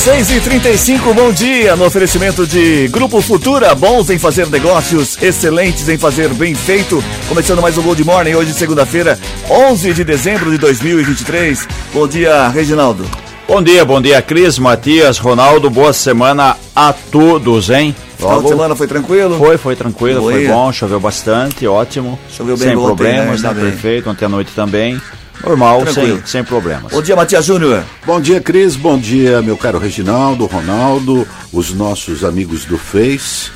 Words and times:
Seis 0.00 0.30
e 0.30 0.40
trinta 0.40 0.70
e 0.70 0.78
cinco, 0.78 1.12
bom 1.12 1.30
dia, 1.30 1.76
no 1.76 1.84
oferecimento 1.84 2.46
de 2.46 2.88
Grupo 2.88 3.20
Futura, 3.20 3.74
bons 3.74 4.08
em 4.08 4.18
fazer 4.18 4.48
negócios, 4.48 5.22
excelentes 5.22 5.90
em 5.90 5.98
fazer 5.98 6.28
bem 6.30 6.54
feito. 6.54 7.04
Começando 7.28 7.60
mais 7.60 7.76
um 7.76 7.82
Gold 7.82 8.02
Morning, 8.02 8.32
hoje 8.32 8.54
segunda-feira, 8.54 9.18
11 9.50 9.92
de 9.92 10.02
dezembro 10.02 10.50
de 10.50 10.56
2023. 10.56 11.68
Bom 11.92 12.08
dia, 12.08 12.48
Reginaldo. 12.48 13.04
Bom 13.46 13.62
dia, 13.62 13.84
bom 13.84 14.00
dia, 14.00 14.22
Cris, 14.22 14.58
Matias, 14.58 15.18
Ronaldo, 15.18 15.68
boa 15.68 15.92
semana 15.92 16.56
a 16.74 16.94
todos, 16.94 17.68
hein? 17.68 17.94
Final 18.16 18.42
de 18.42 18.48
semana 18.48 18.74
foi 18.74 18.86
tranquilo? 18.86 19.36
Foi, 19.36 19.58
foi 19.58 19.76
tranquilo, 19.76 20.20
Boa. 20.20 20.32
foi 20.32 20.48
bom, 20.48 20.72
choveu 20.72 21.00
bastante, 21.00 21.66
ótimo. 21.66 22.18
Choveu 22.30 22.56
bem 22.56 22.68
Sem 22.68 22.76
ontem, 22.76 22.86
problemas, 22.86 23.42
né? 23.42 23.52
né? 23.52 23.70
Perfeito, 23.70 24.08
ontem 24.08 24.24
à 24.24 24.28
noite 24.30 24.50
também. 24.56 24.98
Normal, 25.44 25.82
Tranquilo. 25.82 26.16
sem, 26.18 26.26
sem 26.26 26.44
problemas. 26.44 26.92
Bom 26.92 27.02
dia, 27.02 27.16
Matias 27.16 27.44
Júnior. 27.46 27.82
Bom 28.04 28.20
dia, 28.20 28.40
Cris. 28.40 28.76
Bom 28.76 28.98
dia, 28.98 29.40
meu 29.42 29.56
caro 29.56 29.78
Reginaldo, 29.78 30.46
Ronaldo, 30.46 31.26
os 31.52 31.72
nossos 31.72 32.24
amigos 32.24 32.64
do 32.64 32.76
Face, 32.76 33.50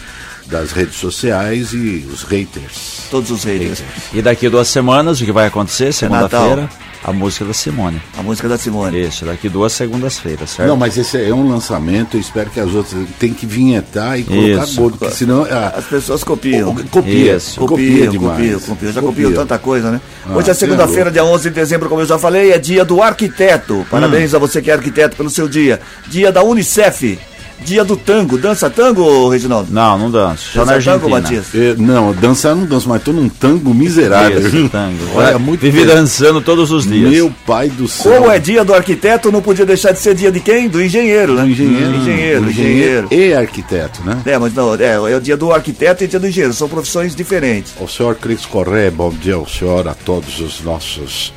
das 0.47 0.73
redes 0.73 0.97
sociais 0.97 1.73
e 1.73 2.07
os 2.13 2.23
haters. 2.23 3.03
Todos 3.11 3.31
os 3.31 3.45
haters. 3.45 3.83
E 4.13 4.23
daqui 4.23 4.49
duas 4.49 4.69
semanas, 4.69 5.21
o 5.21 5.25
que 5.25 5.33
vai 5.33 5.47
acontecer? 5.47 5.93
Segunda-feira, 5.93 6.63
Natal. 6.63 6.79
A 7.05 7.13
música 7.13 7.45
da 7.45 7.53
Simone. 7.53 8.01
A 8.19 8.23
música 8.23 8.49
da 8.49 8.57
Simone. 8.57 8.99
Isso, 9.03 9.25
daqui 9.27 9.49
duas 9.49 9.73
segundas-feiras, 9.75 10.51
certo? 10.51 10.69
Não, 10.69 10.77
mas 10.77 10.97
esse 10.97 11.23
é 11.23 11.35
um 11.35 11.47
lançamento, 11.49 12.17
eu 12.17 12.21
espero 12.21 12.49
que 12.51 12.59
as 12.59 12.73
outras 12.75 13.07
tem 13.19 13.33
que 13.35 13.45
vinhetar 13.45 14.19
e 14.19 14.25
colocar 14.25 14.65
Isso. 14.65 14.81
gordo, 14.81 14.97
porque 14.99 15.15
senão 15.15 15.47
ah, 15.51 15.75
As 15.77 15.85
pessoas 15.85 16.25
copiam. 16.25 16.75
copia, 16.91 17.37
Isso. 17.37 17.61
copia 17.61 18.07
Copiam, 18.07 18.11
demais. 18.13 18.37
copiam, 18.39 18.61
copiam. 18.61 18.93
Já 18.93 19.01
Copia. 19.03 19.25
copiam 19.25 19.33
tanta 19.43 19.59
coisa, 19.59 19.91
né? 19.91 20.01
Ah, 20.27 20.37
Hoje 20.37 20.51
é 20.51 20.55
segunda-feira, 20.55 21.11
dia 21.11 21.25
11 21.25 21.51
de 21.51 21.55
dezembro, 21.55 21.89
como 21.89 22.01
eu 22.01 22.07
já 22.07 22.19
falei, 22.19 22.53
é 22.53 22.59
dia 22.59 22.85
do 22.85 23.03
arquiteto. 23.03 23.87
Parabéns 23.91 24.33
a 24.35 24.39
você 24.39 24.63
que 24.63 24.71
é 24.71 24.75
arquiteto 24.75 25.17
pelo 25.17 25.29
seu 25.29 25.47
dia. 25.49 25.81
Dia 26.09 26.33
da 26.33 26.43
Unicef. 26.43 27.19
Dia 27.65 27.85
do 27.85 27.97
tango. 27.97 28.37
Dança 28.37 28.69
tango, 28.69 29.29
Reginaldo? 29.29 29.73
Não, 29.73 29.97
não 29.99 30.11
danço. 30.11 30.53
Só 30.53 30.65
na 30.65 30.75
Dança 30.75 30.91
tango, 30.93 31.15
Argentina. 31.15 31.41
Matias? 31.41 31.55
É, 31.55 31.75
não, 31.81 32.13
dançar 32.13 32.53
eu 32.53 32.57
não 32.57 32.67
danço, 32.67 32.89
mas 32.89 33.03
tô 33.03 33.13
num 33.13 33.29
tango 33.29 33.73
miserável. 33.73 34.39
Isso, 34.41 34.69
tango. 34.69 34.99
Olha, 35.15 35.39
muito 35.39 35.61
Vive 35.61 35.81
tempo. 35.81 35.93
dançando 35.95 36.41
todos 36.43 36.71
os 36.71 36.87
dias. 36.87 37.11
Meu 37.11 37.33
pai 37.47 37.69
do 37.71 37.89
céu. 37.89 38.13
Como 38.13 38.31
é 38.31 38.39
dia 38.39 38.65
do 38.65 38.75
arquiteto, 38.75 39.33
não 39.33 39.41
podia 39.41 39.65
deixar 39.65 39.93
de 39.93 39.99
ser 39.99 40.15
dia 40.15 40.31
de 40.31 40.41
quem? 40.41 40.69
Do 40.69 40.83
engenheiro, 40.83 41.35
né? 41.35 41.43
Do 41.43 41.49
engenheiro, 41.51 41.95
Engenheiro, 41.97 42.43
do 42.43 42.51
engenheiro. 42.51 43.09
e 43.11 43.33
arquiteto, 43.35 44.03
né? 44.05 44.19
É, 44.27 44.37
mas 44.39 44.53
não, 44.53 44.75
é, 44.75 44.95
é 45.13 45.17
o 45.17 45.21
dia 45.21 45.37
do 45.37 45.51
arquiteto 45.53 46.05
e 46.05 46.07
dia 46.07 46.21
do 46.21 46.29
engenheiro, 46.29 46.53
são 46.53 46.69
profissões 46.69 47.15
diferentes. 47.15 47.73
O 47.81 47.89
senhor 47.89 48.15
Cris 48.17 48.45
Corrêa, 48.45 48.91
bom 48.91 49.11
dia 49.11 49.37
ao 49.37 49.49
senhor, 49.49 49.89
a 49.89 49.95
todos 49.95 50.39
os 50.41 50.61
nossos 50.61 51.33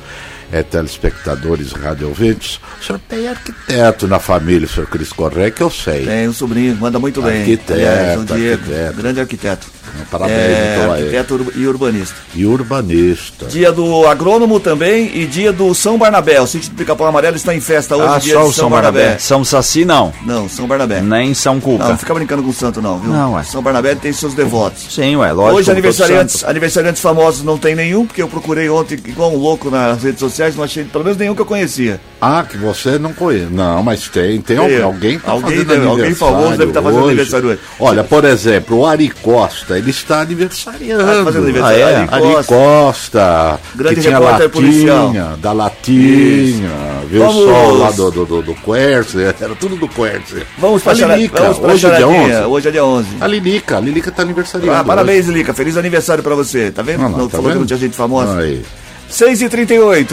eh, 0.52 0.62
telespectadores 0.62 1.72
radiovintes. 1.72 2.60
O 2.80 2.84
senhor 2.84 3.00
tem 3.08 3.28
arquiteto 3.28 4.06
na 4.08 4.18
família, 4.18 4.66
o 4.66 4.68
senhor 4.70 4.86
Cris 4.88 5.12
Corrêa, 5.12 5.50
que 5.50 5.62
eu 5.62 5.70
sei. 5.70 6.06
Tem 6.06 6.28
um 6.28 6.32
sobrinho, 6.32 6.76
manda 6.76 6.98
muito 6.98 7.20
bem. 7.22 7.40
Arquiteto, 7.40 7.72
Aliás, 7.74 8.26
Diego, 8.26 8.62
arquiteto. 8.62 8.96
grande 8.96 9.20
arquiteto. 9.20 9.66
Parabéns, 10.10 10.38
é, 10.38 10.76
então, 10.78 10.92
arquiteto 10.92 11.34
ur- 11.34 11.52
e 11.56 11.66
urbanista. 11.66 12.14
E 12.34 12.46
urbanista. 12.46 13.46
Dia 13.46 13.72
do 13.72 14.06
agrônomo 14.06 14.60
também 14.60 15.10
e 15.14 15.26
dia 15.26 15.52
do 15.52 15.74
São 15.74 15.98
Barnabé. 15.98 16.40
O 16.40 16.46
sítio 16.46 16.70
do 16.70 16.76
Pica-Pau 16.76 17.06
Amarelo 17.06 17.36
está 17.36 17.54
em 17.54 17.60
festa 17.60 17.96
hoje, 17.96 18.06
Ah, 18.08 18.18
dia 18.18 18.34
só 18.34 18.42
de 18.42 18.48
o 18.48 18.52
São 18.52 18.70
Barnabé. 18.70 19.18
São 19.18 19.44
Saci, 19.44 19.84
não. 19.84 20.12
Não, 20.24 20.48
São 20.48 20.66
Barnabé. 20.66 21.00
Nem 21.00 21.34
São 21.34 21.60
Cuca. 21.60 21.84
Não, 21.84 21.90
não 21.90 21.98
fica 21.98 22.14
brincando 22.14 22.42
com 22.42 22.50
o 22.50 22.54
santo 22.54 22.80
não, 22.80 22.98
viu? 22.98 23.10
Não, 23.12 23.34
ué. 23.34 23.42
São 23.42 23.62
Barnabé 23.62 23.94
tem 23.94 24.12
seus 24.12 24.34
devotos. 24.34 24.86
Sim, 24.94 25.16
ué, 25.16 25.32
lógico. 25.32 25.58
Hoje 25.58 25.70
aniversariantes, 25.70 26.44
aniversariantes 26.44 27.02
famosos 27.02 27.42
não 27.44 27.58
tem 27.58 27.74
nenhum, 27.74 28.06
porque 28.06 28.22
eu 28.22 28.28
procurei 28.28 28.68
ontem 28.68 28.98
igual 29.06 29.32
um 29.32 29.36
louco 29.38 29.70
nas 29.70 30.02
redes 30.02 30.20
sociais, 30.20 30.56
não 30.56 30.64
achei 30.64 30.84
pelo 30.84 31.04
menos 31.04 31.18
nenhum 31.18 31.34
que 31.34 31.40
eu 31.42 31.46
conhecia. 31.46 32.00
Ah, 32.20 32.44
que 32.48 32.56
você 32.56 32.98
não 32.98 33.12
conhece. 33.12 33.46
Não, 33.50 33.82
mas 33.82 34.08
tem. 34.08 34.40
Tem 34.40 34.56
alguém, 34.56 34.76
Eu. 34.76 34.86
alguém 34.86 35.18
tá 35.18 35.30
Alguém 35.32 35.64
deve- 35.64 35.86
alguém 35.86 36.14
famoso 36.14 36.56
deve 36.56 36.72
tá 36.72 36.82
fazendo 36.82 36.98
hoje. 37.00 37.08
aniversário 37.10 37.48
hoje. 37.50 37.60
Olha, 37.78 38.02
por 38.04 38.24
exemplo, 38.24 38.78
o 38.78 38.86
Ari 38.86 39.08
Costa, 39.10 39.77
ele 39.78 39.90
está 39.90 40.20
aniversariando. 40.20 41.04
Tá 41.04 41.24
fazendo 41.24 41.44
aniversário. 41.44 41.76
Ah, 41.86 41.90
é? 41.90 41.94
Ari 41.96 42.08
Ari 42.10 42.34
Costa. 42.34 42.54
Costa, 42.54 43.60
Grande 43.74 43.94
que 43.96 44.00
tinha 44.02 44.18
latinha, 44.18 44.48
policial. 44.48 45.12
da 45.38 45.52
latinha, 45.52 46.70
viu 47.08 47.20
Vamos- 47.20 47.44
só 47.44 47.70
lá 47.72 47.90
do, 47.90 48.10
do, 48.10 48.26
do, 48.26 48.42
do 48.42 48.54
Quercy, 48.54 49.22
era 49.40 49.54
tudo 49.54 49.76
do 49.76 49.88
Quercy. 49.88 50.42
Vamos 50.58 50.82
pra, 50.82 50.92
Lilica, 50.92 51.42
hoje 51.50 51.60
é 51.60 51.68
dia 51.68 51.78
charadinha. 51.78 52.38
11. 52.40 52.46
Hoje 52.46 52.68
é 52.68 52.70
dia 52.70 52.84
11. 52.84 53.08
A 53.20 53.26
Lilica, 53.26 53.76
a 53.76 53.80
Lilica 53.80 54.10
tá 54.10 54.22
aniversariando. 54.22 54.78
Ah, 54.78 54.84
parabéns, 54.84 55.26
Lica. 55.28 55.54
Feliz 55.54 55.76
aniversário 55.76 56.22
pra 56.22 56.34
você. 56.34 56.70
Tá 56.70 56.82
vendo? 56.82 56.98
hoje. 57.00 57.04
Ah, 57.06 57.08
lá, 57.12 57.18
não 57.18 57.28
tá 57.28 57.36
falou 57.36 57.44
que 57.44 57.48
vendo? 57.54 57.60
não 57.60 57.66
tinha 57.66 57.78
gente 57.78 57.96
famosa. 57.96 58.38
Aí. 58.38 58.62
6h38. 59.10 60.08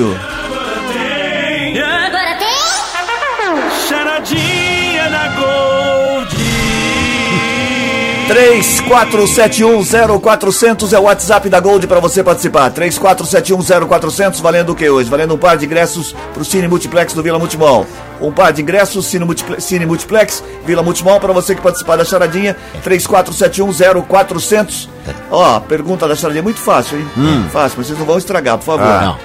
34710400 8.27 10.93
é 10.93 10.99
o 10.99 11.03
WhatsApp 11.03 11.47
da 11.49 11.59
Gold 11.59 11.85
pra 11.87 11.99
você 11.99 12.23
participar. 12.23 12.71
34710400 12.71 14.41
valendo 14.41 14.71
o 14.71 14.75
que 14.75 14.89
hoje? 14.89 15.09
Valendo 15.09 15.35
um 15.35 15.37
par 15.37 15.57
de 15.57 15.65
ingressos 15.65 16.15
pro 16.33 16.43
Cine 16.43 16.67
Multiplex 16.67 17.13
do 17.13 17.21
Vila 17.23 17.37
Multimol. 17.39 17.85
Um 18.19 18.31
par 18.31 18.51
de 18.53 18.61
ingressos 18.61 19.05
Cine, 19.07 19.25
Multiple- 19.25 19.59
Cine 19.61 19.85
Multiplex 19.85 20.43
Vila 20.65 20.81
Multimol 20.83 21.19
pra 21.19 21.33
você 21.33 21.53
que 21.55 21.61
participar 21.61 21.95
da 21.97 22.05
charadinha. 22.05 22.55
34710400. 22.83 24.87
Ó, 25.31 25.59
pergunta 25.61 26.07
da 26.07 26.15
charadinha 26.15 26.43
muito 26.43 26.59
fácil, 26.59 26.97
hein? 26.99 27.07
Fácil, 27.51 27.77
mas 27.77 27.87
vocês 27.87 27.99
não 27.99 28.05
vão 28.05 28.17
estragar, 28.17 28.57
por 28.57 28.65
favor. 28.65 28.85
Ah. 28.87 29.15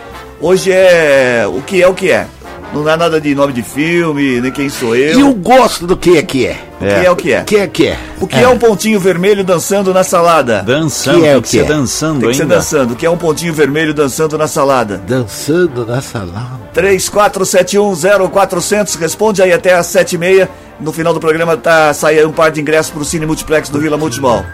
Hoje 0.41 0.72
é 0.72 1.44
o 1.47 1.60
que 1.60 1.83
é 1.83 1.89
o 1.89 1.93
que 1.94 2.10
é. 2.10 2.27
Não 2.72 2.84
dá 2.84 2.97
nada 2.97 3.20
de 3.20 3.34
nome 3.34 3.53
de 3.53 3.62
filme, 3.62 4.41
nem 4.41 4.53
quem 4.53 4.69
sou 4.69 4.94
eu. 4.94 5.19
E 5.19 5.20
eu 5.20 5.34
gosto 5.34 5.88
do 5.88 5.97
que 5.97 6.16
é 6.16 6.22
que 6.22 6.47
é. 6.47 6.56
O 6.81 6.84
que 6.84 7.06
é 7.06 7.10
o 7.10 7.16
que 7.16 7.32
é. 7.32 7.41
O 7.41 7.44
que 7.44 7.56
é 7.56 7.66
que 7.66 7.86
é. 7.88 7.98
O 8.20 8.26
que 8.28 8.36
é. 8.36 8.48
um 8.48 8.56
pontinho 8.58 9.00
vermelho 9.00 9.42
dançando 9.42 9.92
na 9.92 10.04
salada? 10.04 10.62
Dançando, 10.62 11.20
Que 11.20 11.26
é 11.26 11.36
o 11.36 11.42
que 11.42 11.59
é? 11.59 11.64
dançando 11.64 12.20
Tem 12.20 12.28
que 12.30 12.36
ser 12.36 12.42
ainda. 12.42 12.54
dançando. 12.56 12.92
O 12.92 12.97
que 12.97 13.04
é 13.04 13.10
um 13.10 13.16
pontinho 13.16 13.53
vermelho 13.53 13.92
dançando 13.92 14.38
na 14.38 14.47
salada? 14.47 15.03
Dançando 15.06 15.84
na 15.84 16.00
salada. 16.00 16.60
34710400. 16.75 18.97
Responde 18.98 19.42
aí 19.42 19.53
até 19.53 19.75
às 19.75 19.86
7h30. 19.88 20.48
No 20.80 20.92
final 20.92 21.12
do 21.12 21.19
programa 21.20 21.56
tá 21.56 21.92
sair 21.92 22.25
um 22.25 22.32
par 22.32 22.50
de 22.53 22.60
ingressos 22.60 22.92
pro 22.92 23.04
Cine 23.04 23.26
Multiplex 23.26 23.69
do 23.69 23.80
Vila 23.80 23.97
Multimol. 23.98 24.44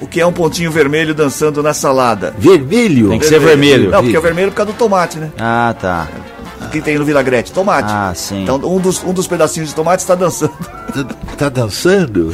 O 0.00 0.06
que 0.06 0.20
é 0.20 0.26
um 0.26 0.32
pontinho 0.32 0.70
vermelho 0.70 1.12
dançando 1.14 1.60
na 1.62 1.74
salada? 1.74 2.32
Vermelho. 2.38 3.08
Tem 3.10 3.18
que 3.18 3.26
ser 3.26 3.38
vermelho. 3.40 3.90
Não, 3.90 4.02
porque 4.02 4.16
é 4.16 4.20
vermelho 4.20 4.50
por 4.50 4.56
causa 4.56 4.72
do 4.72 4.78
tomate, 4.78 5.18
né? 5.18 5.30
Ah, 5.38 5.74
tá. 5.78 6.08
Que 6.70 6.80
tem 6.80 6.98
no 6.98 7.04
Vinagrete. 7.04 7.52
Tomate. 7.52 7.92
Ah, 7.92 8.12
sim. 8.14 8.42
Então 8.42 8.56
um 8.56 8.78
dos, 8.80 9.02
um 9.04 9.12
dos 9.12 9.26
pedacinhos 9.26 9.68
de 9.70 9.74
tomate 9.74 10.02
está 10.02 10.14
dançando. 10.14 10.52
Tá, 10.94 11.04
tá 11.36 11.48
dançando? 11.48 12.32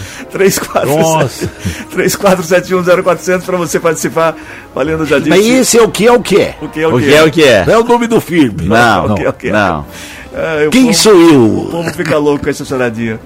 34710400 1.91 3.43
para 3.45 3.57
você 3.57 3.79
participar. 3.81 4.35
Valendo 4.75 5.05
já 5.07 5.19
disse. 5.19 5.31
Mas 5.31 5.47
esse 5.47 5.79
é 5.79 5.83
o 5.83 5.89
que 5.91 6.07
é 6.07 6.13
o 6.13 6.21
que 6.21 6.41
é. 6.41 6.57
O 6.61 6.69
que 6.69 6.81
é 6.81 6.87
o, 6.89 6.97
O 6.97 7.01
que 7.01 7.15
é 7.15 7.23
o 7.25 7.31
que 7.31 7.43
é? 7.45 7.65
Não 7.67 7.75
é 7.75 7.79
o 7.79 7.85
nome 7.85 8.07
do 8.07 8.21
filme. 8.21 8.67
Não, 8.69 9.07
O 9.07 9.15
que 9.15 9.23
é 9.23 9.29
o 9.29 9.33
que 9.33 9.49
é? 9.49 9.53
não. 9.53 9.87
Ah, 10.35 10.67
o 10.67 10.71
Quem 10.71 10.87
povo- 10.87 10.95
sou 10.99 11.15
O 11.15 11.65
eu? 11.65 11.69
povo 11.71 11.91
fica 11.93 12.17
louco 12.19 12.45
com 12.45 12.51
essa 12.51 12.65
choradinha. 12.65 13.19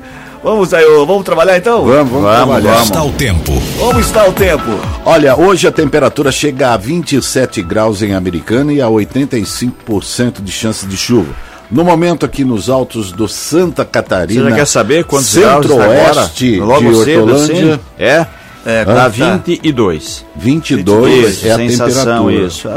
Vamos 0.45 0.75
aí, 0.75 0.85
vamos 1.07 1.25
trabalhar 1.25 1.57
então? 1.57 1.87
Vamos, 1.87 2.13
vamos, 2.13 2.23
Vamos, 2.23 2.37
trabalhar. 2.37 2.71
vamos. 2.73 2.85
Está 2.85 3.03
o 3.03 3.11
tempo. 3.13 3.53
Como 3.79 3.99
está 3.99 4.29
o 4.29 4.33
tempo? 4.33 4.79
Olha, 5.07 5.35
hoje 5.35 5.67
a 5.67 5.73
temperatura 5.73 6.31
chega 6.31 6.75
a 6.75 6.77
27 6.77 7.63
graus 7.63 8.03
em 8.03 8.13
Americana 8.15 8.71
e 8.71 8.81
a 8.83 8.87
85% 8.87 10.43
de 10.43 10.53
chance 10.53 10.85
de 10.87 10.99
chuva. 10.99 11.33
No 11.71 11.83
momento 11.83 12.27
aqui 12.27 12.45
nos 12.45 12.69
altos 12.69 13.11
do 13.11 13.27
Santa 13.27 13.87
Catarina. 13.87 14.43
Você 14.45 14.51
já 14.51 14.57
quer 14.57 14.67
saber 14.67 15.05
quantos 15.05 15.37
agora? 15.39 15.63
Centro-oeste 15.63 16.61
Logo 16.61 16.91
de 16.93 17.05
cedo, 17.05 17.21
Hortolândia. 17.23 17.81
É? 17.99 18.27
É, 18.67 18.85
Tá 18.85 18.95
tá. 18.95 19.09
22. 19.09 20.27
22 20.37 21.29
Isso, 21.37 21.47
é 21.49 21.51
a 21.53 21.57
sensação, 21.57 22.27
temperatura. 22.27 22.47
isso. 22.47 22.69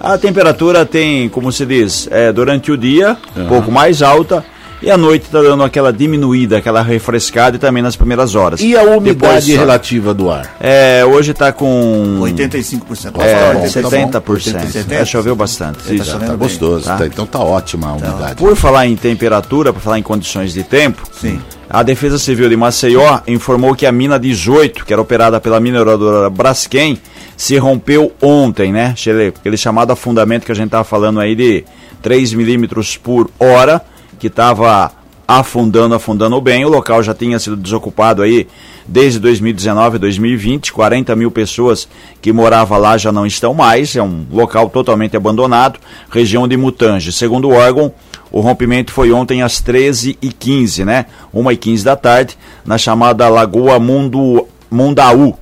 A, 0.00 0.14
a 0.14 0.18
temperatura 0.18 0.86
tem, 0.86 1.28
como 1.28 1.52
se 1.52 1.66
diz, 1.66 2.08
é, 2.10 2.32
durante 2.32 2.72
o 2.72 2.78
dia, 2.78 3.14
um 3.36 3.46
pouco 3.46 3.70
mais 3.70 4.00
alta, 4.00 4.42
e 4.82 4.90
à 4.90 4.96
noite 4.96 5.26
está 5.26 5.42
dando 5.42 5.62
aquela 5.62 5.92
diminuída, 5.92 6.58
aquela 6.58 6.82
refrescada 6.82 7.56
e 7.56 7.58
também 7.58 7.82
nas 7.82 7.96
primeiras 7.96 8.34
horas. 8.34 8.60
E 8.60 8.76
a 8.76 8.82
umidade 8.82 9.46
Depois 9.46 9.46
relativa 9.46 10.14
do 10.14 10.30
ar? 10.30 10.56
É, 10.60 11.04
hoje 11.04 11.32
está 11.32 11.52
com 11.52 12.18
85%. 12.20 13.12
Pode 13.12 13.28
é, 13.28 13.34
falar, 13.36 13.54
bom, 13.54 13.64
85%. 13.64 14.10
tá 14.10 14.20
bom. 14.20 14.34
70%. 14.34 14.72
70%. 14.72 14.92
É, 14.92 15.04
choveu 15.04 15.36
bastante. 15.36 15.78
Tá 15.78 16.04
chovendo 16.04 16.20
Tá 16.20 16.28
bem. 16.28 16.36
gostoso, 16.38 16.84
Tá. 16.84 16.96
tá? 16.98 17.06
então 17.06 17.26
tá 17.26 17.38
ótima 17.40 17.88
a 17.88 17.92
umidade. 17.94 18.34
Por 18.36 18.56
falar 18.56 18.86
em 18.86 18.96
temperatura, 18.96 19.72
por 19.72 19.80
falar 19.80 19.98
em 19.98 20.02
condições 20.02 20.52
de 20.52 20.62
tempo, 20.62 21.02
Sim. 21.12 21.40
a 21.68 21.82
Defesa 21.82 22.18
Civil 22.18 22.48
de 22.48 22.56
Maceió 22.56 23.20
informou 23.26 23.74
que 23.74 23.86
a 23.86 23.92
mina 23.92 24.18
18, 24.18 24.84
que 24.84 24.92
era 24.92 25.00
operada 25.02 25.40
pela 25.40 25.60
mineradora 25.60 26.30
Braskem, 26.30 26.98
se 27.36 27.56
rompeu 27.56 28.12
ontem, 28.20 28.72
né? 28.72 28.94
Aquele 29.38 29.56
chamado 29.56 29.92
afundamento 29.92 30.44
que 30.44 30.52
a 30.52 30.54
gente 30.54 30.66
estava 30.66 30.84
falando 30.84 31.20
aí 31.20 31.34
de 31.34 31.64
3 32.02 32.34
milímetros 32.34 32.96
por 32.98 33.30
hora, 33.38 33.80
que 34.20 34.28
estava 34.28 34.92
afundando, 35.26 35.94
afundando 35.94 36.40
bem. 36.40 36.64
O 36.64 36.68
local 36.68 37.02
já 37.02 37.14
tinha 37.14 37.38
sido 37.38 37.56
desocupado 37.56 38.22
aí 38.22 38.46
desde 38.86 39.18
2019 39.18 39.98
2020. 39.98 40.72
40 40.72 41.16
mil 41.16 41.30
pessoas 41.30 41.88
que 42.20 42.32
moravam 42.32 42.78
lá 42.78 42.98
já 42.98 43.10
não 43.10 43.24
estão 43.24 43.54
mais. 43.54 43.96
É 43.96 44.02
um 44.02 44.26
local 44.30 44.68
totalmente 44.68 45.16
abandonado, 45.16 45.80
região 46.10 46.46
de 46.46 46.56
Mutange. 46.56 47.12
Segundo 47.12 47.48
o 47.48 47.54
órgão, 47.54 47.92
o 48.30 48.40
rompimento 48.40 48.92
foi 48.92 49.10
ontem 49.10 49.42
às 49.42 49.62
13h15, 49.62 50.84
né? 50.84 51.06
1h15 51.34 51.82
da 51.82 51.96
tarde, 51.96 52.36
na 52.64 52.76
chamada 52.76 53.28
Lagoa 53.28 53.78
Mundo, 53.78 54.46
Mundaú. 54.70 55.36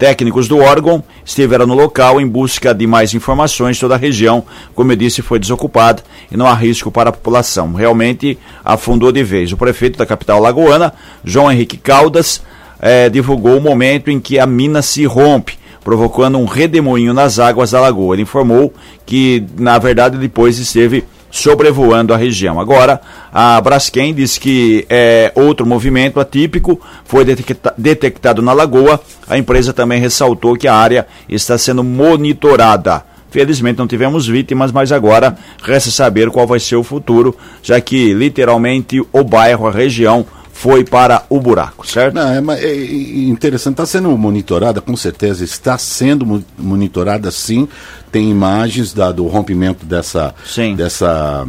Técnicos 0.00 0.48
do 0.48 0.56
órgão 0.56 1.04
estiveram 1.22 1.66
no 1.66 1.74
local 1.74 2.18
em 2.18 2.26
busca 2.26 2.72
de 2.74 2.86
mais 2.86 3.12
informações. 3.12 3.78
Toda 3.78 3.96
a 3.96 3.98
região, 3.98 4.42
como 4.74 4.90
eu 4.90 4.96
disse, 4.96 5.20
foi 5.20 5.38
desocupada 5.38 6.02
e 6.32 6.38
não 6.38 6.46
há 6.46 6.54
risco 6.54 6.90
para 6.90 7.10
a 7.10 7.12
população. 7.12 7.74
Realmente 7.74 8.38
afundou 8.64 9.12
de 9.12 9.22
vez. 9.22 9.52
O 9.52 9.58
prefeito 9.58 9.98
da 9.98 10.06
capital 10.06 10.40
lagoana, 10.40 10.94
João 11.22 11.52
Henrique 11.52 11.76
Caldas, 11.76 12.40
eh, 12.80 13.10
divulgou 13.10 13.58
o 13.58 13.60
momento 13.60 14.10
em 14.10 14.18
que 14.18 14.38
a 14.38 14.46
mina 14.46 14.80
se 14.80 15.04
rompe 15.04 15.60
provocando 15.84 16.38
um 16.38 16.46
redemoinho 16.46 17.12
nas 17.12 17.38
águas 17.38 17.72
da 17.72 17.80
lagoa. 17.80 18.14
Ele 18.14 18.22
informou 18.22 18.72
que, 19.04 19.44
na 19.58 19.78
verdade, 19.78 20.16
depois 20.16 20.58
esteve 20.58 21.04
sobrevoando 21.30 22.12
a 22.12 22.16
região. 22.16 22.58
Agora, 22.60 23.00
a 23.32 23.60
Braskem 23.60 24.12
diz 24.12 24.36
que 24.36 24.84
é, 24.88 25.32
outro 25.34 25.64
movimento 25.64 26.18
atípico 26.18 26.80
foi 27.04 27.24
detecta 27.24 27.72
detectado 27.78 28.42
na 28.42 28.52
lagoa. 28.52 29.00
A 29.28 29.38
empresa 29.38 29.72
também 29.72 30.00
ressaltou 30.00 30.56
que 30.56 30.66
a 30.66 30.74
área 30.74 31.06
está 31.28 31.56
sendo 31.56 31.84
monitorada. 31.84 33.04
Felizmente 33.30 33.78
não 33.78 33.86
tivemos 33.86 34.26
vítimas, 34.26 34.72
mas 34.72 34.90
agora 34.90 35.36
resta 35.62 35.90
saber 35.90 36.30
qual 36.30 36.48
vai 36.48 36.58
ser 36.58 36.74
o 36.74 36.82
futuro, 36.82 37.36
já 37.62 37.80
que 37.80 38.12
literalmente 38.12 39.00
o 39.12 39.22
bairro, 39.22 39.68
a 39.68 39.70
região, 39.70 40.26
foi 40.60 40.84
para 40.84 41.24
o 41.30 41.40
buraco, 41.40 41.86
certo? 41.86 42.16
Não, 42.16 42.52
é, 42.52 42.62
é 42.62 42.84
interessante, 43.26 43.72
está 43.72 43.86
sendo 43.86 44.10
monitorada, 44.18 44.82
com 44.82 44.94
certeza 44.94 45.42
está 45.42 45.78
sendo 45.78 46.44
monitorada 46.58 47.30
sim. 47.30 47.66
Tem 48.12 48.30
imagens 48.30 48.92
da, 48.92 49.10
do 49.10 49.26
rompimento 49.26 49.86
dessa, 49.86 50.34
sim. 50.44 50.74
dessa 50.76 51.46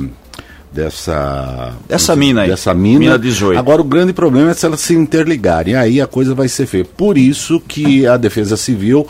dessa 0.71 1.73
dessa 1.87 2.15
mina 2.15 2.43
aí, 2.43 2.49
dessa 2.49 2.73
mina, 2.73 2.99
mina 2.99 3.19
18. 3.19 3.59
Agora 3.59 3.81
o 3.81 3.83
grande 3.83 4.13
problema 4.13 4.51
é 4.51 4.53
se 4.53 4.65
elas 4.65 4.79
se 4.79 4.93
interligarem, 4.95 5.75
aí 5.75 5.99
a 5.99 6.07
coisa 6.07 6.33
vai 6.33 6.47
ser 6.47 6.65
feia. 6.65 6.85
Por 6.85 7.17
isso 7.17 7.59
que 7.59 8.07
a 8.07 8.15
Defesa 8.15 8.55
Civil 8.55 9.05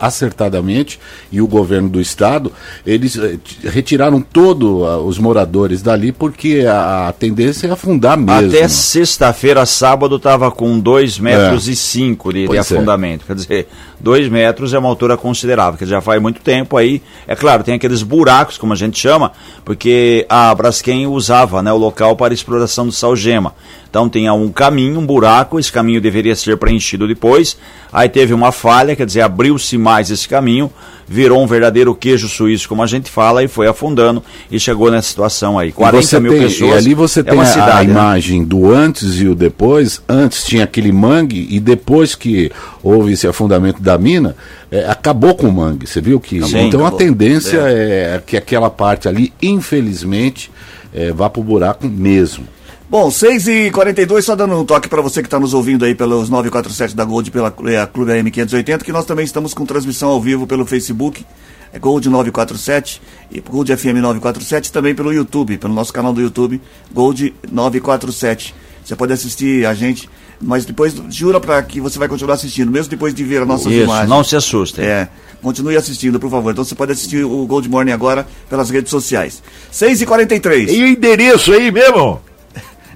acertadamente 0.00 0.98
e 1.30 1.42
o 1.42 1.46
governo 1.46 1.88
do 1.88 2.00
estado, 2.00 2.50
eles 2.86 3.18
eh, 3.18 3.38
retiraram 3.64 4.20
todos 4.20 4.68
os 5.04 5.18
moradores 5.18 5.82
dali 5.82 6.12
porque 6.12 6.64
a, 6.66 7.12
tendência 7.18 7.66
é 7.66 7.70
afundar 7.70 8.16
mesmo. 8.16 8.48
Até 8.48 8.66
sexta-feira, 8.68 9.66
sábado, 9.66 10.16
estava 10.16 10.50
com 10.50 10.78
2 10.78 11.18
metros 11.18 11.68
é. 11.68 11.72
e 11.72 11.76
5 11.76 12.32
de, 12.32 12.48
de 12.48 12.56
é. 12.56 12.60
afundamento. 12.60 13.24
É. 13.24 13.26
Quer 13.26 13.34
dizer, 13.34 13.68
2 14.00 14.28
metros 14.28 14.72
é 14.72 14.78
uma 14.78 14.88
altura 14.88 15.16
considerável, 15.16 15.78
que 15.78 15.84
já 15.84 16.00
faz 16.00 16.22
muito 16.22 16.40
tempo 16.40 16.76
aí. 16.76 17.02
É 17.26 17.36
claro, 17.36 17.62
tem 17.62 17.74
aqueles 17.74 18.02
buracos, 18.02 18.56
como 18.56 18.72
a 18.72 18.76
gente 18.76 18.98
chama, 18.98 19.32
porque 19.64 20.24
a 20.28 20.37
a 20.38 20.54
Braskem 20.54 21.06
usava 21.06 21.60
né, 21.62 21.72
o 21.72 21.76
local 21.76 22.14
para 22.14 22.32
exploração 22.32 22.86
do 22.86 22.92
salgema. 22.92 23.54
Então 23.90 24.08
tinha 24.08 24.32
um 24.34 24.50
caminho, 24.50 25.00
um 25.00 25.06
buraco, 25.06 25.58
esse 25.58 25.72
caminho 25.72 26.00
deveria 26.00 26.36
ser 26.36 26.56
preenchido 26.56 27.08
depois. 27.08 27.56
Aí 27.90 28.08
teve 28.08 28.34
uma 28.34 28.52
falha, 28.52 28.94
quer 28.94 29.06
dizer, 29.06 29.22
abriu-se 29.22 29.78
mais 29.78 30.10
esse 30.10 30.28
caminho, 30.28 30.70
virou 31.06 31.42
um 31.42 31.46
verdadeiro 31.46 31.94
queijo 31.94 32.28
suíço, 32.28 32.68
como 32.68 32.82
a 32.82 32.86
gente 32.86 33.10
fala, 33.10 33.42
e 33.42 33.48
foi 33.48 33.66
afundando 33.66 34.22
e 34.50 34.60
chegou 34.60 34.90
nessa 34.90 35.08
situação 35.08 35.58
aí. 35.58 35.72
40 35.72 36.20
mil 36.20 36.32
tem, 36.32 36.42
pessoas. 36.42 36.70
E 36.70 36.76
ali 36.76 36.94
você 36.94 37.20
é 37.20 37.22
tem 37.22 37.40
a, 37.40 37.46
cidade, 37.46 37.70
a 37.70 37.84
né? 37.84 37.90
imagem 37.90 38.44
do 38.44 38.70
antes 38.70 39.20
e 39.20 39.26
o 39.26 39.34
depois. 39.34 40.02
Antes 40.06 40.44
tinha 40.44 40.64
aquele 40.64 40.92
mangue 40.92 41.46
e 41.50 41.58
depois 41.58 42.14
que 42.14 42.52
houve 42.82 43.14
esse 43.14 43.26
afundamento 43.26 43.80
da 43.80 43.96
mina, 43.96 44.36
é, 44.70 44.84
acabou 44.84 45.34
com 45.34 45.48
o 45.48 45.52
mangue. 45.52 45.86
Você 45.86 46.02
viu 46.02 46.20
que? 46.20 46.42
Sim, 46.42 46.66
então 46.66 46.80
acabou. 46.80 46.98
a 46.98 47.02
tendência 47.02 47.56
é. 47.56 48.16
é. 48.16 48.22
que 48.24 48.36
aquela 48.36 48.68
parte 48.68 49.08
ali, 49.08 49.32
infelizmente, 49.40 50.50
é, 50.92 51.10
vá 51.10 51.30
para 51.30 51.40
o 51.40 51.44
buraco 51.44 51.86
mesmo. 51.86 52.44
Bom, 52.90 53.08
6h42, 53.10 54.22
só 54.22 54.34
dando 54.34 54.58
um 54.58 54.64
toque 54.64 54.88
para 54.88 55.02
você 55.02 55.20
que 55.20 55.26
está 55.26 55.38
nos 55.38 55.52
ouvindo 55.52 55.84
aí 55.84 55.94
pelos 55.94 56.30
947 56.30 56.96
da 56.96 57.04
Gold 57.04 57.30
pela 57.30 57.54
é, 57.66 57.84
Clube 57.84 58.12
AM580, 58.12 58.82
que 58.82 58.90
nós 58.90 59.04
também 59.04 59.26
estamos 59.26 59.52
com 59.52 59.66
transmissão 59.66 60.08
ao 60.08 60.18
vivo 60.18 60.46
pelo 60.46 60.64
Facebook, 60.64 61.22
é 61.70 61.78
Gold 61.78 62.08
947 62.08 63.02
e 63.30 63.40
Gold 63.40 63.76
FM 63.76 64.00
947, 64.00 64.72
também 64.72 64.94
pelo 64.94 65.12
YouTube, 65.12 65.58
pelo 65.58 65.74
nosso 65.74 65.92
canal 65.92 66.14
do 66.14 66.22
YouTube, 66.22 66.62
Gold 66.90 67.34
947. 67.52 68.54
Você 68.82 68.96
pode 68.96 69.12
assistir 69.12 69.66
a 69.66 69.74
gente, 69.74 70.08
mas 70.40 70.64
depois 70.64 70.94
jura 71.10 71.38
para 71.38 71.62
que 71.62 71.82
você 71.82 71.98
vai 71.98 72.08
continuar 72.08 72.36
assistindo, 72.36 72.72
mesmo 72.72 72.88
depois 72.88 73.12
de 73.12 73.22
ver 73.22 73.42
as 73.42 73.48
nossas 73.48 73.70
Isso, 73.70 73.84
imagens. 73.84 74.08
não 74.08 74.24
se 74.24 74.34
assuste. 74.34 74.80
É, 74.80 75.10
continue 75.42 75.76
assistindo, 75.76 76.18
por 76.18 76.30
favor. 76.30 76.52
Então 76.52 76.64
você 76.64 76.74
pode 76.74 76.92
assistir 76.92 77.22
o 77.22 77.46
Gold 77.46 77.68
Morning 77.68 77.92
agora 77.92 78.26
pelas 78.48 78.70
redes 78.70 78.90
sociais. 78.90 79.42
6h43. 79.70 80.70
E 80.70 80.82
o 80.84 80.86
endereço 80.86 81.52
aí 81.52 81.70
mesmo? 81.70 82.26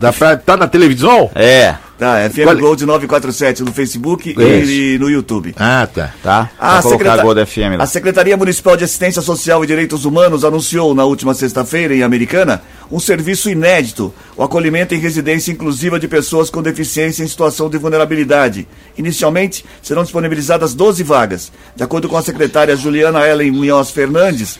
Dá 0.02 0.12
pra, 0.12 0.37
tá 0.37 0.56
na 0.56 0.66
televisão? 0.66 1.31
É. 1.32 1.76
Tá, 1.96 2.28
FM 2.28 2.43
Qual... 2.43 2.56
Gold 2.56 2.84
947 2.84 3.62
no 3.62 3.72
Facebook 3.72 4.34
e, 4.37 4.94
e, 4.94 4.99
no 4.99 5.08
YouTube. 5.08 5.54
Ah, 5.56 5.87
tá. 5.87 6.12
Tá. 6.20 6.50
A, 6.58 6.82
Secreta... 6.82 7.22
Gold 7.22 7.46
FM 7.46 7.78
lá. 7.78 7.84
a 7.84 7.87
Secretaria 7.87 8.37
Municipal 8.37 8.76
de 8.76 8.82
Assistência 8.82 9.22
Social 9.22 9.62
e 9.62 9.66
Direitos 9.69 10.04
Humanos 10.04 10.44
anunciou 10.44 10.93
na 10.96 11.04
última 11.04 11.32
sexta-feira, 11.32 11.94
em 11.94 12.02
Americana, 12.02 12.60
um 12.90 12.99
serviço 12.99 13.49
inédito, 13.49 14.12
o 14.37 14.43
acolhimento 14.43 14.93
em 14.93 14.99
residência 14.99 15.52
inclusiva 15.52 16.00
de 16.00 16.08
pessoas 16.08 16.50
com 16.50 16.60
deficiência 16.60 17.22
em 17.22 17.28
situação 17.28 17.70
de 17.70 17.78
vulnerabilidade. 17.78 18.66
Inicialmente, 18.98 19.64
serão 19.81 20.02
disponibilizadas 20.02 20.75
12 20.75 21.05
vagas. 21.05 21.52
De 21.76 21.84
acordo 21.84 22.08
com 22.08 22.16
a 22.16 22.22
secretária 22.22 22.75
Juliana 22.75 23.25
Ellen 23.25 23.52
Munhoz 23.52 23.93
Fernandes, 23.93 24.58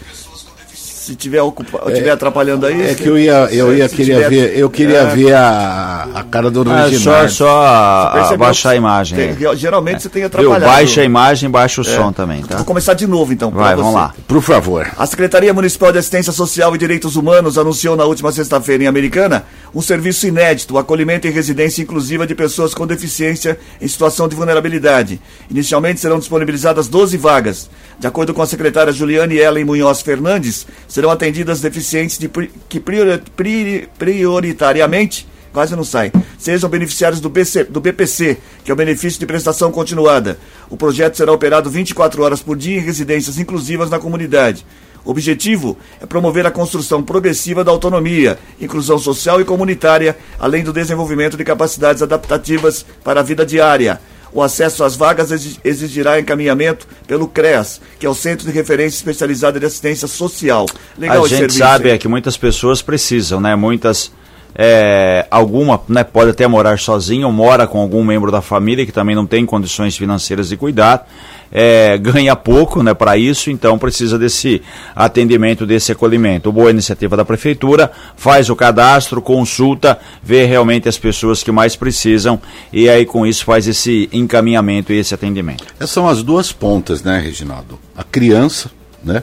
se 1.02 1.16
tiver 1.16 1.43
ocupado, 1.43 1.90
é, 1.90 1.94
tiver 1.94 2.12
atrapalhando 2.12 2.64
aí. 2.64 2.90
É 2.90 2.94
que 2.94 3.08
eu 3.08 3.19
ia, 3.19 3.49
eu 3.50 3.76
ia 3.76 3.88
queria 3.88 4.22
tiver, 4.22 4.28
ver, 4.28 4.56
eu 4.56 4.70
queria 4.70 4.99
é, 4.99 5.06
ver 5.06 5.34
a, 5.34 6.06
a 6.14 6.22
cara 6.22 6.49
do 6.49 6.62
ah, 6.70 6.88
Só, 6.96 7.26
só 7.26 8.37
baixar 8.37 8.70
a 8.70 8.76
imagem. 8.76 9.34
Tem, 9.34 9.49
é. 9.49 9.56
Geralmente 9.56 10.04
você 10.04 10.08
tem 10.08 10.22
atrapalhado. 10.22 10.64
baixa 10.64 11.00
a 11.00 11.04
imagem, 11.04 11.50
baixa 11.50 11.81
o 11.81 11.84
é. 11.84 11.96
som 11.96 12.12
também, 12.12 12.43
tá? 12.43 12.54
Vou 12.54 12.64
começar 12.64 12.94
de 12.94 13.08
novo 13.08 13.32
então. 13.32 13.50
Vai, 13.50 13.75
vamos 13.75 13.94
lá. 13.94 14.14
Por 14.28 14.40
favor. 14.40 14.88
A 14.96 15.04
Secretaria 15.04 15.52
Municipal 15.52 15.90
de 15.90 15.99
Assistência 15.99 16.32
Social 16.32 16.72
e 16.72 16.78
Direitos 16.78 17.16
Humanos 17.16 17.58
anunciou 17.58 17.96
na 17.96 18.04
última 18.04 18.31
sexta-feira 18.31 18.85
em 18.85 18.87
Americana 18.87 19.44
um 19.75 19.82
serviço 19.82 20.28
inédito, 20.28 20.78
acolhimento 20.78 21.26
em 21.26 21.32
residência 21.32 21.82
inclusiva 21.82 22.28
de 22.28 22.37
pessoas 22.37 22.75
com 22.75 22.87
deficiência 22.87 23.59
em 23.80 23.88
situação 23.88 24.28
de 24.28 24.37
vulnerabilidade. 24.37 25.21
Inicialmente 25.50 25.99
serão 25.99 26.21
disponibilizadas 26.21 26.87
12 26.87 27.16
vagas. 27.16 27.68
De 27.99 28.06
acordo 28.06 28.34
com 28.34 28.42
a 28.42 28.46
secretária 28.46 28.92
Juliane 28.92 29.37
Ellen 29.37 29.64
Munhoz 29.64 30.02
Fernandes, 30.02 30.66
serão 30.88 31.11
atendidas 31.11 31.61
deficientes 31.61 32.18
de, 32.18 32.28
que 32.68 32.80
priori, 32.80 33.22
priori, 33.37 33.88
prioritariamente 33.99 35.26
quase 35.52 35.76
não 35.76 35.84
sai, 35.84 36.11
sejam 36.38 36.68
beneficiários 36.70 37.20
do, 37.20 37.28
BC, 37.28 37.64
do 37.64 37.80
BPC, 37.80 38.38
que 38.64 38.70
é 38.70 38.75
o 38.75 38.76
benefício 38.76 39.20
de 39.20 39.26
prestação 39.26 39.70
continuada. 39.70 40.38
O 40.70 40.76
projeto 40.76 41.16
será 41.16 41.30
operado 41.30 41.68
24 41.68 42.22
horas 42.22 42.40
por 42.40 42.56
dia 42.56 42.78
em 42.78 42.80
residências 42.80 43.38
inclusivas 43.38 43.90
na 43.90 43.99
comunidade. 43.99 44.64
O 45.04 45.11
objetivo 45.11 45.76
é 46.00 46.06
promover 46.06 46.46
a 46.46 46.50
construção 46.50 47.02
progressiva 47.02 47.64
da 47.64 47.72
autonomia, 47.72 48.38
inclusão 48.61 48.99
social 48.99 49.40
e 49.40 49.44
comunitária, 49.44 50.16
além 50.38 50.62
do 50.62 50.72
desenvolvimento 50.72 51.37
de 51.37 51.44
capacidades 51.44 52.02
adaptativas 52.02 52.87
para 53.02 53.20
a 53.20 53.22
vida 53.22 53.44
diária. 53.44 54.00
O 54.33 54.43
acesso 54.43 54.83
às 54.83 54.97
vagas 54.97 55.31
exigirá 55.62 56.19
encaminhamento 56.19 56.87
pelo 57.07 57.29
CREAS, 57.29 57.81
que 57.99 58.07
é 58.07 58.09
o 58.09 58.15
Centro 58.15 58.47
de 58.47 58.53
Referência 58.53 58.97
Especializado 58.97 59.61
de 59.61 59.67
Assistência 59.67 60.09
Social. 60.09 60.67
Legal 60.97 61.25
a 61.25 61.29
gente 61.29 61.53
sabe 61.53 61.91
é 61.91 61.99
que 61.99 62.09
muitas 62.09 62.37
pessoas 62.37 62.81
precisam, 62.81 63.41
né? 63.41 63.55
Muitas 63.55 64.11
é, 64.55 65.27
alguma 65.31 65.81
né, 65.89 66.05
pode 66.05 66.31
até 66.31 66.47
morar 66.47 66.79
sozinho 66.79 67.27
ou 67.27 67.33
mora 67.33 67.67
com 67.67 67.81
algum 67.81 68.05
membro 68.05 68.31
da 68.31 68.43
família 68.43 68.85
que 68.85 68.93
também 68.93 69.15
não 69.15 69.27
tem 69.27 69.47
condições 69.47 69.97
financeiras 69.97 70.49
de 70.49 70.57
cuidar, 70.57 71.09
é, 71.52 71.99
ganha 71.99 72.35
pouco 72.35 72.82
né, 72.82 72.94
para 72.94 73.16
isso, 73.16 73.50
então 73.50 73.78
precisa 73.78 74.18
desse 74.18 74.62
atendimento, 74.97 75.66
desse 75.66 75.92
acolhimento. 75.92 76.50
Boa 76.50 76.71
iniciativa 76.71 77.16
da 77.16 77.25
Prefeitura, 77.25 77.92
faz 78.16 78.49
o 78.49 78.56
cadastro, 78.56 79.21
consulta, 79.21 79.99
vê 80.23 80.44
realmente 80.44 80.88
as 80.88 80.99
pessoas 80.99 81.42
que 81.42 81.52
mais 81.52 81.76
precisam 81.76 82.40
e 82.73 82.88
aí 82.88 83.04
com 83.04 83.26
isso 83.26 83.44
faz 83.44 83.68
esse 83.68 84.09
encaminhamento 84.12 84.92
e 84.92 84.99
esse 84.99 85.14
atendimento. 85.14 85.64
Essas 85.76 85.90
são 85.90 86.09
as 86.09 86.23
duas 86.23 86.50
pontas, 86.52 87.02
né, 87.02 87.18
Reginaldo? 87.18 87.78
A 87.97 88.02
criança, 88.02 88.71
né? 89.04 89.23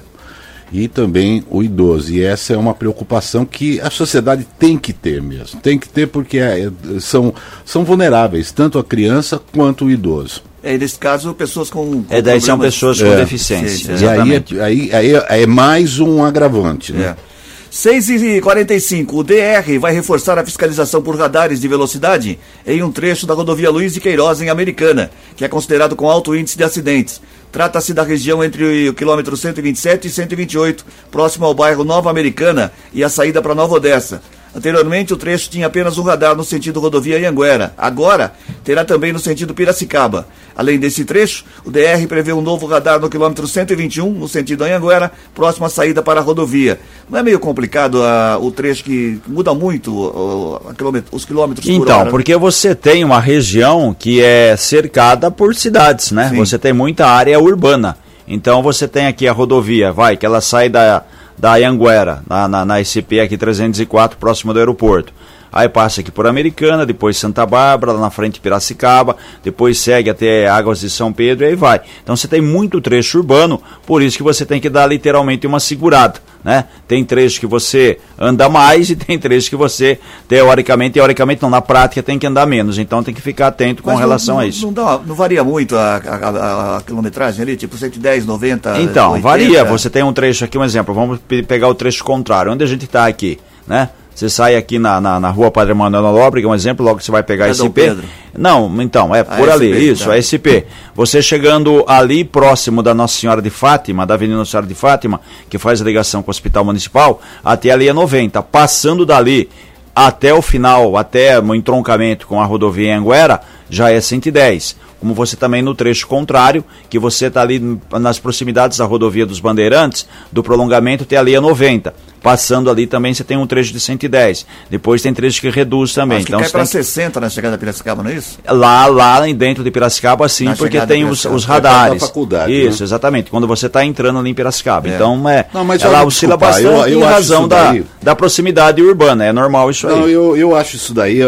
E 0.72 0.88
também 0.88 1.44
o 1.50 1.64
idoso. 1.64 2.14
E 2.14 2.24
essa 2.24 2.54
é 2.54 2.58
uma 2.58 2.74
preocupação 2.74 3.46
que 3.46 3.80
a 3.82 3.90
sociedade 3.90 4.46
tem 4.58 4.78
que 4.78 4.94
ter 4.94 5.22
mesmo. 5.22 5.60
Tem 5.60 5.78
que 5.78 5.88
ter 5.88 6.08
porque 6.08 6.40
é, 6.40 6.70
são, 7.00 7.34
são 7.66 7.84
vulneráveis, 7.84 8.52
tanto 8.52 8.78
a 8.80 8.84
criança 8.84 9.42
quanto 9.52 9.86
o 9.86 9.92
idoso. 9.92 10.44
É, 10.62 10.78
nesse 10.78 11.00
caso, 11.00 11.34
pessoas 11.34 11.70
com. 11.70 12.04
com 12.04 12.06
é, 12.10 12.22
daí 12.22 12.42
são 12.42 12.60
pessoas 12.60 13.02
com 13.02 13.08
é. 13.08 13.16
deficiência. 13.16 13.94
E 13.94 14.08
aí, 14.08 14.34
é, 14.34 14.64
aí, 14.64 14.92
aí 15.30 15.44
é 15.44 15.48
mais 15.48 16.00
um 16.00 16.24
agravante, 16.24 16.92
né? 16.92 17.16
É. 17.26 17.39
6 17.72 18.10
e 18.10 18.42
45 18.42 19.16
o 19.16 19.24
DR 19.24 19.78
vai 19.80 19.94
reforçar 19.94 20.40
a 20.40 20.44
fiscalização 20.44 21.04
por 21.04 21.16
radares 21.16 21.62
de 21.62 21.68
velocidade 21.68 22.40
em 22.66 22.82
um 22.82 22.92
trecho 22.92 23.28
da 23.28 23.36
rodovia 23.36 23.70
Luiz 23.70 23.94
de 23.94 24.02
Queiroz, 24.02 24.42
em 24.42 24.50
Americana, 24.50 25.12
que 25.36 25.46
é 25.46 25.48
considerado 25.48 25.96
com 25.96 26.10
alto 26.10 26.36
índice 26.36 26.58
de 26.58 26.64
acidentes. 26.64 27.22
Trata-se 27.52 27.94
da 27.94 28.02
região 28.02 28.44
entre 28.44 28.90
o 28.90 28.94
quilômetro 28.96 29.38
127 29.38 30.08
e 30.08 30.10
128, 30.10 30.84
próximo 31.12 31.46
ao 31.46 31.54
bairro 31.54 31.84
Nova 31.84 32.10
Americana 32.10 32.72
e 32.92 33.04
a 33.04 33.10
saída 33.10 33.40
para 33.40 33.54
Nova 33.54 33.76
Odessa. 33.76 34.20
Anteriormente, 34.56 35.14
o 35.14 35.18
trecho 35.18 35.50
tinha 35.50 35.68
apenas 35.68 35.98
um 35.98 36.04
radar 36.04 36.36
no 36.36 36.44
sentido 36.44 36.80
rodovia 36.80 37.18
Anhanguera. 37.18 37.74
Agora, 37.78 38.34
terá 38.64 38.84
também 38.84 39.14
no 39.14 39.20
sentido 39.20 39.54
Piracicaba. 39.54 40.28
Além 40.56 40.80
desse 40.80 41.06
trecho, 41.06 41.46
o 41.64 41.70
DR 41.72 42.06
prevê 42.08 42.34
um 42.34 42.42
novo 42.42 42.66
radar 42.66 43.00
no 43.00 43.10
quilômetro 43.10 43.48
121, 43.48 44.12
no 44.12 44.28
sentido 44.28 44.64
Anhanguera, 44.64 45.12
próximo 45.36 45.66
à 45.66 45.70
saída 45.70 46.02
para 46.02 46.20
a 46.20 46.24
rodovia. 46.24 46.80
Não 47.10 47.20
é 47.20 47.24
meio 47.24 47.40
complicado 47.40 48.00
uh, 48.00 48.44
o 48.44 48.52
trecho 48.52 48.84
que 48.84 49.22
muda 49.28 49.54
muito 49.54 49.92
uh, 49.94 50.76
os 51.12 51.26
quilômetros 51.26 51.66
então, 51.68 51.80
por 51.80 51.88
hora? 51.88 52.02
Então, 52.02 52.12
porque 52.12 52.36
você 52.36 52.74
tem 52.74 53.04
uma 53.04 53.20
região 53.20 53.96
que 53.98 54.22
é 54.22 54.58
cercada 54.58 55.30
por 55.30 55.54
cidades, 55.54 56.12
né? 56.12 56.30
Sim. 56.30 56.38
Você 56.38 56.58
tem 56.58 56.74
muita 56.74 57.06
área 57.06 57.40
urbana. 57.40 57.96
Então, 58.28 58.62
você 58.62 58.88
tem 58.88 59.08
aqui 59.08 59.28
a 59.28 59.32
rodovia, 59.32 59.92
vai, 59.92 60.18
que 60.18 60.26
ela 60.26 60.42
sai 60.42 60.70
da 60.70 61.04
da 61.40 61.54
Anhanguera, 61.54 62.22
na, 62.28 62.48
na, 62.48 62.66
na 62.66 62.84
SCP 62.84 63.22
aqui 63.22 63.38
304, 63.38 64.18
próximo 64.18 64.54
do 64.54 64.60
aeroporto. 64.60 65.14
Aí 65.52 65.68
passa 65.68 66.02
aqui 66.02 66.12
por 66.12 66.28
Americana, 66.28 66.86
depois 66.86 67.18
Santa 67.18 67.46
Bárbara, 67.46 67.94
lá 67.94 68.02
na 68.02 68.10
frente 68.10 68.40
Piracicaba, 68.40 69.18
depois 69.44 69.80
segue 69.80 70.10
até 70.10 70.48
Águas 70.48 70.80
de 70.80 70.90
São 70.90 71.12
Pedro 71.12 71.46
e 71.46 71.50
aí 71.50 71.56
vai. 71.56 71.82
Então 72.04 72.16
você 72.16 72.28
tem 72.28 72.42
muito 72.42 72.80
trecho 72.80 73.18
urbano, 73.18 73.62
por 73.86 74.02
isso 74.02 74.18
que 74.18 74.24
você 74.24 74.46
tem 74.46 74.62
que 74.62 74.70
dar 74.70 74.86
literalmente 74.86 75.48
uma 75.48 75.60
segurada. 75.60 76.20
Né? 76.44 76.66
Tem 76.88 77.04
trecho 77.04 77.40
que 77.40 77.46
você 77.46 78.00
anda 78.18 78.48
mais 78.48 78.90
e 78.90 78.96
tem 78.96 79.20
trecho 79.20 79.50
que 79.50 79.58
você, 79.58 80.00
teoricamente, 80.28 80.94
teoricamente 80.94 81.42
não, 81.42 81.50
na 81.50 81.62
prática 81.62 82.02
tem 82.02 82.18
que 82.18 82.26
andar 82.26 82.46
menos. 82.46 82.78
Então 82.78 83.04
tem 83.04 83.14
que 83.14 83.22
ficar 83.22 83.48
atento 83.48 83.84
com 83.84 83.92
Mas 83.92 84.00
relação 84.00 84.36
não, 84.36 84.42
a 84.42 84.48
isso. 84.48 84.66
Não, 84.66 84.72
dá, 84.74 85.00
não 85.06 85.16
varia 85.16 85.44
muito 85.44 85.76
a, 85.76 85.98
a, 85.98 86.16
a, 86.16 86.78
a, 86.78 86.82
quilometragem 86.82 87.42
ali, 87.42 87.58
tipo 87.58 87.76
110, 87.76 88.26
90. 88.26 88.80
Então, 88.80 89.14
80. 89.14 89.28
varia. 89.28 89.66
Você 89.66 89.90
tem 89.90 90.02
um 90.02 90.14
trecho 90.14 90.46
aqui, 90.46 90.58
um 90.58 90.64
exemplo, 90.64 90.94
vamos 90.96 91.20
pegar 91.46 91.68
o 91.68 91.76
trecho 91.76 92.04
contrário, 92.06 92.54
onde 92.54 92.64
a 92.64 92.68
gente 92.68 92.86
está 92.86 93.06
aqui, 93.06 93.38
né? 93.68 93.90
Você 94.20 94.30
sai 94.30 94.58
aqui 94.58 94.78
na, 94.78 95.00
na, 95.00 95.18
na 95.18 95.30
rua 95.30 95.50
Padre 95.50 95.74
Manuel 95.74 96.04
Nobre, 96.04 96.46
um 96.46 96.54
exemplo, 96.54 96.86
logo 96.86 96.98
que 96.98 97.06
você 97.06 97.12
vai 97.12 97.24
pegar 97.24 97.48
é 97.48 97.54
SP. 97.56 97.72
Pedro. 97.72 98.04
Não, 98.38 98.70
então, 98.82 99.16
é 99.16 99.24
por 99.24 99.50
a 99.50 99.54
ali, 99.54 99.72
SP, 99.72 99.80
isso, 99.80 100.06
tá. 100.10 100.14
a 100.14 100.20
SP. 100.20 100.68
Você 100.94 101.22
chegando 101.22 101.86
ali 101.88 102.26
próximo 102.26 102.84
da 102.84 102.94
Nossa 102.94 103.18
Senhora 103.18 103.42
de 103.42 103.50
Fátima, 103.50 104.06
da 104.06 104.16
Avenida 104.16 104.38
Nossa 104.38 104.52
Senhora 104.52 104.68
de 104.68 104.76
Fátima, 104.76 105.22
que 105.50 105.58
faz 105.58 105.82
a 105.82 105.86
ligação 105.86 106.22
com 106.22 106.30
o 106.30 106.32
Hospital 106.32 106.66
Municipal, 106.66 107.22
até 107.46 107.72
ali 107.72 107.88
é 107.88 107.94
90. 107.94 108.44
Passando 108.44 109.06
dali 109.06 109.50
até 109.96 110.34
o 110.34 110.42
final, 110.42 110.98
até 110.98 111.40
o 111.40 111.56
entroncamento 111.56 112.28
com 112.28 112.42
a 112.42 112.46
rodovia 112.46 112.98
Anguera, 112.98 113.40
já 113.70 113.90
é 113.90 114.02
110 114.02 114.76
como 115.00 115.14
você 115.14 115.38
também 115.38 115.62
no 115.62 115.74
trecho 115.74 116.06
contrário, 116.08 116.64
que 116.90 117.00
você 117.00 117.28
está 117.28 117.42
ali 117.42 117.80
nas 118.00 118.20
proximidades 118.20 118.78
da 118.78 118.86
rodovia 118.86 119.26
dos 119.26 119.40
Bandeirantes, 119.40 120.06
do 120.30 120.44
prolongamento 120.44 121.06
tem 121.06 121.18
ali 121.18 121.36
a 121.36 121.42
90. 121.42 121.94
Passando 122.22 122.70
ali 122.70 122.86
também 122.86 123.14
você 123.14 123.24
tem 123.24 123.38
um 123.38 123.48
trecho 123.48 123.72
de 123.72 123.80
110. 123.80 124.46
Depois 124.70 125.02
tem 125.02 125.14
trecho 125.14 125.40
que 125.40 125.50
reduz 125.50 125.94
também. 125.94 126.18
Acho 126.18 126.26
que 126.26 126.32
então, 126.32 126.42
cai 126.42 126.50
para 126.50 126.66
60 126.66 127.20
na 127.20 127.30
chegada 127.30 127.56
de 127.56 127.60
Piracicaba, 127.60 128.04
não 128.04 128.12
é 128.12 128.16
isso? 128.16 128.40
Lá, 128.46 128.86
lá 128.88 129.22
dentro 129.34 129.64
de 129.64 129.72
Piracicaba, 129.72 130.28
sim, 130.28 130.46
na 130.46 130.56
porque 130.56 130.80
tem 130.86 131.06
os, 131.06 131.26
os 131.26 131.46
radares. 131.46 132.02
Faculdade, 132.04 132.52
isso, 132.52 132.82
né? 132.82 132.86
exatamente. 132.86 133.30
Quando 133.30 133.48
você 133.48 133.68
está 133.68 133.86
entrando 133.86 134.20
ali 134.20 134.30
em 134.30 134.34
Piracicaba. 134.34 134.90
É. 134.90 134.96
Então, 134.96 135.30
é, 135.30 135.46
não, 135.54 135.64
mas 135.64 135.82
ela 135.82 136.04
oscila 136.04 136.36
bastante 136.36 136.66
eu, 136.66 136.88
eu 136.88 137.00
em 137.00 137.04
razão 137.04 137.48
da, 137.48 137.76
da 138.02 138.16
proximidade 138.16 138.82
urbana. 138.82 139.26
É 139.26 139.32
normal 139.32 139.70
isso 139.70 139.88
não, 139.88 140.04
aí. 140.04 140.12
Eu, 140.12 140.36
eu 140.36 140.56
acho 140.56 140.76
isso 140.76 140.94
daí, 140.94 141.20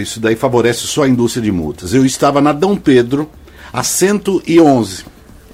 isso 0.00 0.20
daí 0.20 0.34
favorece 0.34 0.86
só 0.86 1.04
a 1.04 1.08
indústria 1.08 1.42
de 1.42 1.52
multas. 1.52 1.94
Eu 1.94 2.04
estava 2.04 2.40
na 2.40 2.52
Dom 2.52 2.76
Pedro 2.76 3.30
a 3.72 3.82
111. 3.82 5.04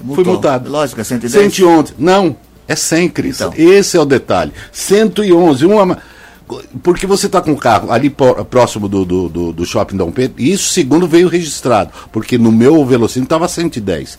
Multou. 0.02 0.14
Fui 0.14 0.24
multado. 0.24 0.70
Lógico, 0.70 1.00
é 1.00 1.04
110. 1.04 1.52
111. 1.52 1.94
Não, 1.98 2.36
é 2.70 2.76
100, 2.76 3.08
Cris. 3.08 3.40
Então. 3.40 3.52
Esse 3.56 3.96
é 3.96 4.00
o 4.00 4.04
detalhe. 4.04 4.52
111, 4.72 5.66
uma 5.66 5.98
porque 6.82 7.06
você 7.06 7.26
está 7.26 7.40
com 7.40 7.52
o 7.52 7.56
carro 7.56 7.92
ali 7.92 8.10
próximo 8.10 8.88
do, 8.88 9.04
do, 9.04 9.28
do, 9.28 9.52
do, 9.52 9.64
shopping 9.64 9.96
Dom 9.96 10.10
Pedro, 10.10 10.34
e 10.42 10.50
isso 10.50 10.72
segundo 10.72 11.06
veio 11.06 11.28
registrado, 11.28 11.92
porque 12.10 12.36
no 12.36 12.50
meu 12.50 12.84
velocímetro 12.84 13.26
estava 13.26 13.46
110. 13.46 14.18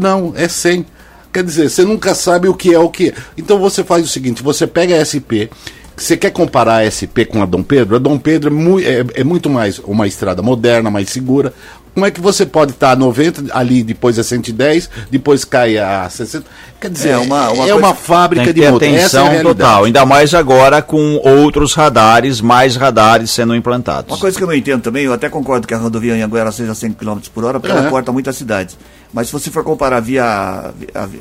Não, 0.00 0.32
é 0.36 0.48
100. 0.48 0.84
Quer 1.32 1.44
dizer, 1.44 1.70
você 1.70 1.84
nunca 1.84 2.14
sabe 2.14 2.48
o 2.48 2.54
que 2.54 2.74
é 2.74 2.78
o 2.78 2.88
que 2.88 3.10
é. 3.10 3.14
Então 3.36 3.58
você 3.58 3.84
faz 3.84 4.04
o 4.04 4.08
seguinte: 4.08 4.42
você 4.42 4.66
pega 4.66 4.96
a 4.96 5.04
SP, 5.06 5.50
você 5.96 6.16
quer 6.16 6.30
comparar 6.30 6.78
a 6.78 6.90
SP 6.90 7.24
com 7.24 7.42
a 7.42 7.46
Dom 7.46 7.62
Pedro? 7.62 7.96
A 7.96 7.98
Dom 7.98 8.18
Pedro 8.18 8.50
é, 8.50 8.52
mu 8.52 8.80
é, 8.80 9.04
é, 9.14 9.24
muito 9.24 9.48
mais 9.48 9.78
uma 9.78 10.06
estrada 10.06 10.42
moderna, 10.42 10.90
mais 10.90 11.10
segura. 11.10 11.54
Como 11.94 12.06
é 12.06 12.10
que 12.10 12.20
você 12.20 12.46
pode 12.46 12.72
estar 12.72 12.92
a 12.92 12.96
90, 12.96 13.52
ali 13.52 13.82
depois 13.82 14.18
a 14.18 14.24
110, 14.24 14.88
depois 15.10 15.44
cai 15.44 15.76
a 15.76 16.08
60? 16.08 16.44
Quer 16.80 16.90
dizer, 16.90 17.10
é 17.10 17.18
uma, 17.18 17.50
uma, 17.50 17.68
é 17.68 17.74
uma 17.74 17.94
fábrica 17.94 18.52
de 18.52 18.62
motor. 18.62 18.76
atenção 18.88 19.26
é 19.26 19.42
total, 19.42 19.84
ainda 19.84 20.06
mais 20.06 20.32
agora 20.32 20.80
com 20.80 21.20
outros 21.22 21.74
radares, 21.74 22.40
mais 22.40 22.76
radares 22.76 23.30
sendo 23.30 23.54
implantados. 23.54 24.10
Uma 24.10 24.18
coisa 24.18 24.36
que 24.36 24.42
eu 24.42 24.48
não 24.48 24.54
entendo 24.54 24.80
também, 24.80 25.04
eu 25.04 25.12
até 25.12 25.28
concordo 25.28 25.66
que 25.66 25.74
a 25.74 25.78
rodovia 25.78 26.14
Anhanguera 26.14 26.50
seja 26.50 26.74
100 26.74 26.94
km 26.94 27.18
por 27.32 27.44
hora, 27.44 27.60
porque 27.60 27.76
é. 27.76 27.78
ela 27.78 27.90
corta 27.90 28.10
muitas 28.10 28.36
cidades. 28.36 28.76
Mas 29.12 29.26
se 29.26 29.32
você 29.32 29.50
for 29.50 29.62
comparar 29.62 30.00
via 30.00 30.24
a, 30.24 30.72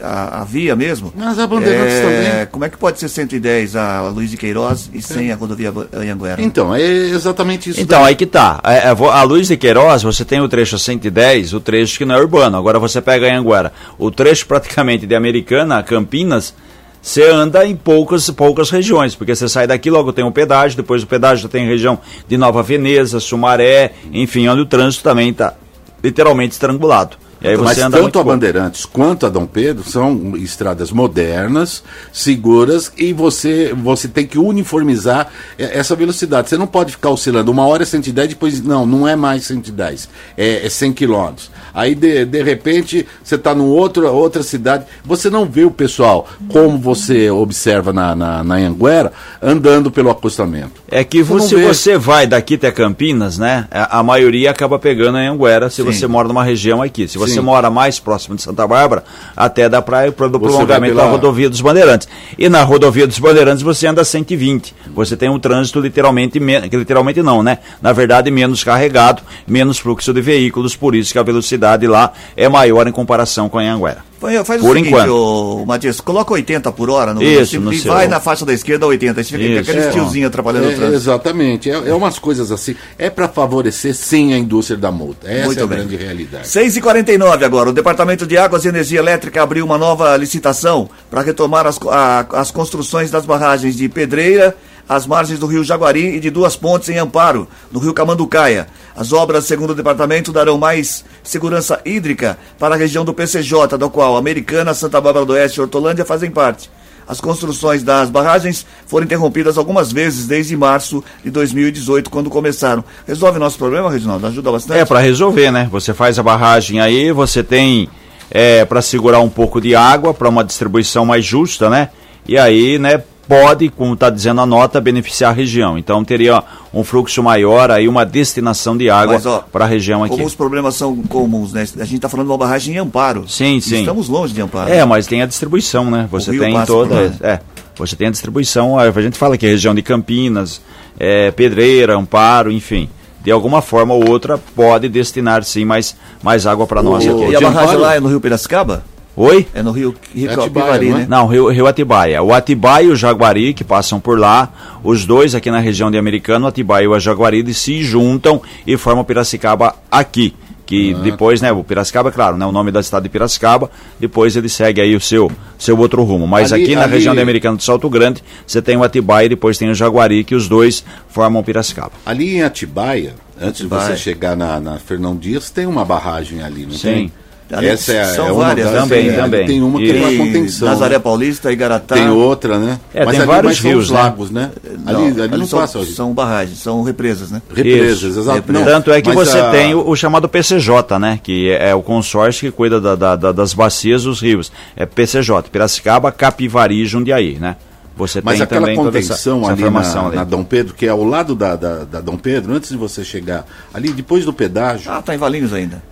a, 0.01 0.41
a 0.41 0.43
via 0.45 0.75
mesmo. 0.75 1.11
Mas 1.15 1.37
a 1.37 1.45
Bandeirantes 1.45 1.95
é, 1.95 2.01
também. 2.01 2.45
Como 2.47 2.65
é 2.65 2.69
que 2.69 2.77
pode 2.77 2.99
ser 2.99 3.09
110 3.09 3.75
a 3.75 4.01
Luiz 4.09 4.31
de 4.31 4.37
Queiroz 4.37 4.89
e 4.93 5.01
100 5.01 5.29
é. 5.29 5.33
a 5.33 5.35
rodovia 5.35 5.73
Anhanguera? 5.93 6.41
Então, 6.41 6.73
é 6.73 6.81
exatamente 6.81 7.69
isso. 7.69 7.81
Então, 7.81 7.99
daí. 7.99 8.09
aí 8.09 8.15
que 8.15 8.25
tá. 8.25 8.61
É, 8.63 8.87
é 8.87 8.89
a 8.89 9.23
Luiz 9.23 9.47
de 9.47 9.57
Queiroz, 9.57 10.03
você 10.03 10.23
tem 10.23 10.39
o 10.39 10.47
trecho 10.47 10.79
110, 10.79 11.53
o 11.53 11.59
trecho 11.59 11.97
que 11.97 12.05
não 12.05 12.15
é 12.15 12.19
urbano. 12.19 12.57
Agora 12.57 12.79
você 12.79 13.01
pega 13.01 13.27
a 13.27 13.29
Anhanguera. 13.29 13.73
O 13.97 14.09
trecho 14.09 14.45
praticamente 14.45 15.05
de 15.05 15.15
Americana 15.15 15.79
a 15.79 15.83
Campinas 15.83 16.53
você 17.01 17.27
anda 17.27 17.65
em 17.65 17.75
poucas, 17.75 18.29
poucas 18.29 18.69
regiões, 18.69 19.15
porque 19.15 19.35
você 19.35 19.49
sai 19.49 19.65
daqui, 19.65 19.89
logo 19.89 20.13
tem 20.13 20.23
o 20.23 20.31
pedágio, 20.31 20.77
depois 20.77 21.01
o 21.01 21.07
pedágio 21.07 21.49
tem 21.49 21.65
região 21.65 21.97
de 22.27 22.37
Nova 22.37 22.61
Veneza, 22.61 23.19
Sumaré, 23.19 23.93
enfim, 24.13 24.47
onde 24.47 24.61
o 24.61 24.67
trânsito 24.67 25.03
também 25.03 25.31
está 25.31 25.55
literalmente 26.03 26.53
estrangulado. 26.53 27.17
Mas 27.63 27.77
tanto 27.77 28.19
a 28.19 28.23
Bandeirantes 28.23 28.85
quanto 28.85 29.25
a 29.25 29.29
Dom 29.29 29.47
Pedro 29.47 29.83
são 29.89 30.35
estradas 30.37 30.91
modernas, 30.91 31.83
seguras 32.13 32.91
e 32.95 33.11
você, 33.13 33.73
você 33.73 34.07
tem 34.07 34.27
que 34.27 34.37
uniformizar 34.37 35.27
essa 35.57 35.95
velocidade. 35.95 36.49
Você 36.49 36.57
não 36.57 36.67
pode 36.67 36.91
ficar 36.91 37.09
oscilando. 37.09 37.51
Uma 37.51 37.65
hora 37.65 37.81
é 37.81 37.85
110, 37.85 38.29
depois 38.29 38.61
não, 38.61 38.85
não 38.85 39.07
é 39.07 39.15
mais 39.15 39.45
110, 39.45 40.07
é, 40.37 40.65
é 40.65 40.69
100 40.69 40.93
km. 40.93 41.33
Aí 41.73 41.95
de, 41.95 42.25
de 42.25 42.43
repente 42.43 43.07
você 43.23 43.35
está 43.35 43.55
numa 43.55 43.73
outra, 43.73 44.11
outra 44.11 44.43
cidade, 44.43 44.85
você 45.03 45.29
não 45.29 45.45
vê 45.45 45.63
o 45.63 45.71
pessoal, 45.71 46.27
como 46.47 46.77
você 46.77 47.31
observa 47.31 47.91
na, 47.91 48.15
na, 48.15 48.43
na 48.43 48.55
Anguera, 48.55 49.11
andando 49.41 49.89
pelo 49.89 50.11
acostamento. 50.11 50.81
É 50.89 51.03
que 51.03 51.23
você, 51.23 51.47
se 51.47 51.65
você 51.65 51.97
vai 51.97 52.27
daqui 52.27 52.55
até 52.55 52.71
Campinas, 52.71 53.37
né? 53.37 53.67
A, 53.71 53.99
a 53.99 54.03
maioria 54.03 54.51
acaba 54.51 54.77
pegando 54.77 55.17
a 55.17 55.21
Anguera 55.21 55.69
se 55.69 55.77
Sim. 55.77 55.83
você 55.83 56.05
mora 56.05 56.27
numa 56.27 56.43
região 56.43 56.81
aqui. 56.81 57.07
Se 57.07 57.17
você 57.17 57.30
você 57.33 57.41
mora 57.41 57.69
mais 57.69 57.99
próximo 57.99 58.35
de 58.35 58.41
Santa 58.41 58.67
Bárbara, 58.67 59.03
até 59.35 59.67
da 59.67 59.81
praia 59.81 60.11
para 60.11 60.27
o 60.27 60.39
prolongamento 60.39 60.95
pela... 60.95 61.05
da 61.05 61.11
rodovia 61.11 61.49
dos 61.49 61.61
Bandeirantes. 61.61 62.07
E 62.37 62.49
na 62.49 62.63
rodovia 62.63 63.07
dos 63.07 63.19
Bandeirantes 63.19 63.63
você 63.63 63.87
anda 63.87 64.03
120. 64.03 64.75
Você 64.93 65.15
tem 65.15 65.29
um 65.29 65.39
trânsito 65.39 65.79
literalmente, 65.79 66.39
literalmente 66.39 67.21
não, 67.21 67.41
né? 67.41 67.59
Na 67.81 67.93
verdade, 67.93 68.29
menos 68.29 68.63
carregado, 68.63 69.21
menos 69.47 69.79
fluxo 69.79 70.13
de 70.13 70.21
veículos, 70.21 70.75
por 70.75 70.95
isso 70.95 71.11
que 71.11 71.19
a 71.19 71.23
velocidade 71.23 71.87
lá 71.87 72.11
é 72.35 72.47
maior 72.49 72.87
em 72.87 72.91
comparação 72.91 73.49
com 73.49 73.57
a 73.57 73.61
Anhanguera. 73.61 74.10
Faz 74.21 74.61
por 74.61 74.69
o 74.69 74.73
seguinte, 74.73 74.89
enquanto. 74.89 75.65
Matias, 75.65 75.99
coloca 75.99 76.31
80 76.33 76.71
por 76.73 76.91
hora 76.91 77.11
no 77.11 77.23
Isso, 77.23 77.59
no 77.59 77.73
e 77.73 77.79
seu... 77.79 77.91
vai 77.91 78.07
na 78.07 78.19
faixa 78.19 78.45
da 78.45 78.53
esquerda 78.53 78.85
a 78.85 78.89
80. 78.89 79.19
Aí 79.19 79.23
fica 79.23 79.59
aquele 79.61 79.79
é, 79.79 79.89
tiozinho 79.89 80.27
atrapalhando 80.27 80.65
é, 80.65 80.69
o 80.69 80.75
trânsito. 80.75 80.95
Exatamente. 80.95 81.71
É, 81.71 81.73
é, 81.73 81.93
umas 81.93 82.19
coisas 82.19 82.51
assim. 82.51 82.75
É 82.99 83.09
para 83.09 83.27
favorecer 83.27 83.95
sim 83.95 84.31
a 84.33 84.37
indústria 84.37 84.77
da 84.77 84.91
multa. 84.91 85.27
Essa 85.27 85.45
Muito 85.45 85.59
é 85.59 85.63
a 85.63 85.67
bem. 85.67 85.77
grande 85.79 85.95
realidade. 85.95 86.47
6h49 86.47 87.43
agora. 87.43 87.69
O 87.71 87.73
Departamento 87.73 88.27
de 88.27 88.37
Águas 88.37 88.63
e 88.63 88.67
Energia 88.67 88.99
Elétrica 88.99 89.41
abriu 89.41 89.65
uma 89.65 89.77
nova 89.77 90.15
licitação 90.17 90.87
para 91.09 91.21
retomar 91.21 91.65
as, 91.65 91.79
a, 91.87 92.25
as 92.33 92.51
construções 92.51 93.09
das 93.09 93.25
barragens 93.25 93.75
de 93.75 93.89
Pedreira 93.89 94.55
às 94.87 95.05
margens 95.05 95.39
do 95.39 95.47
rio 95.47 95.63
Jaguari 95.63 96.15
e 96.15 96.19
de 96.19 96.29
duas 96.29 96.55
pontes 96.55 96.89
em 96.89 96.97
Amparo, 96.97 97.47
no 97.71 97.79
rio 97.79 97.93
Camanducaia. 97.93 98.67
As 98.95 99.13
obras, 99.13 99.45
segundo 99.45 99.71
o 99.71 99.75
departamento, 99.75 100.31
darão 100.31 100.57
mais 100.57 101.05
segurança 101.23 101.79
hídrica 101.85 102.37
para 102.59 102.75
a 102.75 102.77
região 102.77 103.05
do 103.05 103.13
PCJ, 103.13 103.77
da 103.77 103.89
qual 103.89 104.17
Americana, 104.17 104.73
Santa 104.73 104.99
Bárbara 104.99 105.25
do 105.25 105.33
Oeste 105.33 105.59
e 105.59 105.61
Hortolândia 105.61 106.05
fazem 106.05 106.29
parte. 106.29 106.69
As 107.07 107.19
construções 107.19 107.83
das 107.83 108.09
barragens 108.09 108.65
foram 108.85 109.05
interrompidas 109.05 109.57
algumas 109.57 109.91
vezes 109.91 110.27
desde 110.27 110.55
março 110.55 111.03
de 111.23 111.29
2018, 111.29 112.09
quando 112.09 112.29
começaram. 112.29 112.83
Resolve 113.05 113.37
nosso 113.39 113.57
problema, 113.57 113.91
Reginaldo? 113.91 114.27
Ajuda 114.27 114.51
bastante? 114.51 114.79
É, 114.79 114.85
para 114.85 114.99
resolver, 114.99 115.51
né? 115.51 115.67
Você 115.71 115.93
faz 115.93 116.17
a 116.17 116.23
barragem 116.23 116.79
aí, 116.79 117.11
você 117.11 117.43
tem 117.43 117.89
é, 118.29 118.63
para 118.63 118.81
segurar 118.81 119.19
um 119.19 119.29
pouco 119.29 119.59
de 119.59 119.75
água, 119.75 120.13
para 120.13 120.29
uma 120.29 120.43
distribuição 120.43 121.05
mais 121.05 121.25
justa, 121.25 121.69
né? 121.69 121.89
E 122.25 122.37
aí, 122.37 122.79
né, 122.79 123.03
pode, 123.31 123.69
como 123.69 123.93
está 123.93 124.09
dizendo 124.09 124.41
a 124.41 124.45
nota, 124.45 124.81
beneficiar 124.81 125.31
a 125.31 125.33
região. 125.33 125.77
Então 125.77 126.03
teria 126.03 126.43
um 126.73 126.83
fluxo 126.83 127.23
maior, 127.23 127.71
aí 127.71 127.87
uma 127.87 128.05
destinação 128.05 128.75
de 128.75 128.89
água 128.89 129.45
para 129.49 129.63
a 129.63 129.67
região 129.67 130.03
aqui. 130.03 130.15
Como 130.15 130.25
os 130.25 130.35
problemas 130.35 130.75
são 130.75 130.97
comuns, 131.03 131.53
né? 131.53 131.61
A 131.61 131.85
gente 131.85 131.95
está 131.95 132.09
falando 132.09 132.25
de 132.25 132.31
uma 132.33 132.37
barragem 132.37 132.75
em 132.75 132.77
Amparo. 132.77 133.29
Sim, 133.29 133.61
sim. 133.61 133.79
Estamos 133.79 134.09
longe 134.09 134.33
de 134.33 134.41
Amparo. 134.41 134.69
É, 134.69 134.83
mas 134.83 135.07
tem 135.07 135.21
a 135.21 135.25
distribuição, 135.25 135.89
né? 135.89 136.09
Você 136.11 136.37
tem 136.37 136.61
toda. 136.65 137.17
É, 137.21 137.39
você 137.77 137.95
tem 137.95 138.07
a 138.07 138.11
distribuição. 138.11 138.77
A 138.77 138.91
gente 139.01 139.17
fala 139.17 139.37
que 139.37 139.45
é 139.45 139.49
região 139.49 139.73
de 139.73 139.81
Campinas, 139.81 140.61
é, 140.99 141.31
Pedreira, 141.31 141.95
Amparo, 141.95 142.51
enfim 142.51 142.89
de 143.23 143.29
alguma 143.29 143.61
forma 143.61 143.93
ou 143.93 144.09
outra 144.09 144.39
pode 144.55 144.89
destinar 144.89 145.43
sim 145.43 145.63
mais, 145.63 145.95
mais 146.23 146.47
água 146.47 146.65
para 146.65 146.81
nós 146.81 147.07
aqui. 147.07 147.29
E 147.29 147.35
a 147.35 147.39
barragem 147.39 147.77
lá 147.77 147.95
é 147.95 147.99
no 147.99 148.09
Rio 148.09 148.19
Piracicaba? 148.19 148.83
Oi? 149.15 149.45
É 149.53 149.61
no 149.61 149.71
Rio, 149.71 149.93
Rio 150.15 150.29
é 150.29 150.33
Atibaia, 150.33 150.75
Atibaia, 150.75 150.97
né? 150.99 151.05
Não, 151.09 151.27
Rio, 151.27 151.49
Rio 151.49 151.67
Atibaia. 151.67 152.23
O 152.23 152.33
Atibaia 152.33 152.85
e 152.85 152.89
o 152.89 152.95
Jaguari, 152.95 153.53
que 153.53 153.63
passam 153.63 153.99
por 153.99 154.17
lá, 154.17 154.79
os 154.83 155.05
dois 155.05 155.35
aqui 155.35 155.51
na 155.51 155.59
região 155.59 155.91
de 155.91 155.97
Americano, 155.97 156.45
o 156.45 156.47
Atibaia 156.47 156.85
e 156.85 156.87
o 156.87 156.99
Jaguari, 156.99 157.53
se 157.53 157.83
juntam 157.83 158.41
e 158.65 158.77
formam 158.77 159.03
Piracicaba 159.03 159.75
aqui. 159.91 160.33
Que 160.65 160.95
ah. 160.97 161.01
depois, 161.03 161.41
né, 161.41 161.51
o 161.51 161.61
Piracicaba, 161.61 162.09
claro, 162.13 162.37
né, 162.37 162.45
o 162.45 162.51
nome 162.51 162.71
da 162.71 162.81
cidade 162.81 163.03
de 163.03 163.09
Piracicaba, 163.09 163.69
depois 163.99 164.37
ele 164.37 164.47
segue 164.47 164.79
aí 164.79 164.95
o 164.95 165.01
seu, 165.01 165.29
seu 165.59 165.77
outro 165.77 166.01
rumo. 166.03 166.25
Mas 166.25 166.53
ali, 166.53 166.63
aqui 166.63 166.75
na 166.75 166.83
ali... 166.83 166.93
região 166.93 167.13
de 167.13 167.19
Americano 167.19 167.57
do 167.57 167.63
Salto 167.63 167.89
Grande, 167.89 168.23
você 168.47 168.61
tem 168.61 168.77
o 168.77 168.83
Atibaia 168.83 169.25
e 169.25 169.29
depois 169.29 169.57
tem 169.57 169.69
o 169.69 169.75
Jaguari, 169.75 170.23
que 170.23 170.33
os 170.33 170.47
dois 170.47 170.85
formam 171.09 171.43
Piracicaba. 171.43 171.91
Ali 172.05 172.37
em 172.37 172.43
Atibaia, 172.43 173.15
antes 173.39 173.59
Atibaia. 173.59 173.81
de 173.81 173.87
você 173.89 173.97
chegar 173.97 174.37
na, 174.37 174.61
na 174.61 174.79
Fernão 174.79 175.17
Dias, 175.17 175.49
tem 175.49 175.65
uma 175.65 175.83
barragem 175.83 176.41
ali, 176.41 176.65
não 176.65 176.71
Sim. 176.71 176.93
tem? 176.93 177.13
Essa 177.51 177.93
é, 177.93 178.03
São 178.05 178.27
é 178.27 178.33
várias, 178.33 178.69
uma, 178.69 178.81
também, 178.81 179.09
é, 179.09 179.13
também. 179.13 179.45
Tem 179.45 179.61
uma 179.61 179.77
que 179.77 179.85
e, 179.85 179.93
tem 179.93 180.01
uma 180.01 180.25
contenção. 180.25 180.67
Nazaré 180.69 180.99
Paulista, 180.99 181.51
Igaratá. 181.51 181.95
Tem 181.95 182.09
outra, 182.09 182.57
né? 182.57 182.79
É, 182.93 183.05
Mas 183.05 183.17
tem 183.17 183.25
vários 183.25 183.59
rios, 183.59 183.87
são 183.87 183.97
né? 183.97 184.03
lagos, 184.03 184.31
né? 184.31 184.51
Não, 184.79 185.05
ali, 185.05 185.21
ali, 185.21 185.37
não 185.37 185.45
são, 185.45 185.59
passa 185.59 185.83
São 185.85 186.13
barragens, 186.13 186.59
são 186.59 186.81
represas, 186.83 187.29
né? 187.29 187.41
Represas, 187.53 188.15
exato. 188.15 188.41
Tanto 188.41 188.91
é 188.91 189.01
que 189.01 189.11
você 189.11 189.37
a... 189.37 189.51
tem 189.51 189.75
o, 189.75 189.89
o, 189.89 189.95
chamado 189.95 190.29
PCJ, 190.29 190.97
né? 190.97 191.19
Que 191.21 191.51
é, 191.51 191.75
o 191.75 191.81
consórcio 191.81 192.49
que 192.49 192.55
cuida 192.55 192.79
da, 192.79 192.95
da, 192.95 193.15
da, 193.15 193.31
das 193.31 193.53
bacias 193.53 194.03
dos 194.03 194.21
rios. 194.21 194.51
É 194.75 194.85
PCJ, 194.85 195.49
Piracicaba, 195.51 196.11
Capivari 196.11 196.81
e 196.81 196.85
Jundiaí, 196.85 197.37
né? 197.37 197.57
Você 197.97 198.21
Mas 198.23 198.35
tem 198.35 198.43
aquela 198.43 198.61
também 198.61 198.75
contenção 198.75 199.41
essa, 199.41 199.51
essa 199.51 199.65
ali, 199.65 199.69
na, 199.69 200.07
ali, 200.07 200.15
na, 200.15 200.23
Dom 200.23 200.43
Pedro, 200.43 200.73
que 200.73 200.85
é 200.85 200.89
ao 200.89 201.03
lado 201.03 201.35
da, 201.35 201.55
da, 201.55 201.83
da 201.83 202.01
Dom 202.01 202.17
Pedro, 202.17 202.53
antes 202.53 202.69
de 202.69 202.77
você 202.77 203.03
chegar 203.03 203.45
ali, 203.73 203.91
depois 203.91 204.23
do 204.23 204.31
pedágio. 204.31 204.89
Ah, 204.89 205.01
tá 205.01 205.13
em 205.13 205.17
Valinhos 205.17 205.53
ainda. 205.53 205.83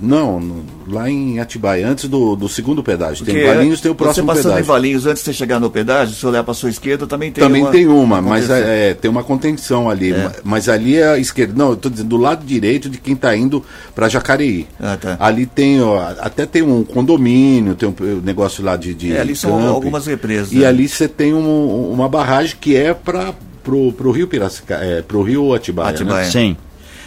Não, 0.00 0.40
no, 0.40 0.64
lá 0.88 1.10
em 1.10 1.40
Atibaia, 1.40 1.88
antes 1.88 2.08
do, 2.08 2.36
do 2.36 2.48
segundo 2.48 2.82
pedágio. 2.82 3.24
Porque 3.24 3.38
tem 3.38 3.46
Valinhos, 3.46 3.80
tem 3.80 3.90
o 3.90 3.94
próximo 3.94 4.26
você 4.26 4.32
passando 4.32 4.52
pedágio. 4.52 4.64
em 4.64 4.66
Valinhos, 4.66 5.06
antes 5.06 5.22
de 5.22 5.26
você 5.26 5.32
chegar 5.32 5.58
no 5.58 5.70
pedágio, 5.70 6.14
se 6.14 6.26
olhar 6.26 6.44
para 6.44 6.54
sua 6.54 6.70
esquerda, 6.70 7.06
também 7.06 7.32
tem 7.32 7.42
também 7.42 7.62
uma. 7.62 7.70
Também 7.70 7.86
tem 7.86 7.94
uma, 7.94 8.22
mas 8.22 8.50
é, 8.50 8.90
é, 8.90 8.94
tem 8.94 9.10
uma 9.10 9.24
contenção 9.24 9.88
ali. 9.88 10.12
É. 10.12 10.30
Mas 10.44 10.68
ali 10.68 10.96
é 10.96 11.08
a 11.08 11.18
esquerda. 11.18 11.54
Não, 11.56 11.68
eu 11.68 11.74
estou 11.74 11.90
dizendo 11.90 12.08
do 12.08 12.16
lado 12.16 12.44
direito 12.44 12.88
de 12.88 12.98
quem 12.98 13.14
está 13.14 13.34
indo 13.36 13.64
para 13.94 14.08
Jacareí. 14.08 14.66
Ah, 14.80 14.96
tá. 15.00 15.16
Ali 15.18 15.46
tem, 15.46 15.80
ó, 15.80 15.98
até 16.18 16.46
tem 16.46 16.62
um 16.62 16.84
condomínio, 16.84 17.74
tem 17.74 17.88
um 17.88 18.20
negócio 18.22 18.64
lá 18.64 18.76
de. 18.76 18.94
de 18.94 19.12
é, 19.12 19.20
ali 19.20 19.34
são 19.34 19.66
algumas 19.66 20.06
represas. 20.06 20.52
E 20.52 20.58
né? 20.58 20.66
ali 20.66 20.88
você 20.88 21.08
tem 21.08 21.32
um, 21.34 21.90
uma 21.90 22.08
barragem 22.08 22.56
que 22.60 22.76
é 22.76 22.92
para 22.94 23.34
pro, 23.66 23.92
pro 23.92 24.12
Rio 24.12 24.28
Piracicaba, 24.28 24.84
é, 24.84 25.02
pro 25.02 25.22
Rio 25.22 25.52
Atibaia. 25.52 25.88
Né? 25.88 25.94
Atibaia. 25.94 26.24
Né? 26.24 26.30
Sim. 26.30 26.56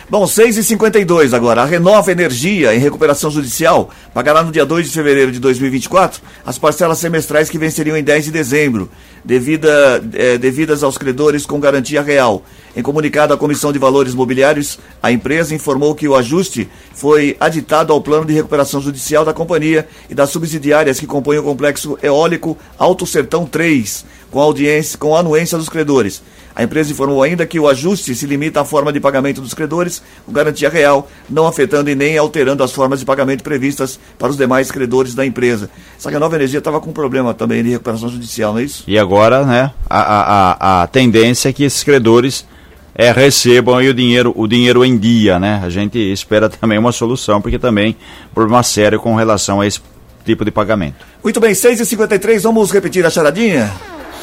Bom, 0.10 0.24
6h52 0.24 1.34
agora. 1.36 1.62
A 1.62 1.66
Renova 1.66 2.12
Energia, 2.12 2.74
em 2.74 2.80
recuperação 2.80 3.30
judicial, 3.30 3.92
pagará 4.12 4.42
no 4.42 4.52
dia 4.52 4.66
2 4.66 4.88
de 4.88 4.92
fevereiro 4.92 5.32
de 5.32 5.40
2024 5.40 6.20
as 6.44 6.58
parcelas 6.58 6.98
semestrais 6.98 7.48
que 7.48 7.60
venceriam 7.60 7.96
em 7.96 8.04
10 8.04 8.26
de 8.26 8.32
dezembro, 8.32 8.90
devida, 9.24 10.04
é, 10.14 10.36
devidas 10.36 10.82
aos 10.82 10.98
credores 10.98 11.46
com 11.46 11.60
garantia 11.60 12.02
real. 12.02 12.42
Em 12.76 12.82
comunicado 12.82 13.36
à 13.36 13.38
Comissão 13.38 13.72
de 13.72 13.78
Valores 13.78 14.16
Mobiliários, 14.16 14.80
a 15.02 15.12
empresa 15.12 15.54
informou 15.54 15.94
que 15.94 16.08
o 16.08 16.16
ajuste 16.16 16.68
foi 16.92 17.38
aditado 17.40 17.94
ao 17.94 18.02
plano 18.02 18.26
de 18.26 18.34
recuperação 18.34 18.82
judicial 18.82 19.24
da 19.24 19.34
companhia 19.34 19.88
e 20.10 20.16
das 20.16 20.32
subsidiárias 20.32 21.00
que 21.00 21.06
compõem 21.06 21.38
o 21.38 21.44
complexo 21.44 22.00
eólico 22.02 22.58
Alto 22.80 23.06
Sertão 23.06 23.46
3, 23.46 24.06
com, 24.32 24.40
audiência, 24.40 24.98
com 24.98 25.16
anuência 25.16 25.56
dos 25.56 25.70
credores. 25.70 26.24
A 26.60 26.64
empresa 26.64 26.92
informou 26.92 27.24
ainda 27.24 27.46
que 27.46 27.58
o 27.58 27.70
ajuste 27.70 28.14
se 28.14 28.26
limita 28.26 28.60
à 28.60 28.66
forma 28.66 28.92
de 28.92 29.00
pagamento 29.00 29.40
dos 29.40 29.54
credores, 29.54 30.04
com 30.26 30.34
garantia 30.34 30.70
real, 30.70 31.10
não 31.30 31.48
afetando 31.48 31.90
e 31.90 31.96
nem 31.96 32.18
alterando 32.18 32.62
as 32.62 32.74
formas 32.74 33.00
de 33.00 33.06
pagamento 33.06 33.42
previstas 33.46 33.98
para 34.18 34.28
os 34.28 34.36
demais 34.36 34.70
credores 34.70 35.16
da 35.16 35.26
empresa. 35.26 35.70
Só 35.98 36.10
que 36.10 36.18
a 36.18 36.20
Nova 36.20 36.36
Energia 36.36 36.60
estava 36.60 36.82
com 36.82 36.90
um 36.90 36.94
problema 36.94 37.34
também 37.34 37.64
de 37.64 37.70
recuperação 37.70 38.10
judicial, 38.10 38.52
não 38.52 38.60
é 38.60 38.64
isso? 38.64 38.84
E 38.86 39.00
agora, 39.00 39.46
né, 39.46 39.72
a, 39.90 40.02
a, 40.02 40.84
a 40.84 40.88
tendência 40.88 41.48
é 41.48 41.54
que 41.54 41.64
esses 41.64 41.82
credores 41.82 42.46
é, 42.94 43.10
recebam 43.10 43.78
o 43.78 43.94
dinheiro, 43.94 44.34
o 44.36 44.46
dinheiro 44.46 44.84
em 44.84 44.98
dia, 44.98 45.40
né? 45.40 45.62
A 45.64 45.70
gente 45.70 45.98
espera 45.98 46.50
também 46.50 46.78
uma 46.78 46.92
solução, 46.92 47.42
porque 47.42 47.58
também 47.58 47.96
problema 48.34 48.64
sério 48.64 49.00
com 49.00 49.16
relação 49.16 49.62
a 49.62 49.66
esse 49.66 49.80
tipo 50.26 50.44
de 50.44 50.52
pagamento. 50.52 51.06
Muito 51.24 51.40
bem, 51.40 51.54
6h53, 51.54 52.42
vamos 52.42 52.70
repetir 52.70 53.06
a 53.06 53.10
charadinha? 53.10 53.72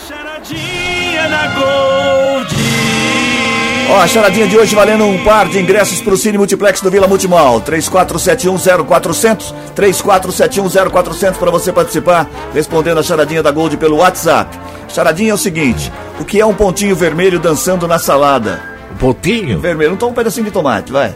Charadinha 0.06 1.28
na 1.30 1.46
Gol! 1.54 1.65
Ó, 3.88 4.00
a 4.00 4.06
charadinha 4.08 4.48
de 4.48 4.58
hoje 4.58 4.74
valendo 4.74 5.04
um 5.04 5.22
par 5.22 5.48
de 5.48 5.60
ingressos 5.60 6.00
para 6.00 6.12
o 6.12 6.16
Cine 6.16 6.36
Multiplex 6.36 6.80
do 6.80 6.90
Vila 6.90 7.06
Multimol. 7.06 7.60
34710400, 7.60 9.54
34710400 9.76 11.36
para 11.36 11.50
você 11.52 11.72
participar, 11.72 12.28
respondendo 12.52 12.98
a 12.98 13.02
charadinha 13.02 13.44
da 13.44 13.52
Gold 13.52 13.76
pelo 13.76 13.98
WhatsApp. 13.98 14.58
Charadinha 14.88 15.30
é 15.30 15.34
o 15.34 15.38
seguinte: 15.38 15.92
o 16.18 16.24
que 16.24 16.40
é 16.40 16.46
um 16.46 16.54
pontinho 16.54 16.96
vermelho 16.96 17.38
dançando 17.38 17.86
na 17.86 17.98
salada? 17.98 18.60
Um 18.92 18.96
pontinho? 18.96 19.60
Vermelho, 19.60 19.96
toma 19.96 20.10
um 20.12 20.14
pedacinho 20.14 20.46
de 20.46 20.50
tomate, 20.50 20.90
vai. 20.90 21.14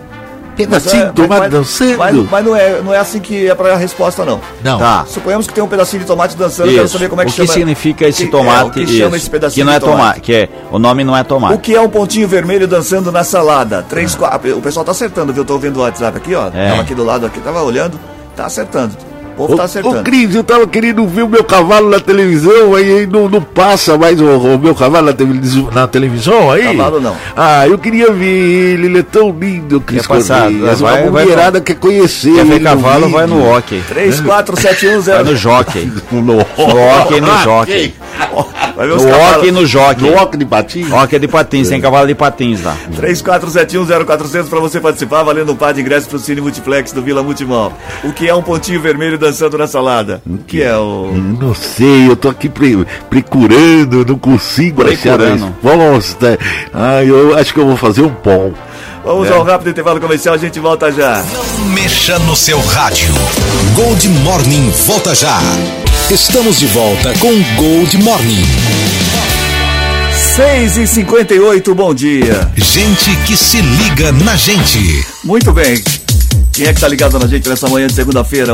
Pedacinho 0.66 1.06
de 1.06 1.12
tomate 1.12 1.40
mas, 1.40 1.52
dançando? 1.52 1.98
Mas, 1.98 2.16
mas, 2.30 2.44
não, 2.44 2.56
é, 2.56 2.82
não 2.82 2.94
é 2.94 2.98
assim 2.98 3.20
que 3.20 3.48
é 3.48 3.54
para 3.54 3.74
a 3.74 3.76
resposta, 3.76 4.24
não. 4.24 4.40
Não. 4.62 4.78
Tá. 4.78 5.04
Suponhamos 5.06 5.46
que 5.46 5.52
tem 5.52 5.62
um 5.62 5.68
pedacinho 5.68 6.00
de 6.00 6.06
tomate 6.06 6.36
dançando, 6.36 6.68
isso. 6.68 6.76
quero 6.76 6.88
saber 6.88 7.08
como 7.08 7.22
é 7.22 7.24
que 7.24 7.30
o 7.30 7.34
chama. 7.34 7.44
O 7.44 7.48
que 7.48 7.54
significa 7.54 8.08
esse 8.08 8.24
que, 8.24 8.30
tomate? 8.30 8.60
É, 8.60 8.64
o 8.64 8.70
que 8.70 8.86
chama 8.86 9.16
esse 9.16 9.30
pedacinho 9.30 9.64
que 9.66 9.70
não 9.70 9.76
é 9.76 9.80
tomate? 9.80 9.98
tomate? 9.98 10.20
Que 10.20 10.34
é, 10.34 10.48
o 10.70 10.78
nome 10.78 11.04
não 11.04 11.16
é 11.16 11.22
tomate. 11.22 11.54
O 11.54 11.58
que 11.58 11.74
é 11.74 11.80
um 11.80 11.88
pontinho 11.88 12.28
vermelho 12.28 12.66
dançando 12.66 13.10
na 13.10 13.24
salada? 13.24 13.84
Três, 13.88 14.14
ah. 14.14 14.18
quatro, 14.18 14.58
o 14.58 14.62
pessoal 14.62 14.84
tá 14.84 14.92
acertando, 14.92 15.32
viu? 15.32 15.42
Eu 15.42 15.46
tô 15.46 15.54
ouvindo 15.54 15.78
o 15.78 15.82
WhatsApp 15.82 16.16
aqui, 16.16 16.34
ó. 16.34 16.50
É. 16.52 16.70
Tava 16.70 16.82
aqui 16.82 16.94
do 16.94 17.04
lado, 17.04 17.26
aqui, 17.26 17.40
tava 17.40 17.62
olhando, 17.62 17.98
tá 18.36 18.46
acertando 18.46 19.09
povo 19.46 19.56
tá 19.56 19.64
acertando. 19.64 20.00
Ô, 20.00 20.02
Cris, 20.02 20.34
eu 20.34 20.44
tava 20.44 20.66
querendo 20.66 21.06
ver 21.06 21.22
o 21.22 21.28
meu 21.28 21.44
cavalo 21.44 21.88
na 21.88 22.00
televisão, 22.00 22.74
aí, 22.74 22.98
aí 22.98 23.06
não, 23.06 23.28
não 23.28 23.40
passa 23.40 23.96
mais 23.96 24.20
o, 24.20 24.26
o, 24.26 24.58
meu 24.58 24.74
cavalo 24.74 25.06
na, 25.06 25.12
televisão, 25.12 25.68
na 25.72 25.86
televisão 25.86 26.50
aí? 26.50 26.64
Cavalo 26.64 27.00
não. 27.00 27.16
Ah, 27.36 27.66
eu 27.66 27.78
queria 27.78 28.12
ver 28.12 28.26
ele, 28.26 28.86
ele 28.86 28.98
é 28.98 29.02
tão 29.02 29.30
lindo, 29.30 29.80
Cris 29.80 30.06
Correias. 30.06 30.80
Vai, 30.80 31.02
uma 31.02 31.10
mulherada 31.10 31.60
quer 31.60 31.76
conhecer 31.76 32.34
Quer 32.34 32.44
ver 32.44 32.62
cavalo, 32.62 33.08
vai 33.08 33.26
no 33.26 33.42
hockey. 33.42 33.82
3471 33.88 35.00
Vai 35.00 35.24
no 35.24 35.36
jockey. 35.36 35.92
no 36.12 36.38
hockey, 36.38 37.20
no 37.20 37.42
jockey. 37.42 37.94
Vai 38.76 38.86
ver 38.86 38.94
os 38.94 39.04
no 39.04 39.10
hockey 39.10 39.50
no 39.50 39.66
jockey. 39.66 40.02
No 40.02 40.16
hockey 40.16 40.38
de 40.38 40.44
patins? 40.44 40.92
Hockey 40.92 41.18
de 41.18 41.28
patins, 41.28 41.68
tem 41.68 41.80
cavalo 41.80 42.06
de 42.06 42.14
patins 42.14 42.62
lá. 42.62 42.76
34710400 42.92 44.48
para 44.48 44.60
você 44.60 44.80
participar, 44.80 45.22
valendo 45.22 45.52
um 45.52 45.56
par 45.56 45.72
de 45.72 45.80
ingressos 45.80 46.08
pro 46.08 46.18
Cine 46.18 46.40
Multiplex 46.40 46.92
do 46.92 47.02
Vila 47.02 47.22
Multimol. 47.22 47.72
O 48.04 48.12
que 48.12 48.28
é 48.28 48.34
um 48.34 48.42
pontinho 48.42 48.80
vermelho 48.80 49.18
dançando 49.30 49.56
na 49.56 49.66
salada? 49.66 50.20
O 50.28 50.38
que 50.38 50.62
é 50.62 50.76
o... 50.76 51.12
Não 51.40 51.54
sei, 51.54 52.08
eu 52.08 52.16
tô 52.16 52.28
aqui 52.28 52.48
pre 52.48 52.84
procurando, 53.08 54.04
não 54.04 54.18
consigo 54.18 54.82
achar 54.82 55.20
a 55.20 55.34
resposta. 55.34 56.38
Ah, 56.74 57.02
eu 57.04 57.36
acho 57.36 57.54
que 57.54 57.60
eu 57.60 57.66
vou 57.66 57.76
fazer 57.76 58.02
um 58.02 58.12
pão. 58.12 58.52
Vamos 59.04 59.28
é. 59.28 59.32
ao 59.32 59.42
rápido 59.42 59.70
intervalo 59.70 60.00
comercial, 60.00 60.34
a 60.34 60.38
gente 60.38 60.58
volta 60.58 60.92
já. 60.92 61.22
Não 61.32 61.68
mexa 61.70 62.18
no 62.20 62.36
seu 62.36 62.60
rádio. 62.60 63.14
Gold 63.74 64.08
Morning 64.08 64.70
volta 64.86 65.14
já. 65.14 65.38
Estamos 66.10 66.58
de 66.58 66.66
volta 66.66 67.14
com 67.18 67.32
Gold 67.56 67.96
Morning. 68.02 68.44
6 70.36 70.76
e 70.76 70.86
58 70.86 71.74
bom 71.74 71.94
dia. 71.94 72.50
Gente 72.56 73.16
que 73.26 73.36
se 73.36 73.60
liga 73.60 74.12
na 74.12 74.36
gente. 74.36 75.06
Muito 75.24 75.52
bem. 75.52 75.82
Quem 76.52 76.66
é 76.66 76.74
que 76.74 76.80
tá 76.80 76.88
ligado 76.88 77.18
na 77.18 77.26
gente 77.26 77.48
nessa 77.48 77.68
manhã 77.68 77.86
de 77.86 77.94
segunda-feira? 77.94 78.52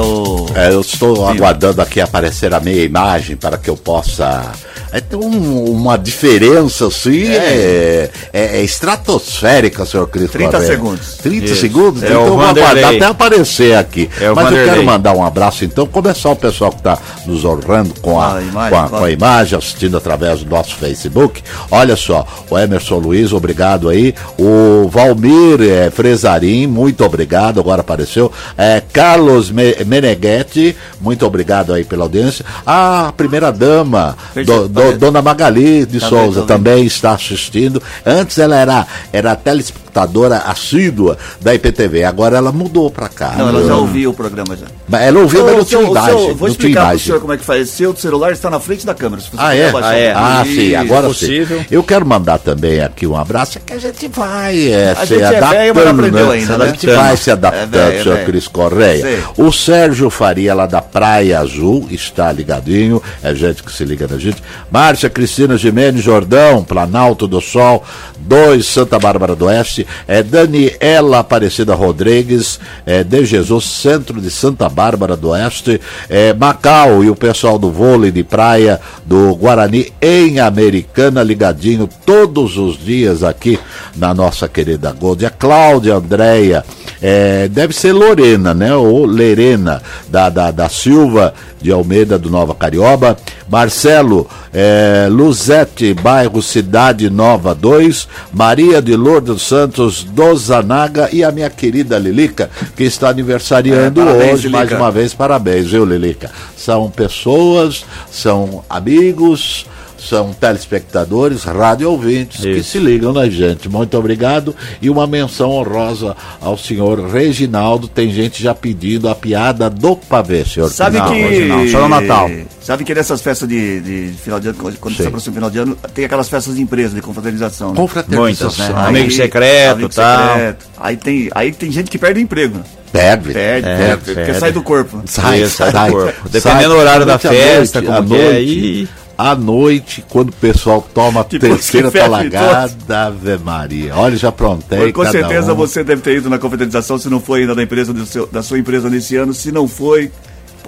É, 0.55 0.73
eu 0.73 0.81
estou 0.81 1.17
Sim. 1.17 1.37
aguardando 1.37 1.81
aqui 1.81 2.01
aparecer 2.01 2.53
a 2.55 2.61
meia 2.61 2.85
imagem 2.85 3.37
para 3.37 3.57
que 3.59 3.71
eu 3.71 3.77
possa. 3.77 4.53
É, 4.97 5.01
tem 5.01 5.19
um, 5.19 5.73
uma 5.73 5.99
diferença 5.99 6.87
assim, 6.87 7.29
é. 7.29 7.37
É, 7.37 8.11
é, 8.33 8.61
é 8.61 8.63
estratosférica, 8.63 9.85
senhor 9.85 10.09
Cris. 10.09 10.31
30 10.31 10.51
Correia. 10.51 10.67
segundos. 10.67 11.15
30 11.19 11.45
Isso. 11.45 11.57
segundos? 11.57 12.03
É 12.03 12.07
então 12.07 12.27
vou 12.29 12.41
aguardar 12.41 12.95
até 12.95 13.05
aparecer 13.05 13.77
aqui. 13.77 14.09
É 14.19 14.29
Mas 14.29 14.45
Vanderlei. 14.45 14.63
eu 14.63 14.69
quero 14.71 14.87
mandar 14.87 15.13
um 15.13 15.23
abraço 15.23 15.67
então, 15.67 15.87
começar 15.87 16.31
o 16.31 16.37
pessoal 16.37 16.71
que 16.71 16.79
está 16.79 16.97
nos 17.27 17.45
honrando 17.45 17.93
com 18.01 18.19
a, 18.19 18.37
a 18.37 18.43
imagem, 18.43 18.71
com, 18.71 18.85
a, 18.85 18.89
com 18.89 19.05
a 19.05 19.11
imagem, 19.11 19.59
assistindo 19.59 19.99
através 19.99 20.41
do 20.43 20.49
nosso 20.49 20.75
Facebook. 20.77 21.43
Olha 21.71 21.95
só, 21.95 22.27
o 22.49 22.59
Emerson 22.59 22.97
Luiz, 22.97 23.35
obrigado 23.35 23.91
aí. 23.91 24.15
O 24.39 24.89
Valmir 24.89 25.61
é, 25.61 25.91
Fresarim, 25.91 26.67
muito 26.67 27.05
obrigado. 27.05 27.61
Agora 27.61 27.83
apareceu. 27.83 28.33
É, 28.57 28.83
Carlos 28.95 29.51
Meneghetti, 29.51 30.75
muito 31.03 31.27
obrigado 31.27 31.75
aí 31.75 31.85
pela 31.85 32.05
audiência. 32.05 32.47
A 32.65 33.13
primeira 33.15 33.53
dama, 33.53 34.17
do, 34.35 34.67
do, 34.69 34.86
Dona 34.93 35.23
Magali 35.23 35.87
de 35.87 36.01
tá 36.01 36.09
Souza, 36.09 36.43
também 36.43 36.85
está 36.85 37.13
assistindo. 37.13 37.83
Antes 38.05 38.39
ela 38.39 38.57
era, 38.57 38.87
era 39.13 39.35
telespectadora 39.37 40.39
assídua 40.39 41.17
da 41.41 41.55
IPTV, 41.55 42.05
agora 42.05 42.37
ela 42.37 42.53
mudou 42.53 42.91
para 42.91 43.09
cá. 43.09 43.35
Não, 43.37 43.49
ela 43.49 43.67
já 43.67 43.77
ouviu 43.77 44.11
o 44.11 44.15
programa 44.15 44.57
já. 44.57 44.67
Mas 44.89 45.03
ela 45.03 45.21
ouviu, 45.21 45.45
mas 45.45 45.57
não 45.57 45.65
tinha 45.65 45.83
imagem. 45.83 46.35
Vou 46.35 46.49
explicar 46.49 46.87
para 46.87 46.97
o 46.97 46.99
senhor 46.99 47.21
como 47.21 47.33
é 47.33 47.37
que 47.37 47.45
faz. 47.45 47.71
Seu 47.71 47.97
celular 47.97 48.33
está 48.33 48.51
na 48.51 48.61
frente 48.61 48.85
da 48.85 48.95
câmera. 48.95 49.23
ah, 49.37 49.55
é? 49.55 49.73
Ah, 49.75 49.95
é? 49.95 50.13
ah, 50.13 50.45
sim, 50.45 50.75
agora 50.75 51.09
possível. 51.09 51.59
sim. 51.61 51.67
Eu 51.71 51.83
quero 51.83 52.07
mandar 52.07 52.39
também 52.39 52.81
aqui 52.81 53.07
um 53.07 53.17
abraço, 53.17 53.59
que 53.61 53.73
a 53.73 53.79
gente 53.79 54.09
vai 54.09 54.69
é, 54.71 54.93
a 54.93 55.07
se 55.07 55.15
gente 55.15 55.25
adaptando. 55.25 55.55
É 55.55 55.59
velho, 55.59 55.75
mas 55.75 55.85
não 55.85 55.93
aprendeu 55.93 56.27
né? 56.27 56.35
ainda, 56.35 56.59
né? 56.59 56.65
A 56.65 56.69
gente 56.69 56.87
vai 56.87 57.17
se 57.17 57.31
adaptando, 57.31 57.75
é 57.75 57.91
velho, 57.91 58.03
senhor 58.03 58.19
é 58.19 58.25
Cris 58.25 58.49
Correia. 58.49 59.25
O 59.37 59.53
Sérgio 59.53 60.11
Faria, 60.11 60.55
lá 60.55 60.67
da 60.67 60.83
Praia 60.83 61.41
Azul, 61.41 61.89
está 61.91 62.31
ligadinho. 62.33 63.03
É 63.23 63.35
gente 63.35 63.63
que 63.63 63.73
se 63.73 63.85
liga 63.85 64.07
na 64.07 64.19
gente. 64.19 64.43
Márcia 64.71 65.09
Cristina 65.09 65.57
Jimenez 65.57 66.03
Jordão, 66.03 66.65
Planalto 66.65 67.27
do 67.27 67.41
Sol, 67.41 67.85
2, 68.19 68.67
Santa 68.67 68.99
Bárbara 68.99 69.37
do 69.37 69.47
Oeste. 69.47 69.87
É 70.07 70.23
Daniela 70.23 71.21
Aparecida 71.21 71.75
Rodrigues, 71.75 72.59
é, 72.85 73.05
de 73.05 73.25
Jesus, 73.25 73.65
Centro 73.65 74.21
de 74.21 74.31
Santa 74.31 74.69
Bárbara 74.69 75.17
do 75.17 75.31
Oeste. 75.31 75.81
É, 76.09 76.33
Macau 76.35 77.05
e 77.05 77.11
o 77.11 77.17
pessoal 77.17 77.59
do 77.59 77.71
vôlei 77.71 78.11
de 78.11 78.25
praia 78.25 78.81
do 79.05 79.35
Guarani 79.37 79.93
em 80.01 80.41
Americana, 80.41 81.23
ligadinho 81.23 81.89
todos 82.05 82.57
os 82.57 82.79
dias 82.79 83.23
aqui 83.23 83.59
na 83.97 84.13
nossa 84.13 84.49
querida 84.49 84.93
Gold. 84.93 85.25
A 85.25 85.31
Cláudia 85.31 85.95
Andréia, 85.95 86.65
é, 87.01 87.49
deve 87.49 87.73
ser 87.73 87.93
Lorena, 87.93 88.55
né? 88.55 88.75
Ou 88.75 89.05
Lerena, 89.05 89.83
da, 90.09 90.29
da, 90.29 90.51
da 90.51 90.69
Silva 90.69 91.35
de 91.61 91.71
Almeida 91.71 92.19
do 92.19 92.31
Nova 92.31 92.55
Carioba. 92.55 93.17
Marcelo 93.49 94.29
é, 94.53 95.09
Luzete, 95.11 95.95
bairro 95.95 96.43
Cidade 96.43 97.09
Nova 97.09 97.55
2. 97.55 98.09
Maria 98.33 98.83
de 98.83 98.97
Lourdes 98.97 99.43
Santos 99.43 100.03
do 100.05 100.35
Zanaga 100.37 101.09
e 101.13 101.23
a 101.23 101.31
minha 101.31 101.51
querida 101.51 101.99
Lilica, 101.99 102.51
que 102.77 102.85
está 102.85 103.09
aniversariando 103.09 104.01
é, 104.01 104.05
parabéns, 104.05 104.33
hoje. 104.33 104.49
Lilica. 104.49 104.59
Mais 104.59 104.73
uma 104.73 104.91
vez, 104.91 105.15
parabéns, 105.15 105.67
viu, 105.67 105.85
Lilica? 105.85 106.31
São 106.57 106.91
pessoas, 106.91 107.85
são 108.11 108.65
amigos 108.69 109.67
são 110.09 110.33
telespectadores, 110.33 111.45
rádio 111.45 111.91
ouvintes 111.91 112.39
Isso. 112.39 112.49
que 112.49 112.63
se 112.63 112.79
ligam 112.79 113.13
na 113.13 113.29
gente. 113.29 113.69
Muito 113.69 113.97
obrigado 113.99 114.55
e 114.81 114.89
uma 114.89 115.07
menção 115.07 115.51
honrosa 115.51 116.17
ao 116.41 116.57
senhor 116.57 117.01
Reginaldo. 117.09 117.89
Tem 117.89 118.11
gente 118.11 118.43
já 118.43 118.55
pedindo 118.55 119.09
a 119.09 119.15
piada 119.15 119.69
do 119.69 119.97
pavê, 119.97 120.45
senhor. 120.45 120.71
Sabe 120.71 120.99
Não, 120.99 121.09
que 121.09 121.15
Reginaldo, 121.15 121.71
só 121.71 121.81
no 121.81 121.89
Natal. 121.89 122.31
Sabe 122.61 122.85
que 122.85 122.95
nessas 122.95 123.21
festas 123.21 123.49
de, 123.49 123.81
de 123.81 124.13
final 124.19 124.41
de 124.41 124.49
ano, 124.49 124.59
quando 124.81 124.97
se 124.97 125.07
aproxima 125.07 125.31
o 125.31 125.35
final 125.35 125.51
de 125.51 125.59
ano, 125.59 125.77
tem 125.95 126.05
aquelas 126.05 126.29
festas 126.29 126.57
de 126.57 126.63
empresa, 126.63 126.95
de 126.95 127.01
confraternização. 127.01 127.71
Né? 127.71 127.77
Confraternização. 127.77 128.67
Muitas, 128.67 128.83
né? 128.83 128.89
Amigo 128.89 129.11
secreto, 129.13 129.89
tal. 129.89 130.35
Secreto. 130.35 130.67
Aí 130.79 130.97
tem, 130.97 131.31
aí 131.33 131.53
tem 131.53 131.71
gente 131.71 131.91
que 131.91 131.99
perde 131.99 132.21
o 132.21 132.23
emprego. 132.23 132.61
Perde. 132.93 133.33
Perde, 133.33 133.69
é, 133.69 133.77
perde, 133.77 134.15
porque 134.15 134.35
sai 134.35 134.53
do 134.53 134.63
corpo. 134.63 135.03
Sai, 135.07 135.47
sai, 135.47 135.71
sai 135.71 135.91
do 135.91 135.97
corpo. 135.97 136.29
Dependendo 136.29 136.71
do 136.71 136.77
horário 136.77 137.07
da 137.07 137.19
festa, 137.19 137.81
noite, 137.81 137.97
como 137.97 138.17
é, 138.17 138.29
aí 138.31 138.89
à 139.17 139.35
noite, 139.35 140.05
quando 140.09 140.29
o 140.29 140.33
pessoal 140.33 140.87
toma 140.95 141.23
a 141.23 141.25
tipo, 141.25 141.47
terceira 141.47 141.91
talagada, 141.91 143.07
Ave 143.07 143.39
Maria. 143.39 143.95
Olha, 143.97 144.17
já 144.17 144.29
aprontei. 144.29 144.93
com 144.93 145.05
certeza 145.11 145.53
um. 145.53 145.57
você 145.57 145.83
deve 145.83 146.03
ter 146.03 146.19
ido 146.19 146.29
na 146.29 146.39
confraternização, 146.39 146.99
se 146.99 147.09
não 147.09 147.21
foi 147.21 147.41
ainda 147.41 147.55
da 147.55 147.63
empresa 147.63 147.95
seu, 148.07 148.27
da 148.27 148.43
sua 148.43 148.59
empresa 148.59 148.91
nesse 148.91 149.17
ano. 149.17 149.33
Se 149.33 149.51
não 149.51 149.67
foi, 149.67 150.11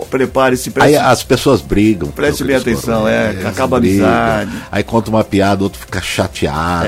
prepare-se. 0.07 0.73
Aí 0.77 0.97
as 0.97 1.23
pessoas 1.23 1.61
brigam. 1.61 2.11
Preste 2.11 2.45
bem 2.45 2.57
atenção, 2.57 3.07
é, 3.07 3.31
acaba 3.47 3.77
a 3.77 3.79
amizade. 3.79 4.51
Aí 4.71 4.83
conta 4.83 5.11
uma 5.11 5.25
piada, 5.25 5.63
outro 5.63 5.81
fica 5.81 6.01
chateado. 6.01 6.87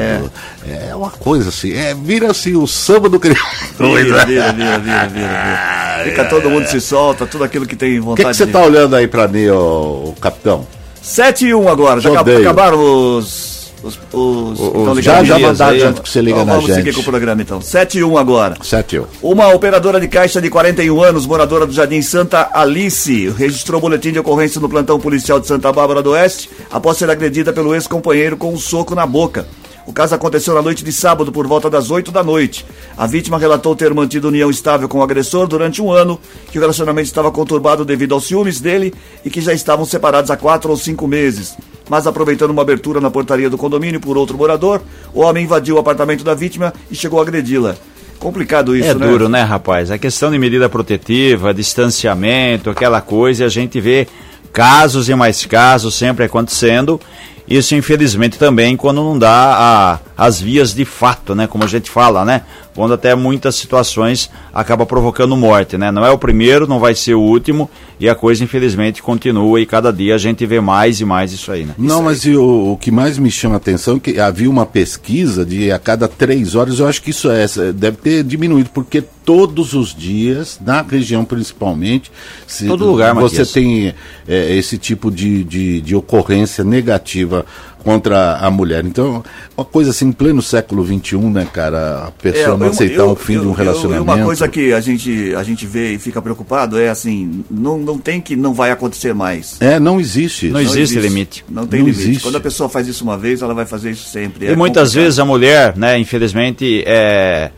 É, 0.67 0.89
é 0.91 0.95
uma 0.95 1.11
coisa 1.11 1.49
assim, 1.51 1.73
é, 1.73 1.95
vira 1.95 2.31
assim 2.31 2.57
o 2.57 2.67
samba 2.67 3.09
do 3.09 3.19
crioulo. 3.19 3.41
Vira, 3.81 4.25
vira, 4.25 4.53
vira, 4.53 4.79
vira, 4.79 5.07
vira, 5.09 6.01
Fica 6.05 6.25
todo 6.27 6.51
mundo 6.51 6.67
se 6.67 6.81
solta, 6.81 7.27
tudo 7.27 7.45
aquilo 7.45 7.67
que 7.67 7.77
tem 7.77 7.99
vontade. 7.99 8.13
O 8.13 8.17
que, 8.17 8.31
que 8.31 8.37
você 8.37 8.47
de... 8.47 8.53
tá 8.53 8.63
olhando 8.63 8.95
aí 8.95 9.07
pra 9.07 9.27
mim, 9.27 9.49
ô, 9.49 10.09
ô 10.09 10.15
capitão? 10.21 10.67
7 11.03 11.47
e 11.47 11.55
1 11.55 11.69
agora. 11.69 12.01
Já 12.01 12.21
Odeio. 12.21 12.41
acabaram 12.41 12.79
os. 13.17 13.61
Os, 13.83 13.99
os, 14.13 14.61
então, 14.61 15.01
já, 15.01 15.25
já 15.25 15.39
mandaram 15.39 15.79
gente 15.79 16.03
que 16.03 16.09
você 16.11 16.21
liga 16.21 16.33
então, 16.33 16.45
na 16.45 16.53
vamos 16.53 16.67
gente. 16.67 16.75
Vamos 16.75 16.85
seguir 16.85 16.95
com 16.95 17.01
o 17.01 17.05
programa 17.05 17.41
então. 17.41 17.63
7 17.63 17.99
e 17.99 18.05
1 18.05 18.19
agora. 18.19 18.57
7 18.63 18.97
e 18.97 19.01
1. 19.01 19.07
Uma 19.23 19.49
operadora 19.55 19.99
de 19.99 20.07
caixa 20.07 20.39
de 20.39 20.51
41 20.51 21.03
anos, 21.03 21.25
moradora 21.25 21.67
do 21.67 21.73
Jardim 21.73 22.03
Santa 22.03 22.51
Alice, 22.53 23.31
registrou 23.39 23.81
boletim 23.81 24.13
de 24.13 24.19
ocorrência 24.19 24.61
no 24.61 24.69
plantão 24.69 25.01
policial 25.01 25.41
de 25.41 25.47
Santa 25.47 25.73
Bárbara 25.73 26.03
do 26.03 26.11
Oeste 26.11 26.51
após 26.71 26.99
ser 26.99 27.09
agredida 27.09 27.55
pelo 27.55 27.75
ex-companheiro 27.75 28.37
com 28.37 28.53
um 28.53 28.59
soco 28.59 28.95
na 28.95 29.07
boca. 29.07 29.47
O 29.87 29.93
caso 29.93 30.15
aconteceu 30.15 30.55
na 30.55 30.63
noite 30.63 30.85
de 30.85 30.93
sábado, 30.93 31.33
por 31.33 31.47
volta 31.47 31.71
das 31.71 31.91
8 31.91 32.13
da 32.13 32.23
noite. 32.23 32.65
A 32.97 33.07
vítima 33.07 33.39
relatou 33.39 33.75
ter 33.75 33.93
mantido 33.95 34.29
união 34.29 34.51
estável 34.51 34.89
com 34.89 34.99
o 34.99 35.03
agressor 35.03 35.47
durante 35.47 35.81
um 35.83 35.91
ano, 35.91 36.21
que 36.51 36.59
o 36.59 36.61
relacionamento 36.61 37.07
estava 37.07 37.31
conturbado 37.31 37.85
devido 37.85 38.15
aos 38.15 38.25
ciúmes 38.25 38.61
dele 38.61 38.93
e 39.25 39.31
que 39.31 39.41
já 39.41 39.53
estavam 39.53 39.85
separados 39.85 40.31
há 40.31 40.37
quatro 40.37 40.71
ou 40.71 40.77
cinco 40.77 41.09
meses. 41.09 41.57
Mas 41.89 42.07
aproveitando 42.07 42.51
uma 42.51 42.63
abertura 42.63 43.01
na 43.01 43.11
portaria 43.11 43.51
do 43.51 43.59
condomínio 43.59 44.01
por 44.01 44.17
outro 44.17 44.39
morador, 44.39 44.81
o 45.13 45.23
homem 45.23 45.45
invadiu 45.45 45.77
o 45.77 45.79
apartamento 45.79 46.23
da 46.23 46.35
vítima 46.35 46.73
e 46.91 46.95
chegou 46.95 47.19
a 47.19 47.23
agredi-la. 47.23 47.75
Complicado 48.21 48.77
isso, 48.77 48.91
é 48.91 48.95
né? 48.95 49.07
É 49.07 49.09
duro, 49.09 49.29
né, 49.29 49.43
rapaz? 49.43 49.91
A 49.91 49.99
questão 49.99 50.31
de 50.31 50.39
medida 50.39 50.69
protetiva, 50.69 51.55
distanciamento, 51.55 52.69
aquela 52.69 53.01
coisa, 53.01 53.47
a 53.47 53.49
gente 53.49 53.81
vê 53.81 54.07
casos 54.53 55.09
e 55.09 55.15
mais 55.15 55.47
casos 55.47 55.95
sempre 55.95 56.25
acontecendo 56.27 57.01
isso, 57.51 57.75
infelizmente, 57.75 58.39
também 58.39 58.77
quando 58.77 59.03
não 59.03 59.19
dá 59.19 59.57
a, 59.59 59.99
as 60.17 60.41
vias 60.41 60.73
de 60.73 60.85
fato, 60.85 61.35
né? 61.35 61.49
Como 61.49 61.65
a 61.65 61.67
gente 61.67 61.91
fala, 61.91 62.25
né? 62.25 62.43
Quando 62.75 62.95
até 62.95 63.15
muitas 63.15 63.57
situações 63.57 64.31
acaba 64.55 64.87
provocando 64.87 65.37
morte, 65.37 65.77
né? 65.77 65.91
Não 65.91 66.05
é 66.05 66.11
o 66.11 66.19
primeiro, 66.19 66.67
não 66.67 66.79
vai 66.79 66.95
ser 66.95 67.15
o 67.15 67.21
último 67.21 67.69
e 67.99 68.09
a 68.09 68.15
coisa, 68.15 68.43
infelizmente, 68.43 69.03
continua 69.03 69.61
e 69.61 69.67
cada 69.67 69.93
dia 69.93 70.15
a 70.15 70.19
gente 70.19 70.47
vê 70.47 70.61
mais 70.61 71.01
e 71.01 71.05
mais 71.05 71.33
isso 71.33 71.53
aí, 71.53 71.65
né? 71.65 71.75
Não, 71.77 71.97
isso 71.97 72.03
mas 72.05 72.25
o, 72.25 72.73
o, 72.73 72.77
que 72.77 72.91
mais 72.91 73.19
me 73.19 73.31
chama 73.31 73.57
a 73.57 73.59
atenção 73.59 73.97
é 73.97 74.01
que 74.01 74.21
havia 74.21 74.49
uma 74.49 74.65
pesquisa 74.65 75.45
de 75.45 75.71
a 75.71 75.79
cada 75.79 76.09
três 76.09 76.55
horas, 76.55 76.79
eu 76.79 76.89
acho 76.89 77.03
que 77.03 77.11
isso 77.11 77.31
é, 77.31 77.47
deve 77.73 77.99
ter 77.99 78.25
diminuído, 78.25 78.71
porque 78.73 79.03
todos 79.25 79.75
os 79.75 79.95
dias, 79.95 80.59
na 80.65 80.83
região 80.83 81.25
principalmente, 81.25 82.11
se, 82.47 82.67
Todo 82.67 82.87
lugar, 82.87 83.15
você 83.15 83.41
Matias. 83.41 83.53
tem 83.53 83.95
é, 84.27 84.57
esse 84.57 84.79
tipo 84.79 85.11
de, 85.11 85.45
de, 85.45 85.81
de 85.81 85.95
ocorrência 85.95 86.65
negativa 86.65 87.45
contra 87.85 88.37
a 88.37 88.51
mulher. 88.51 88.85
Então, 88.85 89.23
uma 89.57 89.65
coisa 89.65 89.91
assim, 89.91 90.09
em 90.09 90.13
pleno 90.13 90.43
século 90.43 90.85
XXI, 90.85 91.19
né, 91.19 91.47
cara, 91.53 92.07
a 92.09 92.11
pessoa 92.11 92.55
é, 92.55 92.59
não 92.59 92.67
aceitar 92.69 93.05
o 93.05 93.17
fim 93.17 93.35
eu, 93.35 93.43
de 93.43 93.49
um 93.49 93.53
relacionamento. 93.53 94.09
Eu, 94.09 94.15
uma 94.15 94.25
coisa 94.25 94.49
que 94.49 94.73
a 94.73 94.81
gente, 94.81 95.35
a 95.35 95.43
gente 95.43 95.67
vê 95.67 95.95
e 95.95 95.99
fica 95.99 96.21
preocupado 96.21 96.79
é 96.79 96.89
assim, 96.89 97.45
não, 97.51 97.79
não 97.79 97.99
tem 97.99 98.21
que 98.21 98.37
não 98.37 98.55
vai 98.55 98.71
acontecer 98.71 99.15
mais. 99.15 99.57
É, 99.61 99.79
não 99.79 100.01
existe. 100.01 100.47
Não, 100.47 100.55
não 100.55 100.61
existe, 100.61 100.81
existe, 100.81 101.01
limite. 101.01 101.45
Não 101.49 101.67
tem 101.67 101.81
não 101.81 101.87
limite. 101.87 102.05
Existe. 102.05 102.23
Quando 102.23 102.37
a 102.37 102.41
pessoa 102.41 102.69
faz 102.69 102.87
isso 102.87 103.05
uma 103.05 103.19
vez, 103.19 103.43
ela 103.43 103.55
vai 103.55 103.67
fazer 103.67 103.91
isso 103.91 104.09
sempre. 104.09 104.47
É 104.47 104.53
e 104.53 104.57
muitas 104.57 104.89
complicado. 104.89 105.05
vezes 105.05 105.19
a 105.19 105.25
mulher, 105.25 105.77
né, 105.77 105.99
infelizmente, 105.99 106.85
é 106.87 107.51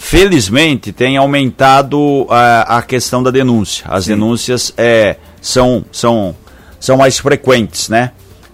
felizmente 0.00 0.92
tem 0.92 1.18
aumentado 1.18 2.26
a, 2.30 2.78
a 2.78 2.82
questão 2.82 3.22
da 3.22 3.30
denúncia. 3.30 3.84
As 3.86 4.04
Sim. 4.04 4.12
denúncias 4.12 4.72
é, 4.76 5.16
são, 5.42 5.84
são, 5.92 6.34
são 6.80 6.96
mais 6.96 7.18
frequentes, 7.18 7.90
né? 7.90 8.10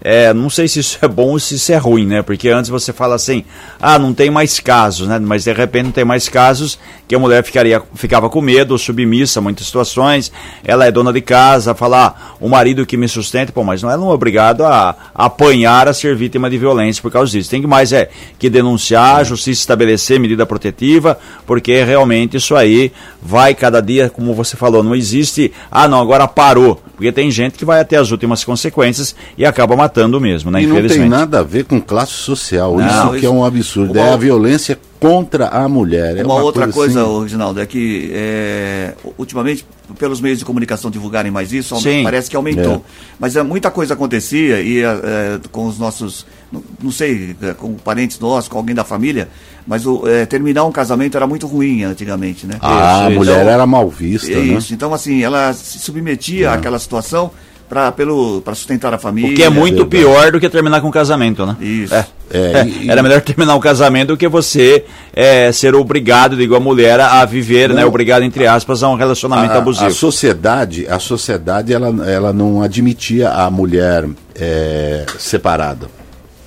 É, 0.09 0.33
não 0.33 0.49
sei 0.49 0.69
se 0.69 0.79
isso 0.79 0.97
é 1.03 1.09
bom 1.09 1.31
ou 1.31 1.38
se 1.40 1.57
isso 1.57 1.73
é 1.73 1.77
ruim, 1.77 2.07
né? 2.07 2.23
Porque 2.23 2.49
antes 2.49 2.71
você 2.71 2.92
fala 2.92 3.16
assim, 3.16 3.45
ah, 3.81 3.99
não 3.99 4.14
tem 4.14 4.31
mais 4.31 4.61
casos, 4.61 5.09
né? 5.09 5.19
Mas 5.19 5.42
de 5.42 5.53
repente 5.53 5.87
não 5.87 5.90
tem 5.90 6.05
mais 6.05 6.29
casos 6.29 6.79
que 7.09 7.14
a 7.16 7.19
mulher 7.19 7.42
ficaria, 7.42 7.83
ficava 7.92 8.31
com 8.31 8.40
medo, 8.40 8.79
submissa, 8.79 9.40
muitas 9.40 9.66
situações. 9.66 10.31
Ela 10.64 10.87
é 10.87 10.92
dona 10.92 11.12
de 11.12 11.21
casa, 11.21 11.75
falar, 11.75 12.37
o 12.38 12.49
marido 12.49 12.87
que 12.87 12.97
me 12.97 13.09
sustenta, 13.09 13.51
pô, 13.51 13.64
mas 13.64 13.83
não 13.83 13.90
é 13.90 13.97
não 13.97 14.11
obrigado 14.11 14.64
a, 14.64 14.95
a 15.12 15.25
apanhar 15.25 15.88
a 15.88 15.92
ser 15.92 16.14
vítima 16.14 16.49
de 16.49 16.57
violência 16.57 17.03
por 17.03 17.11
causa 17.11 17.33
disso. 17.33 17.51
Tem 17.51 17.61
que 17.61 17.66
mais 17.66 17.92
é 17.92 18.09
que 18.38 18.49
denunciar, 18.49 19.16
a 19.16 19.25
justiça 19.25 19.61
estabelecer 19.61 20.21
medida 20.21 20.47
protetiva, 20.47 21.19
porque 21.45 21.83
realmente 21.83 22.37
isso 22.37 22.55
aí 22.55 22.92
vai 23.21 23.57
cada 23.57 23.81
dia, 23.81 24.09
como 24.09 24.35
você 24.35 24.57
falou, 24.57 24.85
não 24.85 24.95
existe, 24.95 25.53
ah, 25.69 25.88
não, 25.88 26.01
agora 26.01 26.29
parou. 26.29 26.81
Porque 26.95 27.11
tem 27.11 27.29
gente 27.29 27.59
que 27.59 27.64
vai 27.64 27.81
até 27.81 27.97
as 27.97 28.12
últimas 28.12 28.45
consequências 28.45 29.14
e 29.37 29.45
acaba 29.45 29.77
matando 29.77 29.95
mesmo, 30.20 30.50
né? 30.50 30.62
E 30.62 30.66
não 30.66 30.87
tem 30.87 31.09
nada 31.09 31.40
a 31.40 31.42
ver 31.42 31.64
com 31.64 31.80
classe 31.80 32.12
social. 32.12 32.76
Não, 32.76 32.87
isso, 32.87 32.96
isso 32.96 33.20
que 33.20 33.26
é 33.26 33.30
um 33.30 33.44
absurdo. 33.44 33.92
Uma... 33.92 34.00
É 34.00 34.12
a 34.12 34.16
violência 34.16 34.78
contra 34.98 35.48
a 35.48 35.68
mulher. 35.68 36.16
É 36.16 36.24
uma, 36.24 36.35
uma, 36.35 36.42
outra 36.42 36.64
coisa, 36.64 37.00
coisa 37.00 37.02
assim... 37.02 37.22
Reginaldo, 37.22 37.61
é 37.61 37.66
que 37.66 38.11
é, 38.12 38.94
ultimamente, 39.18 39.64
pelos 39.98 40.20
meios 40.20 40.38
de 40.38 40.44
comunicação 40.44 40.90
divulgarem 40.90 41.30
mais 41.30 41.52
isso, 41.52 41.76
Sim. 41.80 42.02
parece 42.02 42.30
que 42.30 42.37
aumentou. 42.37 42.74
É. 42.74 42.80
Mas 43.18 43.37
é, 43.37 43.42
muita 43.42 43.70
coisa 43.70 43.94
acontecia 43.94 44.61
e 44.61 44.82
é, 44.82 44.87
é 44.87 45.40
com 45.50 45.66
os 45.66 45.78
nossos, 45.78 46.26
não, 46.50 46.62
não 46.82 46.90
sei, 46.90 47.37
é, 47.42 47.54
com 47.54 47.74
parentes 47.74 48.18
nossos, 48.18 48.48
com 48.48 48.59
alguém 48.59 48.74
da 48.74 48.85
família, 48.85 49.28
mas 49.66 49.87
o, 49.87 50.06
é, 50.06 50.24
terminar 50.26 50.64
um 50.64 50.72
casamento 50.72 51.16
era 51.16 51.26
muito 51.26 51.46
ruim 51.46 51.82
antigamente, 51.85 52.46
né? 52.46 52.56
Ah, 52.61 52.70
isso, 52.70 53.06
a 53.06 53.11
mulher 53.11 53.40
então, 53.40 53.52
era 53.52 53.66
mal 53.66 53.88
vista, 53.88 54.30
né? 54.30 54.40
Isso, 54.40 54.72
então 54.72 54.92
assim, 54.94 55.22
ela 55.22 55.52
se 55.52 55.78
submetia 55.78 56.52
àquela 56.52 56.78
situação 56.78 57.30
para 57.68 58.55
sustentar 58.55 58.94
a 58.94 58.98
família. 58.98 59.33
O 59.33 59.35
que 59.35 59.42
é 59.42 59.50
muito 59.50 59.83
é 59.83 59.87
pior 59.87 60.31
do 60.33 60.40
que 60.40 60.48
terminar 60.48 60.81
com 60.81 60.88
o 60.88 60.92
casamento, 60.92 61.44
né? 61.44 61.57
Isso. 61.61 61.94
É. 61.94 62.07
É, 62.29 62.66
e, 62.66 62.90
era 62.90 63.02
melhor 63.02 63.20
terminar 63.22 63.55
o 63.55 63.61
casamento 63.61 64.09
do 64.09 64.16
que 64.16 64.26
você 64.26 64.85
é, 65.14 65.52
ser 65.52 65.76
obrigado, 65.76 66.37
digo, 66.37 66.57
a 66.57 66.61
mulher 66.61 66.98
a 67.00 67.24
viver, 67.24 67.68
né, 67.68 67.76
não, 67.76 67.83
né? 67.83 67.87
Obrigado, 67.87 68.22
entre 68.22 68.46
aspas, 68.46 68.83
a 68.83 68.88
um 68.88 68.96
relacionamento 68.96 69.55
a, 69.55 69.59
abusivo. 69.59 69.87
A 69.87 69.90
sociedade, 69.90 70.87
a 70.88 70.98
sociedade 70.98 71.72
ela, 71.72 71.88
ela 72.09 72.33
não 72.33 72.62
admitia 72.62 73.31
a 73.31 73.48
mulher 73.48 74.09
é, 74.35 75.07
separada. 75.18 75.88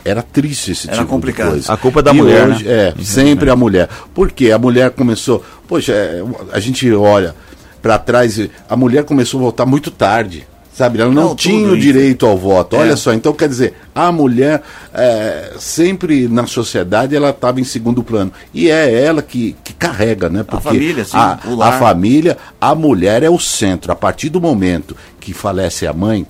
Era 0.04 0.22
triste 0.22 0.72
esse 0.72 0.88
Era 0.88 0.98
tipo 0.98 1.10
complicado. 1.10 1.48
de 1.48 1.52
coisa. 1.54 1.74
A 1.74 1.78
culpa 1.78 2.00
é 2.00 2.04
da 2.04 2.12
e 2.12 2.16
mulher, 2.16 2.48
hoje, 2.48 2.64
né? 2.64 2.94
É, 2.98 3.04
sempre 3.04 3.50
a 3.50 3.56
mulher. 3.56 3.90
Porque 4.14 4.52
a 4.52 4.58
mulher 4.58 4.92
começou... 4.92 5.44
Poxa, 5.68 5.94
é, 5.94 6.24
a 6.52 6.60
gente 6.60 6.92
olha 6.94 7.36
para 7.82 7.98
trás, 7.98 8.40
a 8.70 8.76
mulher 8.76 9.04
começou 9.04 9.40
a 9.40 9.44
voltar 9.44 9.66
muito 9.66 9.92
tarde. 9.92 10.48
Sabe, 10.80 11.02
ela 11.02 11.12
não, 11.12 11.24
não 11.30 11.36
tinha 11.36 11.68
o 11.68 11.78
direito 11.78 12.26
ao 12.26 12.38
voto. 12.38 12.78
É. 12.78 12.80
Olha 12.80 12.96
só, 12.96 13.12
então 13.12 13.34
quer 13.34 13.50
dizer, 13.50 13.74
a 13.94 14.14
mulher 14.14 14.64
é, 14.94 15.52
sempre 15.60 16.26
na 16.30 16.48
sociedade 16.48 17.14
ela 17.14 17.32
estava 17.32 17.60
em 17.60 17.66
segundo 17.66 18.02
plano. 18.02 18.32
E 18.54 18.70
é 18.70 19.04
ela 19.04 19.22
que, 19.22 19.58
que 19.62 19.74
carrega, 19.74 20.30
né? 20.30 20.42
Porque 20.42 20.70
a 20.70 20.72
família, 20.72 21.04
sim, 21.04 21.18
a, 21.18 21.38
a 21.64 21.72
família, 21.74 22.38
a 22.62 22.74
mulher 22.74 23.24
é 23.24 23.30
o 23.30 23.38
centro. 23.38 23.92
A 23.92 23.96
partir 23.96 24.30
do 24.30 24.40
momento 24.40 24.96
que 25.20 25.34
falece 25.34 25.86
a 25.86 25.92
mãe, 25.92 26.26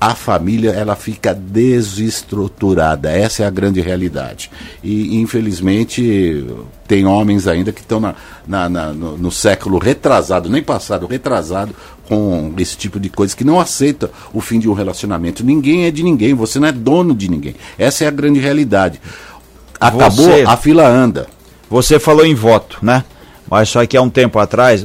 a 0.00 0.14
família 0.14 0.70
ela 0.70 0.96
fica 0.96 1.34
desestruturada. 1.34 3.10
Essa 3.10 3.42
é 3.42 3.46
a 3.46 3.50
grande 3.50 3.80
realidade. 3.80 4.50
E 4.82 5.20
infelizmente 5.20 6.46
tem 6.88 7.04
homens 7.04 7.46
ainda 7.46 7.70
que 7.70 7.82
estão 7.82 8.00
na, 8.00 8.14
na, 8.46 8.68
na 8.68 8.92
no, 8.94 9.18
no, 9.18 9.30
século 9.30 9.78
retrasado, 9.78 10.48
nem 10.48 10.62
passado, 10.62 11.06
retrasado, 11.06 11.74
com 12.10 12.52
esse 12.58 12.76
tipo 12.76 12.98
de 12.98 13.08
coisa, 13.08 13.36
que 13.36 13.44
não 13.44 13.60
aceita 13.60 14.10
o 14.32 14.40
fim 14.40 14.58
de 14.58 14.68
um 14.68 14.72
relacionamento. 14.72 15.44
Ninguém 15.44 15.84
é 15.84 15.92
de 15.92 16.02
ninguém, 16.02 16.34
você 16.34 16.58
não 16.58 16.66
é 16.66 16.72
dono 16.72 17.14
de 17.14 17.30
ninguém. 17.30 17.54
Essa 17.78 18.02
é 18.04 18.08
a 18.08 18.10
grande 18.10 18.40
realidade. 18.40 19.00
Acabou, 19.80 20.10
você, 20.10 20.44
a 20.44 20.56
fila 20.56 20.88
anda. 20.88 21.28
Você 21.70 22.00
falou 22.00 22.26
em 22.26 22.34
voto, 22.34 22.78
né? 22.82 23.04
Mas 23.48 23.68
só 23.68 23.86
que 23.86 23.96
há 23.96 24.02
um 24.02 24.10
tempo 24.10 24.40
atrás, 24.40 24.84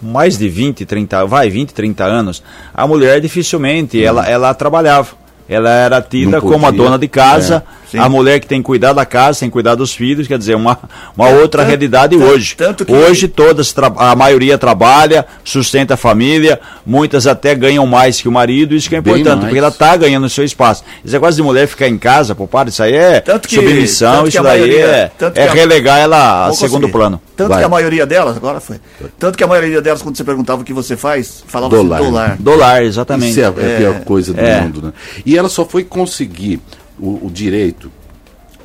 mais 0.00 0.38
de 0.38 0.48
20, 0.48 0.86
30, 0.86 1.26
vai, 1.26 1.50
20, 1.50 1.74
30 1.74 2.04
anos, 2.04 2.42
a 2.72 2.86
mulher 2.86 3.20
dificilmente, 3.20 3.98
hum. 3.98 4.04
ela, 4.04 4.28
ela 4.28 4.54
trabalhava. 4.54 5.18
Ela 5.48 5.70
era 5.70 6.00
tida 6.00 6.40
como 6.40 6.64
a 6.64 6.70
dona 6.70 6.96
de 6.96 7.08
casa. 7.08 7.64
É 7.66 7.79
Sim. 7.90 7.98
A 7.98 8.08
mulher 8.08 8.38
que 8.38 8.46
tem 8.46 8.60
que 8.60 8.66
cuidar 8.66 8.92
da 8.92 9.04
casa, 9.04 9.40
tem 9.40 9.48
que 9.48 9.52
cuidar 9.52 9.74
dos 9.74 9.92
filhos, 9.92 10.28
quer 10.28 10.38
dizer, 10.38 10.54
uma, 10.54 10.78
uma 11.16 11.28
outra 11.28 11.62
tanto, 11.62 11.68
realidade 11.68 12.16
tanto, 12.16 12.30
hoje. 12.30 12.54
Tanto 12.56 12.84
que... 12.84 12.92
Hoje 12.92 13.26
todas, 13.26 13.74
a 13.96 14.14
maioria 14.14 14.56
trabalha, 14.56 15.26
sustenta 15.42 15.94
a 15.94 15.96
família, 15.96 16.60
muitas 16.86 17.26
até 17.26 17.52
ganham 17.52 17.84
mais 17.86 18.20
que 18.20 18.28
o 18.28 18.32
marido, 18.32 18.76
isso 18.76 18.88
que 18.88 18.94
é 18.94 18.98
importante, 18.98 19.40
porque 19.40 19.58
ela 19.58 19.68
está 19.68 19.96
ganhando 19.96 20.24
o 20.24 20.30
seu 20.30 20.44
espaço. 20.44 20.84
Esse 21.04 21.14
negócio 21.14 21.34
de 21.34 21.42
mulher 21.42 21.66
ficar 21.66 21.88
em 21.88 21.98
casa, 21.98 22.32
poupar, 22.32 22.68
isso 22.68 22.80
aí 22.80 22.94
é 22.94 23.20
tanto 23.20 23.48
que, 23.48 23.56
submissão, 23.56 24.24
isso 24.26 24.40
daí 24.40 24.60
maioria, 24.60 24.86
é, 24.86 25.12
é 25.34 25.48
a, 25.48 25.52
relegar 25.52 25.98
ela 25.98 26.46
a 26.46 26.52
segundo 26.52 26.88
plano. 26.88 27.20
Tanto 27.36 27.48
Vai. 27.48 27.58
que 27.58 27.64
a 27.64 27.68
maioria 27.68 28.06
delas, 28.06 28.36
agora 28.36 28.60
foi, 28.60 28.76
tanto 29.18 29.36
que 29.36 29.42
a 29.42 29.48
maioria 29.48 29.82
delas, 29.82 30.00
quando 30.00 30.16
você 30.16 30.22
perguntava 30.22 30.62
o 30.62 30.64
que 30.64 30.72
você 30.72 30.96
faz, 30.96 31.42
falava 31.44 31.74
dólar. 31.74 31.96
Assim, 31.96 32.10
dólar. 32.10 32.36
Dólar, 32.38 32.84
exatamente. 32.84 33.30
Isso 33.32 33.40
é, 33.40 33.44
é 33.44 33.48
a 33.48 33.52
pior 33.52 33.94
é. 33.96 34.00
coisa 34.04 34.32
do 34.32 34.40
é. 34.40 34.60
mundo, 34.60 34.82
né? 34.82 34.92
E 35.26 35.36
ela 35.36 35.48
só 35.48 35.64
foi 35.64 35.82
conseguir 35.82 36.60
o, 37.00 37.26
o 37.26 37.30
direito 37.30 37.90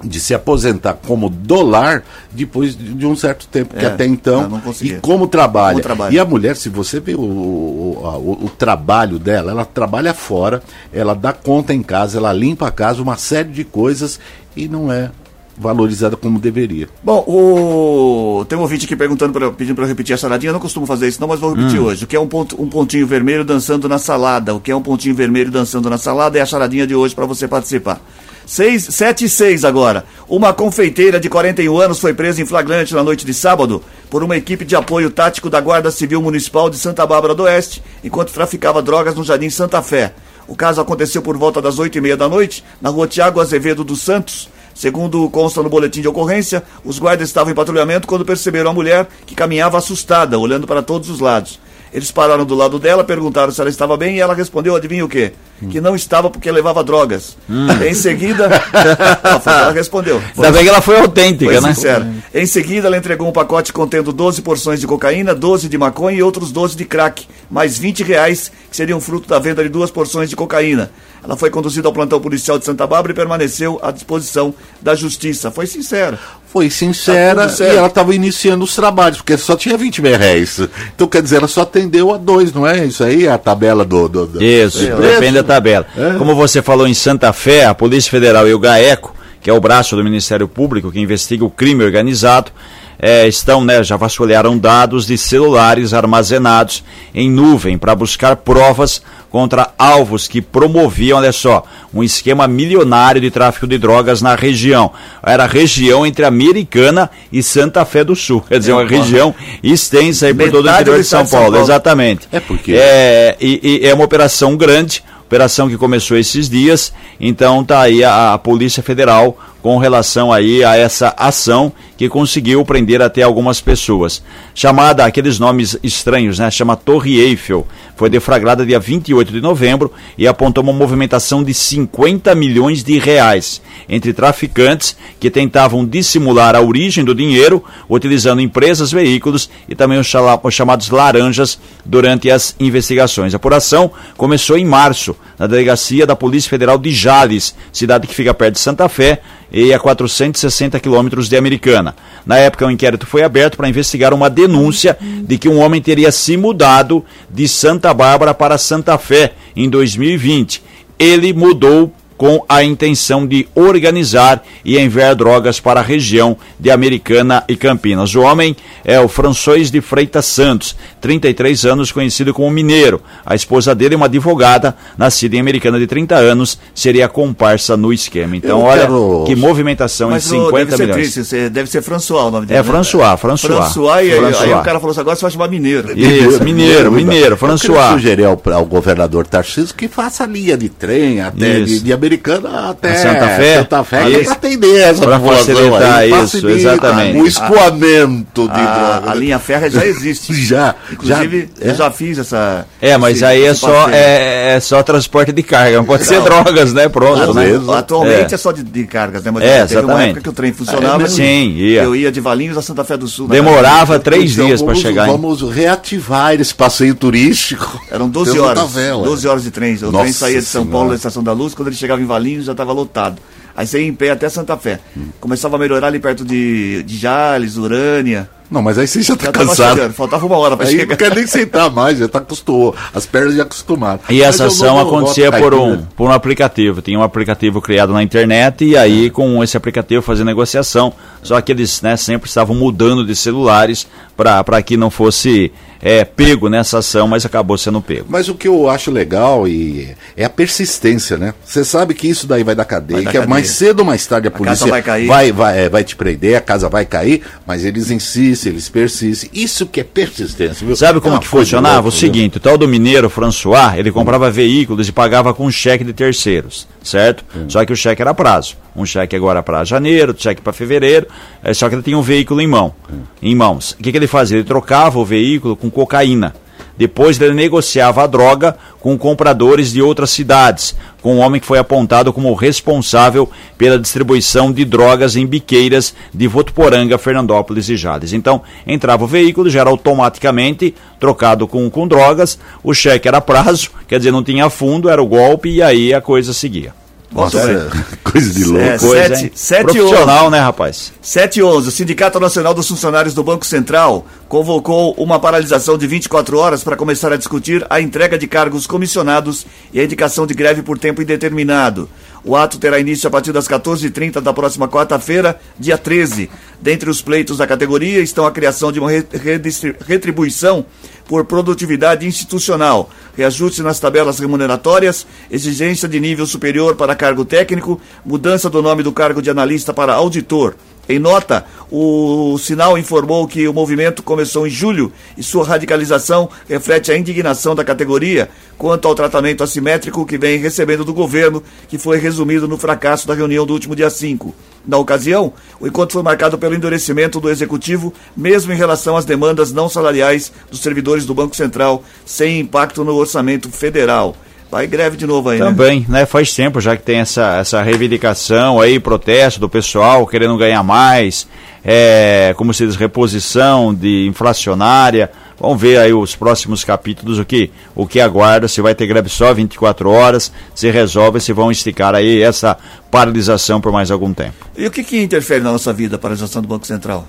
de 0.03 0.19
se 0.19 0.33
aposentar 0.33 0.93
como 1.07 1.29
dólar 1.29 2.03
depois 2.31 2.75
de 2.77 3.05
um 3.05 3.15
certo 3.15 3.47
tempo, 3.47 3.75
é, 3.75 3.79
que 3.79 3.85
até 3.85 4.05
então, 4.05 4.61
e 4.81 4.93
como 4.95 5.27
trabalha. 5.27 5.75
como 5.75 5.81
E 6.15 6.19
a 6.19 6.25
mulher, 6.25 6.55
se 6.55 6.69
você 6.69 6.99
vê 6.99 7.15
o, 7.15 7.21
o, 7.21 7.97
o, 8.03 8.45
o, 8.45 8.49
trabalho 8.49 9.17
dela, 9.17 9.51
ela 9.51 9.65
trabalha 9.65 10.13
fora, 10.13 10.61
ela 10.93 11.15
dá 11.15 11.31
conta 11.33 11.73
em 11.73 11.81
casa, 11.81 12.17
ela 12.17 12.33
limpa 12.33 12.67
a 12.67 12.71
casa, 12.71 13.01
uma 13.01 13.17
série 13.17 13.49
de 13.49 13.63
coisas 13.63 14.19
e 14.55 14.67
não 14.67 14.91
é 14.91 15.09
valorizada 15.57 16.15
como 16.15 16.39
deveria. 16.39 16.89
Bom, 17.03 17.23
o... 17.27 18.45
tem 18.45 18.57
um 18.57 18.61
ouvinte 18.61 18.85
aqui 18.85 18.95
perguntando, 18.95 19.33
pra, 19.33 19.51
pedindo 19.51 19.75
para 19.75 19.85
repetir 19.85 20.13
a 20.13 20.17
saladinha. 20.17 20.49
Eu 20.49 20.53
não 20.53 20.59
costumo 20.59 20.85
fazer 20.85 21.07
isso, 21.07 21.21
não, 21.21 21.27
mas 21.27 21.39
vou 21.39 21.53
repetir 21.53 21.79
hum. 21.79 21.85
hoje. 21.85 22.03
O 22.03 22.07
que 22.07 22.15
é 22.15 22.19
um, 22.19 22.27
ponto, 22.27 22.61
um 22.61 22.67
pontinho 22.67 23.07
vermelho 23.07 23.43
dançando 23.43 23.87
na 23.87 23.97
salada? 23.97 24.53
O 24.53 24.59
que 24.59 24.71
é 24.71 24.75
um 24.75 24.81
pontinho 24.81 25.15
vermelho 25.15 25.51
dançando 25.51 25.89
na 25.89 25.97
salada 25.97 26.37
é 26.37 26.41
a 26.41 26.45
charadinha 26.45 26.85
de 26.85 26.95
hoje 26.95 27.15
para 27.15 27.25
você 27.25 27.47
participar. 27.47 28.01
6, 28.45 28.83
7 28.83 29.25
e 29.25 29.29
6 29.29 29.65
agora. 29.65 30.05
Uma 30.29 30.53
confeiteira 30.53 31.19
de 31.19 31.29
41 31.29 31.79
anos 31.79 31.99
foi 31.99 32.13
presa 32.13 32.41
em 32.41 32.45
flagrante 32.45 32.93
na 32.93 33.03
noite 33.03 33.25
de 33.25 33.33
sábado 33.33 33.83
por 34.09 34.23
uma 34.23 34.37
equipe 34.37 34.63
de 34.63 34.75
apoio 34.75 35.09
tático 35.09 35.49
da 35.49 35.59
Guarda 35.59 35.89
Civil 35.89 36.21
Municipal 36.21 36.69
de 36.69 36.77
Santa 36.77 37.05
Bárbara 37.07 37.33
do 37.33 37.43
Oeste, 37.43 37.81
enquanto 38.03 38.31
traficava 38.31 38.81
drogas 38.81 39.15
no 39.15 39.23
Jardim 39.23 39.49
Santa 39.49 39.81
Fé. 39.81 40.13
O 40.47 40.55
caso 40.55 40.79
aconteceu 40.79 41.23
por 41.23 41.35
volta 41.37 41.59
das 41.59 41.79
8 41.79 41.97
e 41.97 42.01
meia 42.01 42.15
da 42.15 42.29
noite, 42.29 42.63
na 42.79 42.89
rua 42.89 43.07
Tiago 43.07 43.41
Azevedo 43.41 43.83
dos 43.83 44.01
Santos, 44.01 44.47
Segundo 44.75 45.29
consta 45.29 45.63
no 45.63 45.69
boletim 45.69 46.01
de 46.01 46.07
ocorrência, 46.09 46.61
os 46.83 46.99
guardas 46.99 47.29
estavam 47.29 47.49
em 47.49 47.55
patrulhamento 47.55 48.05
quando 48.05 48.25
perceberam 48.25 48.71
a 48.71 48.73
mulher 48.73 49.07
que 49.25 49.33
caminhava 49.33 49.77
assustada, 49.77 50.37
olhando 50.37 50.67
para 50.67 50.83
todos 50.83 51.09
os 51.09 51.21
lados. 51.21 51.61
Eles 51.93 52.11
pararam 52.11 52.45
do 52.45 52.53
lado 52.53 52.77
dela, 52.77 53.05
perguntaram 53.05 53.53
se 53.53 53.61
ela 53.61 53.69
estava 53.69 53.95
bem 53.95 54.17
e 54.17 54.19
ela 54.19 54.33
respondeu, 54.33 54.75
adivinha 54.75 55.05
o 55.05 55.07
quê? 55.07 55.31
Hum. 55.61 55.69
Que 55.69 55.79
não 55.79 55.95
estava 55.95 56.29
porque 56.29 56.51
levava 56.51 56.83
drogas. 56.83 57.37
Hum. 57.49 57.67
Em 57.87 57.93
seguida, 57.93 58.45
ela 59.45 59.71
respondeu. 59.71 60.21
Ainda 60.35 60.51
bem 60.51 60.63
que 60.63 60.69
ela 60.69 60.81
foi 60.81 60.99
autêntica, 60.99 61.51
foi 61.51 61.61
né? 61.61 61.73
Sincera. 61.73 62.07
Em 62.33 62.45
seguida, 62.45 62.87
ela 62.87 62.97
entregou 62.97 63.27
um 63.27 63.31
pacote 63.31 63.71
contendo 63.71 64.11
12 64.11 64.41
porções 64.41 64.79
de 64.79 64.87
cocaína, 64.87 65.33
12 65.33 65.69
de 65.69 65.77
maconha 65.77 66.17
e 66.17 66.23
outros 66.23 66.51
12 66.51 66.75
de 66.75 66.85
crack, 66.85 67.25
mais 67.49 67.77
20 67.77 68.03
reais, 68.03 68.51
que 68.69 68.75
seriam 68.75 68.99
fruto 68.99 69.29
da 69.29 69.39
venda 69.39 69.63
de 69.63 69.69
duas 69.69 69.89
porções 69.89 70.29
de 70.29 70.35
cocaína. 70.35 70.91
Ela 71.23 71.35
foi 71.35 71.49
conduzida 71.49 71.87
ao 71.87 71.93
plantão 71.93 72.19
policial 72.19 72.59
de 72.59 72.65
Santa 72.65 72.85
Bárbara 72.85 73.11
e 73.11 73.15
permaneceu 73.15 73.79
à 73.81 73.91
disposição 73.91 74.53
da 74.79 74.93
justiça. 74.93 75.49
Foi 75.49 75.65
sincera. 75.65 76.19
Foi 76.55 76.69
sincera 76.69 77.49
tá 77.49 77.65
e 77.65 77.75
ela 77.75 77.87
estava 77.87 78.15
iniciando 78.15 78.63
os 78.63 78.73
trabalhos, 78.73 79.17
porque 79.17 79.37
só 79.37 79.57
tinha 79.57 79.77
20 79.77 80.01
mil 80.01 80.17
reais. 80.17 80.61
Então, 80.95 81.05
quer 81.05 81.21
dizer, 81.21 81.37
ela 81.37 81.49
só 81.49 81.63
atendeu 81.63 82.13
a 82.13 82.17
dois, 82.17 82.53
não 82.53 82.65
é? 82.65 82.85
Isso 82.85 83.03
aí 83.03 83.25
é 83.25 83.31
a 83.31 83.37
tabela 83.37 83.83
do. 83.83 84.07
do, 84.07 84.25
do... 84.25 84.41
Isso, 84.41 84.85
depende 84.95 85.33
da 85.33 85.43
tabela. 85.45 85.85
É. 85.95 86.17
Como 86.17 86.35
você 86.35 86.61
falou 86.61 86.87
em 86.87 86.93
Santa 86.93 87.31
Fé, 87.31 87.65
a 87.65 87.73
Polícia 87.73 88.11
Federal 88.11 88.47
e 88.47 88.53
o 88.53 88.59
GAECO, 88.59 89.15
que 89.41 89.49
é 89.49 89.53
o 89.53 89.59
braço 89.59 89.95
do 89.95 90.03
Ministério 90.03 90.47
Público 90.47 90.91
que 90.91 90.99
investiga 90.99 91.45
o 91.45 91.49
crime 91.49 91.83
organizado, 91.83 92.51
é, 92.99 93.27
estão, 93.27 93.63
né, 93.63 93.83
já 93.83 93.97
vasculharam 93.97 94.57
dados 94.57 95.05
de 95.05 95.17
celulares 95.17 95.93
armazenados 95.93 96.83
em 97.13 97.29
nuvem 97.29 97.77
para 97.77 97.93
buscar 97.93 98.37
provas 98.37 99.01
contra 99.29 99.69
alvos 99.77 100.27
que 100.27 100.41
promoviam, 100.41 101.17
olha 101.17 101.31
só, 101.31 101.63
um 101.93 102.01
esquema 102.01 102.47
milionário 102.47 103.19
de 103.19 103.29
tráfico 103.29 103.67
de 103.67 103.77
drogas 103.77 104.21
na 104.21 104.33
região. 104.33 104.91
Era 105.21 105.43
a 105.43 105.47
região 105.47 106.05
entre 106.05 106.23
Americana 106.25 107.09
e 107.31 107.43
Santa 107.43 107.83
Fé 107.83 108.03
do 108.03 108.15
Sul. 108.15 108.41
Quer 108.47 108.59
dizer, 108.59 108.71
uma 108.71 108.85
região 108.85 109.35
extensa 109.61 110.27
aí 110.27 110.33
por 110.33 110.49
todo 110.49 110.65
o 110.65 110.71
interior 110.71 110.97
de 110.97 111.03
São, 111.03 111.25
São 111.25 111.39
Paulo. 111.39 111.59
Exatamente. 111.59 112.29
É 112.31 112.39
porque. 112.39 112.75
É, 112.75 113.35
e, 113.41 113.81
e 113.83 113.87
é 113.87 113.93
uma 113.93 114.05
operação 114.05 114.55
grande 114.55 115.03
operação 115.25 115.67
que 115.67 115.77
começou 115.77 116.17
esses 116.17 116.47
dias, 116.47 116.93
então 117.19 117.63
tá 117.63 117.81
aí 117.81 118.03
a, 118.03 118.33
a, 118.33 118.37
Polícia 118.37 118.83
Federal 118.83 119.37
com 119.61 119.77
relação 119.77 120.31
aí 120.31 120.63
a 120.63 120.77
essa 120.77 121.13
ação 121.17 121.73
que 121.97 122.09
conseguiu 122.09 122.63
prender 122.65 123.01
até 123.01 123.21
algumas 123.21 123.61
pessoas. 123.61 124.21
Chamada 124.53 125.05
aqueles 125.05 125.39
nomes 125.39 125.77
estranhos, 125.83 126.39
né? 126.39 126.49
Chama 126.51 126.75
Torre 126.75 127.19
Eiffel. 127.19 127.67
Foi 127.95 128.09
deflagrada 128.09 128.65
dia 128.65 128.79
28 128.79 129.31
de 129.31 129.41
novembro 129.41 129.91
e 130.17 130.27
apontou 130.27 130.63
uma 130.63 130.73
movimentação 130.73 131.43
de 131.43 131.53
50 131.53 132.35
milhões 132.35 132.83
de 132.83 132.97
reais 132.99 133.61
entre 133.87 134.13
traficantes 134.13 134.97
que 135.19 135.29
tentavam 135.29 135.85
dissimular 135.85 136.55
a 136.55 136.61
origem 136.61 137.03
do 137.05 137.15
dinheiro 137.15 137.63
utilizando 137.89 138.41
empresas, 138.41 138.91
veículos 138.91 139.49
e 139.69 139.75
também 139.75 139.99
os 139.99 140.07
chamados 140.51 140.89
laranjas 140.89 141.59
durante 141.85 142.29
as 142.29 142.55
investigações. 142.59 143.33
A 143.33 143.37
apuração 143.37 143.91
começou 144.17 144.57
em 144.57 144.65
março 144.65 145.15
na 145.37 145.47
delegacia 145.47 146.05
da 146.05 146.15
Polícia 146.15 146.49
Federal 146.49 146.77
de 146.77 146.91
Jales, 146.91 147.55
cidade 147.71 148.07
que 148.07 148.15
fica 148.15 148.33
perto 148.33 148.53
de 148.53 148.59
Santa 148.59 148.89
Fé, 148.89 149.21
e 149.51 149.73
a 149.73 149.79
460 149.79 150.79
quilômetros 150.79 151.29
de 151.29 151.37
Americana. 151.37 151.84
Na 152.25 152.37
época, 152.37 152.65
o 152.65 152.67
um 152.67 152.71
inquérito 152.71 153.05
foi 153.05 153.23
aberto 153.23 153.57
para 153.57 153.69
investigar 153.69 154.13
uma 154.13 154.29
denúncia 154.29 154.97
de 155.01 155.37
que 155.37 155.49
um 155.49 155.59
homem 155.59 155.81
teria 155.81 156.11
se 156.11 156.37
mudado 156.37 157.03
de 157.29 157.47
Santa 157.47 157.93
Bárbara 157.93 158.33
para 158.33 158.57
Santa 158.57 158.97
Fé 158.97 159.33
em 159.55 159.69
2020. 159.69 160.63
Ele 160.97 161.33
mudou 161.33 161.91
com 162.17 162.43
a 162.47 162.63
intenção 162.63 163.25
de 163.25 163.47
organizar 163.53 164.43
e 164.63 164.77
enviar 164.77 165.15
drogas 165.15 165.59
para 165.59 165.79
a 165.79 165.83
região 165.83 166.37
de 166.59 166.71
Americana 166.71 167.43
e 167.47 167.55
Campinas. 167.55 168.15
O 168.15 168.21
homem 168.21 168.55
é 168.83 168.99
o 168.99 169.07
François 169.07 169.69
de 169.69 169.81
Freitas 169.81 170.25
Santos, 170.25 170.75
33 171.01 171.65
anos, 171.65 171.91
conhecido 171.91 172.33
como 172.33 172.49
Mineiro. 172.49 173.01
A 173.25 173.35
esposa 173.35 173.75
dele, 173.75 173.95
uma 173.95 174.05
advogada, 174.05 174.75
nascida 174.97 175.35
em 175.35 175.39
Americana 175.39 175.77
de 175.77 175.87
30 175.87 176.15
anos, 176.15 176.57
seria 176.73 177.07
comparsa 177.07 177.75
no 177.75 177.91
esquema. 177.91 178.35
Então, 178.35 178.61
olha 178.61 178.81
quero... 178.81 179.23
que 179.25 179.35
movimentação 179.35 180.11
Mas, 180.11 180.25
em 180.27 180.41
50 180.43 180.65
deve 180.65 180.83
milhões. 180.83 181.13
Ser 181.13 181.21
triste, 181.21 181.49
deve 181.49 181.69
ser 181.69 181.81
François 181.81 182.25
o 182.25 182.31
nome 182.31 182.45
dele. 182.45 182.59
É 182.59 182.63
né? 182.63 182.69
François, 182.69 183.19
François. 183.19 183.55
François, 183.55 184.07
e 184.07 184.11
aí, 184.11 184.19
François. 184.19 184.43
aí 184.43 184.53
o 184.53 184.63
cara 184.63 184.79
falou 184.79 184.91
assim, 184.91 185.01
agora 185.01 185.15
você 185.15 185.21
vai 185.21 185.31
chamar 185.31 185.47
Mineiro. 185.49 185.97
Isso, 185.97 186.43
Mineiro, 186.43 186.91
Mineiro, 186.91 187.37
François. 187.37 187.91
Eu 187.91 187.93
sugerir 187.93 188.25
ao, 188.25 188.41
ao 188.53 188.65
governador 188.65 189.27
Tarcísio 189.27 189.75
que 189.75 189.87
faça 189.87 190.25
linha 190.25 190.57
de 190.57 190.69
trem 190.69 191.21
até 191.21 191.61
de, 191.61 191.79
de 191.79 191.93
americana 192.05 192.69
até 192.69 192.91
a 192.91 192.95
Santa 192.95 193.27
Fé, 193.27 193.57
Santa 193.57 193.83
Fé 193.83 194.09
isso. 194.09 194.23
para 194.23 194.33
atender 194.33 194.77
essa 194.77 195.01
pra 195.01 195.19
facilitar 195.19 195.93
aí, 195.97 196.23
isso, 196.23 196.49
exatamente. 196.49 197.17
O 197.19 197.27
escoamento 197.27 198.47
de 198.47 198.59
a, 198.59 198.77
droga. 198.77 199.11
A 199.11 199.15
linha 199.15 199.39
férrea 199.39 199.69
já 199.69 199.85
existe. 199.85 200.33
já. 200.45 200.75
Inclusive, 200.91 201.49
já, 201.59 201.65
é. 201.65 201.71
eu 201.71 201.75
já 201.75 201.91
fiz 201.91 202.17
essa. 202.17 202.65
É, 202.81 202.97
mas 202.97 203.17
esse, 203.17 203.25
aí 203.25 203.43
é 203.43 203.53
só, 203.53 203.89
é, 203.89 204.55
é, 204.55 204.59
só 204.59 204.81
transporte 204.83 205.31
de 205.31 205.43
carga, 205.43 205.77
não 205.77 205.85
pode 205.85 206.03
não. 206.03 206.07
ser 206.07 206.21
drogas, 206.21 206.73
né? 206.73 206.87
Pronto, 206.87 207.33
né? 207.33 207.45
Vezes, 207.45 207.69
atualmente 207.69 208.31
é. 208.31 208.35
é. 208.35 208.37
só 208.37 208.51
de, 208.51 208.63
de 208.63 208.83
cargas, 208.85 209.23
né? 209.23 209.31
Mas 209.31 209.43
é, 209.43 209.47
teve 209.47 209.73
exatamente. 209.73 209.93
uma 209.93 210.03
época 210.03 210.21
que 210.21 210.29
o 210.29 210.33
trem 210.33 210.53
funcionava. 210.53 211.03
É, 211.03 211.07
sim, 211.07 211.49
ia. 211.51 211.83
Eu 211.83 211.95
ia 211.95 212.11
de 212.11 212.21
Valinhos 212.21 212.57
a 212.57 212.61
Santa 212.61 212.83
Fé 212.83 212.97
do 212.97 213.07
Sul. 213.07 213.27
Demorava 213.27 213.99
três 213.99 214.33
então, 214.33 214.45
dias 214.45 214.61
para 214.61 214.75
chegar. 214.75 215.07
Vamos 215.07 215.41
reativar 215.41 216.39
esse 216.39 216.53
passeio 216.53 216.95
turístico. 216.95 217.81
Eram 217.89 218.09
12 218.09 218.39
horas. 218.39 218.73
12 218.73 219.27
horas 219.27 219.43
de 219.43 219.51
trem. 219.51 219.75
O 219.75 219.91
trem 219.91 220.13
saía 220.13 220.39
de 220.39 220.45
São 220.45 220.65
Paulo 220.65 220.89
da 220.89 220.95
Estação 220.95 221.23
da 221.23 221.33
Luz, 221.33 221.53
quando 221.53 221.69
ele 221.69 221.75
chegava 221.75 221.94
em 222.01 222.05
Valinhos 222.05 222.45
já 222.45 222.51
estava 222.51 222.71
lotado. 222.71 223.21
Aí 223.55 223.65
você 223.65 223.79
ia 223.79 223.87
em 223.87 223.93
pé 223.93 224.11
até 224.11 224.27
Santa 224.27 224.57
Fé. 224.57 224.79
Hum. 224.97 225.07
Começava 225.19 225.55
a 225.55 225.59
melhorar 225.59 225.87
ali 225.87 225.99
perto 225.99 226.25
de, 226.25 226.83
de 226.83 226.97
Jales, 226.97 227.55
Urânia. 227.55 228.29
Não, 228.51 228.61
mas 228.61 228.77
aí 228.77 228.87
você 228.87 229.01
já 229.01 229.15
tá 229.15 229.25
já 229.25 229.31
cansado. 229.31 229.75
Chegando, 229.75 229.93
faltava 229.93 230.25
uma 230.25 230.37
hora 230.37 230.55
para 230.55 230.65
chegar. 230.67 230.87
Não 230.87 230.95
quer 230.95 231.15
nem 231.15 231.25
sentar 231.25 231.71
mais, 231.71 231.97
já 231.97 232.07
tá 232.07 232.19
acostumado. 232.19 232.75
As 232.93 233.05
pernas 233.05 233.35
já 233.35 233.43
acostumaram. 233.43 233.99
E 234.09 234.21
essa 234.21 234.45
ação 234.45 234.79
acontecia 234.79 235.31
por 235.31 235.53
um, 235.53 235.83
por 235.95 236.09
um 236.09 236.11
aplicativo. 236.11 236.81
Tinha 236.81 236.99
um 236.99 237.03
aplicativo 237.03 237.61
criado 237.61 237.93
na 237.93 238.03
internet 238.03 238.65
e 238.65 238.77
aí 238.77 239.09
com 239.09 239.43
esse 239.43 239.57
aplicativo 239.57 240.01
fazia 240.01 240.25
negociação. 240.25 240.93
Só 241.23 241.39
que 241.41 241.51
eles 241.51 241.81
né, 241.81 241.97
sempre 241.97 242.27
estavam 242.27 242.55
mudando 242.55 243.05
de 243.05 243.15
celulares 243.15 243.87
para 244.15 244.61
que 244.61 244.77
não 244.77 244.91
fosse 244.91 245.51
é, 245.81 246.03
pego 246.03 246.49
nessa 246.49 246.79
ação, 246.79 247.07
mas 247.07 247.25
acabou 247.25 247.57
sendo 247.57 247.81
pego. 247.81 248.05
Mas 248.09 248.29
o 248.29 248.35
que 248.35 248.47
eu 248.47 248.69
acho 248.69 248.91
legal 248.91 249.47
e 249.47 249.95
é 250.15 250.25
a 250.25 250.29
persistência, 250.29 251.17
né? 251.17 251.33
Você 251.43 251.63
sabe 251.63 251.93
que 251.93 252.07
isso 252.07 252.27
daí 252.27 252.43
vai 252.43 252.55
dar 252.55 252.65
cadeia, 252.65 252.97
vai 252.97 253.03
dar 253.05 253.11
que 253.11 253.17
cadeia. 253.17 253.29
é 253.29 253.29
mais 253.29 253.49
cedo 253.49 253.79
ou 253.79 253.85
mais 253.85 254.05
tarde 254.05 254.27
a, 254.27 254.29
a 254.29 254.31
polícia 254.31 254.67
vai, 254.67 254.81
cair. 254.81 255.07
vai, 255.07 255.31
vai, 255.31 255.59
é, 255.59 255.69
vai 255.69 255.83
te 255.83 255.95
prender, 255.95 256.35
a 256.35 256.41
casa 256.41 256.69
vai 256.69 256.85
cair, 256.85 257.21
mas 257.45 257.63
eles 257.63 257.91
insistem, 257.91 258.53
eles 258.53 258.69
persistem. 258.69 259.29
Isso 259.33 259.65
que 259.65 259.79
é 259.79 259.83
persistência. 259.83 260.65
Viu? 260.65 260.75
Sabe 260.75 260.99
como 260.99 261.15
é 261.15 261.19
que 261.19 261.27
funcionava? 261.27 261.75
Louco, 261.75 261.89
o 261.89 261.91
seguinte, 261.91 262.37
o 262.37 262.39
tal 262.39 262.57
do 262.57 262.67
mineiro 262.67 263.09
François, 263.09 263.77
ele 263.77 263.91
comprava 263.91 264.29
veículos 264.31 264.87
e 264.87 264.91
pagava 264.91 265.33
com 265.33 265.49
cheque 265.51 265.83
de 265.83 265.93
terceiros, 265.93 266.67
certo? 266.85 267.23
Hum. 267.35 267.49
Só 267.49 267.65
que 267.65 267.73
o 267.73 267.75
cheque 267.75 268.01
era 268.01 268.13
prazo. 268.13 268.55
Um 268.75 268.85
cheque 268.85 269.15
agora 269.15 269.41
para 269.41 269.63
janeiro, 269.63 270.09
outro 270.09 270.23
cheque 270.23 270.41
para 270.41 270.53
fevereiro, 270.53 271.07
é, 271.43 271.53
só 271.53 271.67
que 271.67 271.75
ele 271.75 271.81
tinha 271.81 271.97
um 271.97 272.01
veículo 272.01 272.39
em 272.39 272.47
mão, 272.47 272.73
hum. 272.89 273.01
em 273.21 273.35
mãos. 273.35 273.71
O 273.71 273.77
que, 273.77 273.91
que 273.91 273.97
ele 273.97 274.07
fazia? 274.07 274.37
Ele 274.37 274.45
trocava 274.45 274.99
o 274.99 275.05
veículo 275.05 275.55
com 275.55 275.69
cocaína. 275.69 276.33
Depois 276.77 277.19
ele 277.19 277.33
negociava 277.33 278.03
a 278.03 278.07
droga 278.07 278.57
com 278.79 278.97
compradores 278.97 279.71
de 279.71 279.81
outras 279.81 280.09
cidades, 280.09 280.75
com 281.01 281.15
um 281.15 281.19
homem 281.19 281.39
que 281.39 281.47
foi 281.47 281.57
apontado 281.57 282.11
como 282.11 282.33
responsável 282.33 283.29
pela 283.57 283.79
distribuição 283.79 284.51
de 284.51 284.65
drogas 284.65 285.15
em 285.15 285.25
biqueiras 285.25 285.93
de 286.13 286.27
Votuporanga, 286.27 286.97
Fernandópolis 286.97 287.69
e 287.69 287.77
Jales. 287.77 288.13
Então, 288.13 288.41
entrava 288.65 289.03
o 289.03 289.07
veículo, 289.07 289.49
já 289.49 289.61
era 289.61 289.69
automaticamente 289.69 290.75
trocado 290.99 291.47
com, 291.47 291.69
com 291.69 291.87
drogas, 291.87 292.37
o 292.63 292.73
cheque 292.73 293.07
era 293.07 293.21
prazo, 293.21 293.69
quer 293.87 293.97
dizer, 293.97 294.11
não 294.11 294.23
tinha 294.23 294.49
fundo, 294.49 294.89
era 294.89 295.01
o 295.01 295.07
golpe 295.07 295.49
e 295.49 295.61
aí 295.61 295.93
a 295.93 296.01
coisa 296.01 296.33
seguia. 296.33 296.73
Nossa, 297.15 297.39
é, 297.39 297.69
coisa 298.03 298.33
de 298.33 298.43
louco. 298.43 298.61
É, 298.61 298.77
coisa, 298.77 299.15
sete, 299.15 299.31
sete 299.33 299.63
Profissional, 299.63 300.25
11. 300.25 300.31
né, 300.31 300.39
rapaz? 300.39 300.93
7 301.01 301.39
e 301.39 301.43
11. 301.43 301.67
O 301.69 301.71
Sindicato 301.71 302.19
Nacional 302.19 302.53
dos 302.53 302.67
Funcionários 302.67 303.13
do 303.13 303.23
Banco 303.23 303.45
Central 303.45 304.05
convocou 304.27 304.93
uma 304.97 305.19
paralisação 305.19 305.77
de 305.77 305.87
24 305.87 306.37
horas 306.37 306.63
para 306.63 306.75
começar 306.75 307.13
a 307.13 307.17
discutir 307.17 307.65
a 307.69 307.79
entrega 307.79 308.17
de 308.17 308.27
cargos 308.27 308.65
comissionados 308.65 309.45
e 309.71 309.79
a 309.79 309.83
indicação 309.83 310.25
de 310.25 310.33
greve 310.33 310.61
por 310.61 310.79
tempo 310.79 311.01
indeterminado. 311.01 311.89
O 312.23 312.35
ato 312.35 312.57
terá 312.57 312.79
início 312.79 313.07
a 313.07 313.11
partir 313.11 313.31
das 313.31 313.47
14h30 313.47 314.19
da 314.19 314.33
próxima 314.33 314.67
quarta-feira, 314.67 315.39
dia 315.59 315.77
13. 315.77 316.29
Dentre 316.59 316.89
os 316.89 316.99
pleitos 316.99 317.37
da 317.37 317.45
categoria 317.45 317.99
estão 317.99 318.25
a 318.25 318.31
criação 318.31 318.71
de 318.71 318.79
uma 318.79 318.89
retribuição 318.89 320.65
por 321.07 321.25
produtividade 321.25 322.07
institucional, 322.07 322.89
reajuste 323.15 323.61
nas 323.61 323.79
tabelas 323.79 324.17
remuneratórias, 324.17 325.05
exigência 325.29 325.87
de 325.87 325.99
nível 325.99 326.25
superior 326.25 326.75
para 326.75 326.95
cargo 326.95 327.23
técnico, 327.23 327.79
mudança 328.03 328.49
do 328.49 328.59
nome 328.59 328.81
do 328.81 328.91
cargo 328.91 329.21
de 329.21 329.29
analista 329.29 329.71
para 329.71 329.93
auditor. 329.93 330.55
Em 330.87 330.99
nota, 330.99 331.45
o 331.71 332.37
Sinal 332.37 332.77
informou 332.77 333.27
que 333.27 333.47
o 333.47 333.53
movimento 333.53 334.03
começou 334.03 334.45
em 334.45 334.51
julho 334.51 334.91
e 335.17 335.23
sua 335.23 335.43
radicalização 335.43 336.29
reflete 336.47 336.91
a 336.91 336.97
indignação 336.97 337.55
da 337.55 337.63
categoria 337.63 338.29
quanto 338.55 338.87
ao 338.87 338.93
tratamento 338.93 339.43
assimétrico 339.43 340.05
que 340.05 340.17
vem 340.17 340.37
recebendo 340.37 340.85
do 340.85 340.93
governo, 340.93 341.41
que 341.67 341.79
foi 341.79 341.97
resumido 341.97 342.47
no 342.47 342.57
fracasso 342.57 343.07
da 343.07 343.15
reunião 343.15 343.47
do 343.47 343.53
último 343.53 343.75
dia 343.75 343.89
5. 343.89 344.33
Na 344.67 344.77
ocasião, 344.77 345.33
o 345.59 345.67
encontro 345.67 345.93
foi 345.93 346.03
marcado 346.03 346.37
pelo 346.37 346.55
endurecimento 346.55 347.19
do 347.19 347.29
executivo, 347.29 347.91
mesmo 348.15 348.53
em 348.53 348.55
relação 348.55 348.95
às 348.95 349.05
demandas 349.05 349.51
não 349.51 349.67
salariais 349.67 350.31
dos 350.51 350.61
servidores 350.61 351.05
do 351.05 351.15
Banco 351.15 351.35
Central, 351.35 351.83
sem 352.05 352.39
impacto 352.39 352.83
no 352.83 352.95
orçamento 352.95 353.49
federal. 353.49 354.15
Vai 354.49 354.67
greve 354.67 354.95
de 354.95 355.05
novo 355.05 355.29
aí, 355.29 355.39
né? 355.39 355.45
Também, 355.45 355.79
né? 355.81 355.99
né? 355.99 356.05
Faz 356.05 356.33
tempo 356.33 356.61
já 356.61 356.77
que 356.77 356.83
tem 356.83 356.99
essa, 356.99 357.37
essa 357.37 357.61
reivindicação 357.61 358.61
aí, 358.61 358.79
protesto 358.79 359.39
do 359.39 359.49
pessoal 359.49 360.05
querendo 360.07 360.37
ganhar 360.37 360.63
mais, 360.63 361.27
é, 361.63 362.33
como 362.37 362.53
se 362.53 362.65
diz, 362.65 362.75
reposição 362.75 363.73
de 363.73 364.07
inflacionária. 364.07 365.11
Vamos 365.37 365.59
ver 365.59 365.77
aí 365.77 365.93
os 365.93 366.15
próximos 366.15 366.63
capítulos, 366.63 367.19
o 367.19 367.25
que, 367.25 367.51
o 367.75 367.85
que 367.85 367.99
aguarda, 367.99 368.47
se 368.47 368.61
vai 368.61 368.73
ter 368.73 368.87
greve 368.87 369.09
só 369.09 369.33
24 369.33 369.89
horas, 369.89 370.31
se 370.53 370.71
resolve, 370.71 371.19
se 371.19 371.33
vão 371.33 371.51
esticar 371.51 371.93
aí 371.93 372.21
essa 372.21 372.57
paralisação 372.89 373.59
por 373.59 373.71
mais 373.71 373.91
algum 373.91 374.13
tempo. 374.13 374.45
E 374.55 374.65
o 374.65 374.71
que, 374.71 374.83
que 374.83 375.01
interfere 375.01 375.43
na 375.43 375.51
nossa 375.51 375.73
vida 375.73 375.97
a 375.97 375.99
paralisação 375.99 376.41
do 376.41 376.47
Banco 376.47 376.65
Central? 376.65 377.05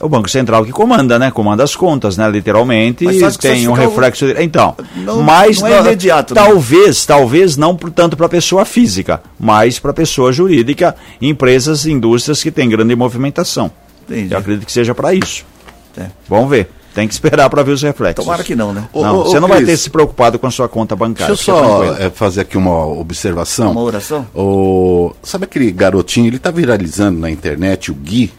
O 0.00 0.08
Banco 0.08 0.28
Central 0.28 0.64
que 0.64 0.72
comanda, 0.72 1.18
né? 1.18 1.30
Comanda 1.30 1.62
as 1.62 1.76
contas, 1.76 2.16
né? 2.16 2.28
Literalmente 2.28 3.06
tem 3.40 3.68
um 3.68 3.72
reflexo. 3.72 4.26
Então, 4.40 4.74
não, 4.96 5.22
mas 5.22 5.60
não 5.60 5.68
é 5.68 5.80
imediato. 5.80 6.34
Talvez, 6.34 7.06
né? 7.06 7.14
talvez 7.14 7.56
não 7.56 7.76
tanto 7.76 8.16
para 8.16 8.28
pessoa 8.28 8.64
física, 8.64 9.22
mas 9.38 9.78
para 9.78 9.92
pessoa 9.92 10.32
jurídica, 10.32 10.94
empresas, 11.20 11.86
indústrias 11.86 12.42
que 12.42 12.50
têm 12.50 12.68
grande 12.68 12.94
movimentação. 12.96 13.70
Entendi. 14.08 14.32
Eu 14.32 14.38
acredito 14.38 14.66
que 14.66 14.72
seja 14.72 14.94
para 14.94 15.14
isso. 15.14 15.44
É. 15.96 16.06
Vamos 16.28 16.50
ver. 16.50 16.68
Tem 16.94 17.08
que 17.08 17.14
esperar 17.14 17.50
para 17.50 17.62
ver 17.64 17.72
os 17.72 17.82
reflexos. 17.82 18.24
Tomara 18.24 18.44
que 18.44 18.54
não, 18.54 18.72
né? 18.72 18.88
Não, 18.94 19.18
ô, 19.18 19.24
você 19.24 19.36
ô, 19.36 19.40
não 19.40 19.48
Cris, 19.48 19.58
vai 19.58 19.66
ter 19.66 19.76
se 19.76 19.90
preocupado 19.90 20.38
com 20.38 20.46
a 20.46 20.50
sua 20.50 20.68
conta 20.68 20.94
bancária. 20.94 21.34
Deixa 21.34 21.50
eu 21.50 21.56
só 21.56 21.84
é, 21.96 22.08
fazer 22.08 22.42
aqui 22.42 22.56
uma 22.56 22.86
observação. 22.86 23.72
Uma 23.72 23.82
oração? 23.82 24.24
O, 24.32 25.12
sabe 25.20 25.44
aquele 25.44 25.72
garotinho, 25.72 26.28
ele 26.28 26.36
está 26.36 26.52
viralizando 26.52 27.18
na 27.18 27.28
internet, 27.28 27.90
o 27.90 27.94
Gui, 27.94 28.32